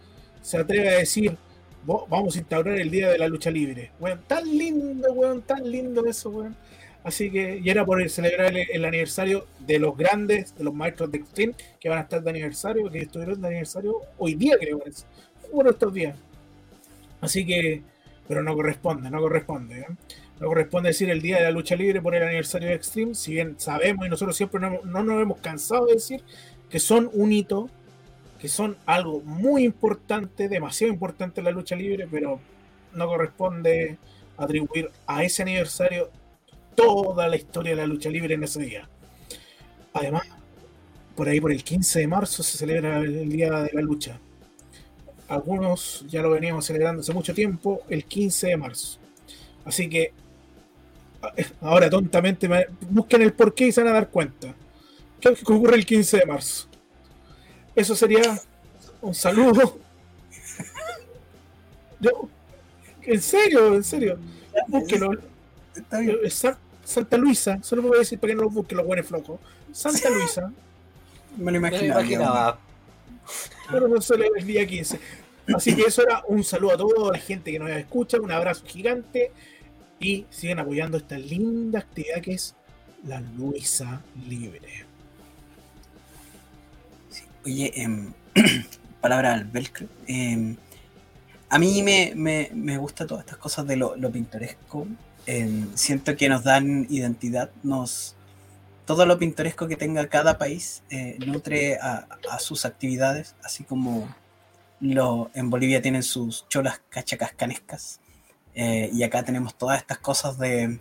[0.41, 1.35] se atreve a decir,
[1.83, 3.91] vamos a instaurar el día de la lucha libre.
[3.99, 6.55] Bueno, tan lindo, weón, tan lindo eso, weón.
[7.03, 11.17] Así que, y era por celebrar el, aniversario de los grandes, de los maestros de
[11.17, 14.91] Extreme, que van a estar de aniversario, que estuvieron de aniversario hoy día, creo que
[14.91, 15.05] es.
[15.51, 16.15] Bueno, estos días.
[17.19, 17.81] Así que,
[18.27, 19.79] pero no corresponde, no corresponde.
[19.81, 19.87] ¿eh?
[20.39, 23.33] No corresponde decir el día de la lucha libre por el aniversario de Extreme, si
[23.33, 26.23] bien sabemos y nosotros siempre no, no nos hemos cansado de decir
[26.69, 27.69] que son un hito,
[28.39, 32.39] que son algo muy importante, demasiado importante en la lucha libre, pero
[32.93, 33.97] no corresponde
[34.37, 36.09] atribuir a ese aniversario
[36.75, 38.89] toda la historia de la lucha libre en ese día.
[39.93, 40.23] Además,
[41.15, 44.19] por ahí por el 15 de marzo se celebra el Día de la Lucha.
[45.31, 48.99] Algunos ya lo veníamos celebrando hace mucho tiempo, el 15 de marzo.
[49.63, 50.11] Así que
[51.61, 52.49] ahora tontamente
[52.89, 54.53] busquen el porqué y se van a dar cuenta.
[55.21, 56.67] ¿Qué ocurre el 15 de marzo?
[57.73, 58.41] Eso sería
[59.01, 59.79] un saludo.
[62.01, 62.27] Yo,
[63.03, 64.19] en serio, en serio.
[64.67, 65.11] Búsquenlo.
[66.83, 69.39] Santa Luisa, solo voy a decir para que no lo busquen los buenos flojos.
[69.71, 70.51] Santa Luisa.
[71.37, 72.59] Me lo imaginaba.
[73.71, 75.20] Pero no solo el día 15.
[75.55, 78.65] Así que eso era un saludo a toda la gente que nos escucha, un abrazo
[78.65, 79.31] gigante
[79.99, 82.55] y siguen apoyando esta linda actividad que es
[83.05, 84.85] la Luisa Libre.
[87.45, 88.07] oye, eh,
[89.01, 89.87] palabra al velcro.
[90.07, 90.55] Em,
[91.49, 94.87] a mí me, me, me gusta todas estas cosas de lo, pintoresco,
[95.75, 98.15] siento que nos dan identidad, nos
[98.85, 102.07] todo lo pintoresco que tenga cada país eh, nutre a,
[102.39, 104.13] sus actividades, así como
[104.81, 107.99] lo, en Bolivia tienen sus cholas cachacascanescas
[108.53, 110.79] eh, y acá tenemos todas estas cosas de,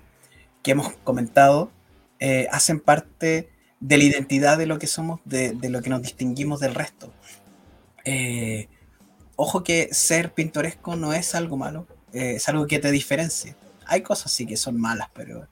[0.62, 1.70] que hemos comentado,
[2.18, 6.02] eh, hacen parte de la identidad de lo que somos, de, de lo que nos
[6.02, 7.12] distinguimos del resto.
[9.36, 13.54] ojo que ser pintoresco no es algo malo, es algo que te diferencia
[13.90, 15.48] hay cosas sí que son malas, pero,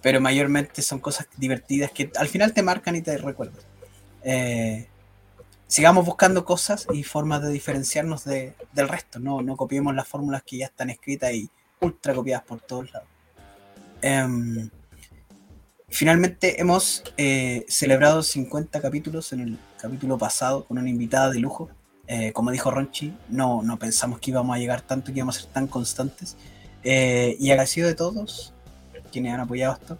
[0.00, 3.60] pero mayormente son cosas divertidas que al final te marcan y te recuerdan.
[4.22, 4.86] Eh,
[5.68, 10.58] sigamos buscando cosas y formas de diferenciarnos del resto, no, no copiemos las fórmulas que
[10.58, 11.48] ya están escritas y
[11.80, 13.08] ultra copiadas por todos lados.
[14.02, 14.68] Em,
[15.88, 21.68] finalmente hemos eh, celebrado 50 capítulos en el capítulo pasado con una invitada de lujo.
[22.06, 25.40] Eh, como dijo Ronchi, no, no pensamos que íbamos a llegar tanto, que íbamos a
[25.42, 26.36] ser tan constantes.
[26.82, 28.54] Eh, y agradecido de todos
[29.12, 29.98] quienes han apoyado esto,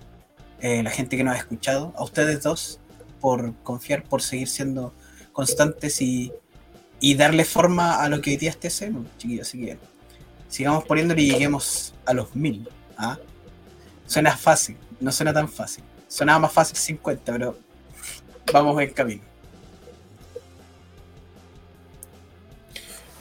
[0.61, 2.81] eh, la gente que nos ha escuchado, a ustedes dos
[3.21, 4.93] por confiar, por seguir siendo
[5.39, 6.33] constantes y,
[6.99, 9.47] y darle forma a lo que hoy día es TCM, chiquillos.
[9.47, 9.79] Así que
[10.49, 12.69] sigamos poniéndole y lleguemos a los mil.
[12.97, 13.17] ¿ah?
[14.05, 15.85] Suena fácil, no suena tan fácil.
[16.09, 17.57] Sonaba más fácil 50, pero
[18.53, 19.23] vamos en camino.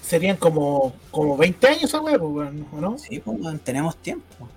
[0.02, 2.98] Serían como, como 20 años esa pues, ¿o no?
[2.98, 4.50] Sí, pues, tenemos tiempo.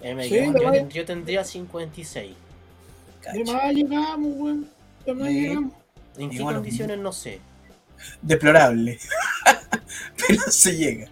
[0.00, 2.30] Eh, Sí, yo, tendría 56.
[2.30, 2.36] De
[3.20, 3.52] Cacha.
[3.52, 4.70] más llegamos, weón.
[5.04, 5.34] De más Sí.
[5.40, 5.79] llegamos.
[6.20, 6.98] ¿En qué condiciones?
[6.98, 7.40] No sé.
[8.22, 8.98] Deplorable.
[10.28, 11.06] pero se llega.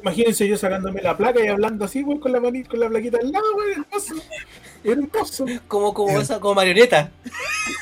[0.00, 3.18] Imagínense yo sacándome la placa y hablando así, weón, con la manita, con la plaquita
[3.20, 4.14] al lado, hermoso.
[4.82, 5.46] Hermoso.
[5.68, 6.22] Como, como Eh.
[6.22, 7.10] esa, como marioneta.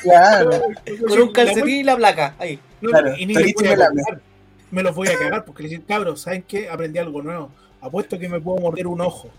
[0.03, 0.49] Claro.
[1.07, 2.35] Con un calcetín y la placa.
[2.37, 2.59] Ahí.
[2.81, 4.21] No, Claro, y ni voy me a la- cagar.
[4.71, 6.69] Me los voy a cagar porque les dicen, cabros, ¿saben qué?
[6.69, 7.49] Aprendí algo nuevo.
[7.81, 9.29] Apuesto que me puedo morder un ojo.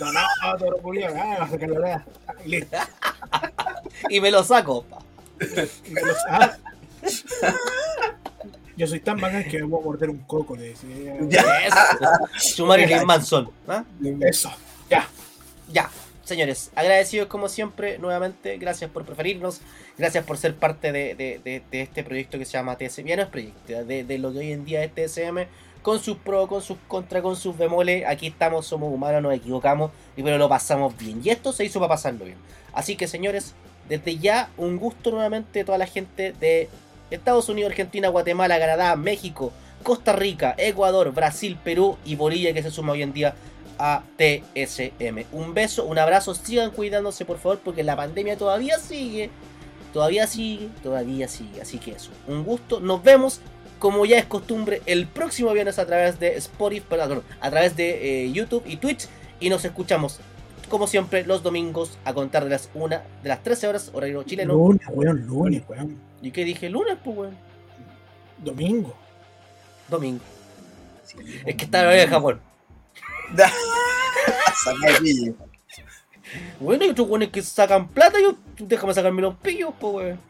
[0.00, 2.04] No, no, ah, la weá.
[2.26, 2.76] Ah, listo.
[4.08, 4.84] Y me lo saco.
[4.88, 5.05] Y me los-
[6.28, 6.56] ah.
[8.76, 11.16] Yo soy tan bacán que me puedo morder un coco, le decía.
[11.28, 11.40] Ya.
[11.66, 11.76] Eso.
[12.56, 13.50] Su Marilyn Manson.
[13.68, 13.84] ¿ah?
[14.20, 14.50] Eso,
[14.90, 15.08] ya.
[15.72, 15.90] Ya,
[16.24, 19.60] señores, agradecidos como siempre, nuevamente, gracias por preferirnos,
[19.98, 23.16] gracias por ser parte de, de- de- de este proyecto que se llama TSM, ya
[23.16, 25.46] no es proyecto, de, de lo que hoy en día es TSM,
[25.82, 29.90] con sus pros, con sus contras, con sus bemoles, aquí estamos, somos humanos, nos equivocamos,
[30.16, 32.38] y pero lo pasamos bien, y esto se hizo para pasarlo bien.
[32.72, 33.54] Así que señores,
[33.88, 36.68] desde ya, un gusto nuevamente a toda la gente de
[37.10, 39.52] Estados Unidos, Argentina, Guatemala, Canadá, México,
[39.82, 43.34] Costa Rica, Ecuador, Brasil, Perú y Bolivia que se suma hoy en día
[43.78, 45.24] a TSM.
[45.32, 49.30] Un beso, un abrazo, sigan cuidándose por favor porque la pandemia todavía sigue,
[49.92, 51.60] todavía sigue, todavía sigue.
[51.60, 53.40] Así que eso, un gusto, nos vemos
[53.78, 58.24] como ya es costumbre el próximo viernes a través de Spotify, perdón, a través de
[58.24, 59.06] eh, YouTube y Twitch
[59.38, 60.18] y nos escuchamos
[60.68, 64.54] como siempre los domingos a contar de las una, de las 13 horas horario chileno.
[64.54, 65.96] Lunes, weón, lunes, weón.
[66.22, 66.68] ¿Y qué dije?
[66.68, 67.36] Lunes, pues weón.
[68.38, 68.94] Domingo.
[69.88, 70.22] Domingo.
[71.44, 72.40] Es que está en horario de Japón.
[76.58, 80.20] Bueno, hay otros buenos que sacan plata, yo déjame sacarme los pillos, pues weón.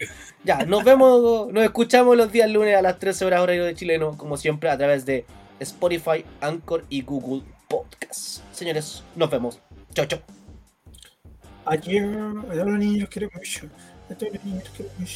[0.45, 4.17] Ya, nos vemos, nos escuchamos los días lunes a las 13 horas horario de chileno,
[4.17, 5.25] como siempre, a través de
[5.59, 8.43] Spotify, Anchor y Google Podcast.
[8.53, 9.59] Señores, nos vemos.
[9.97, 10.21] Chau, chau.
[11.65, 13.67] Ayer, a los niños quiero mucho.
[14.11, 15.15] A todos los niños quiero mucho.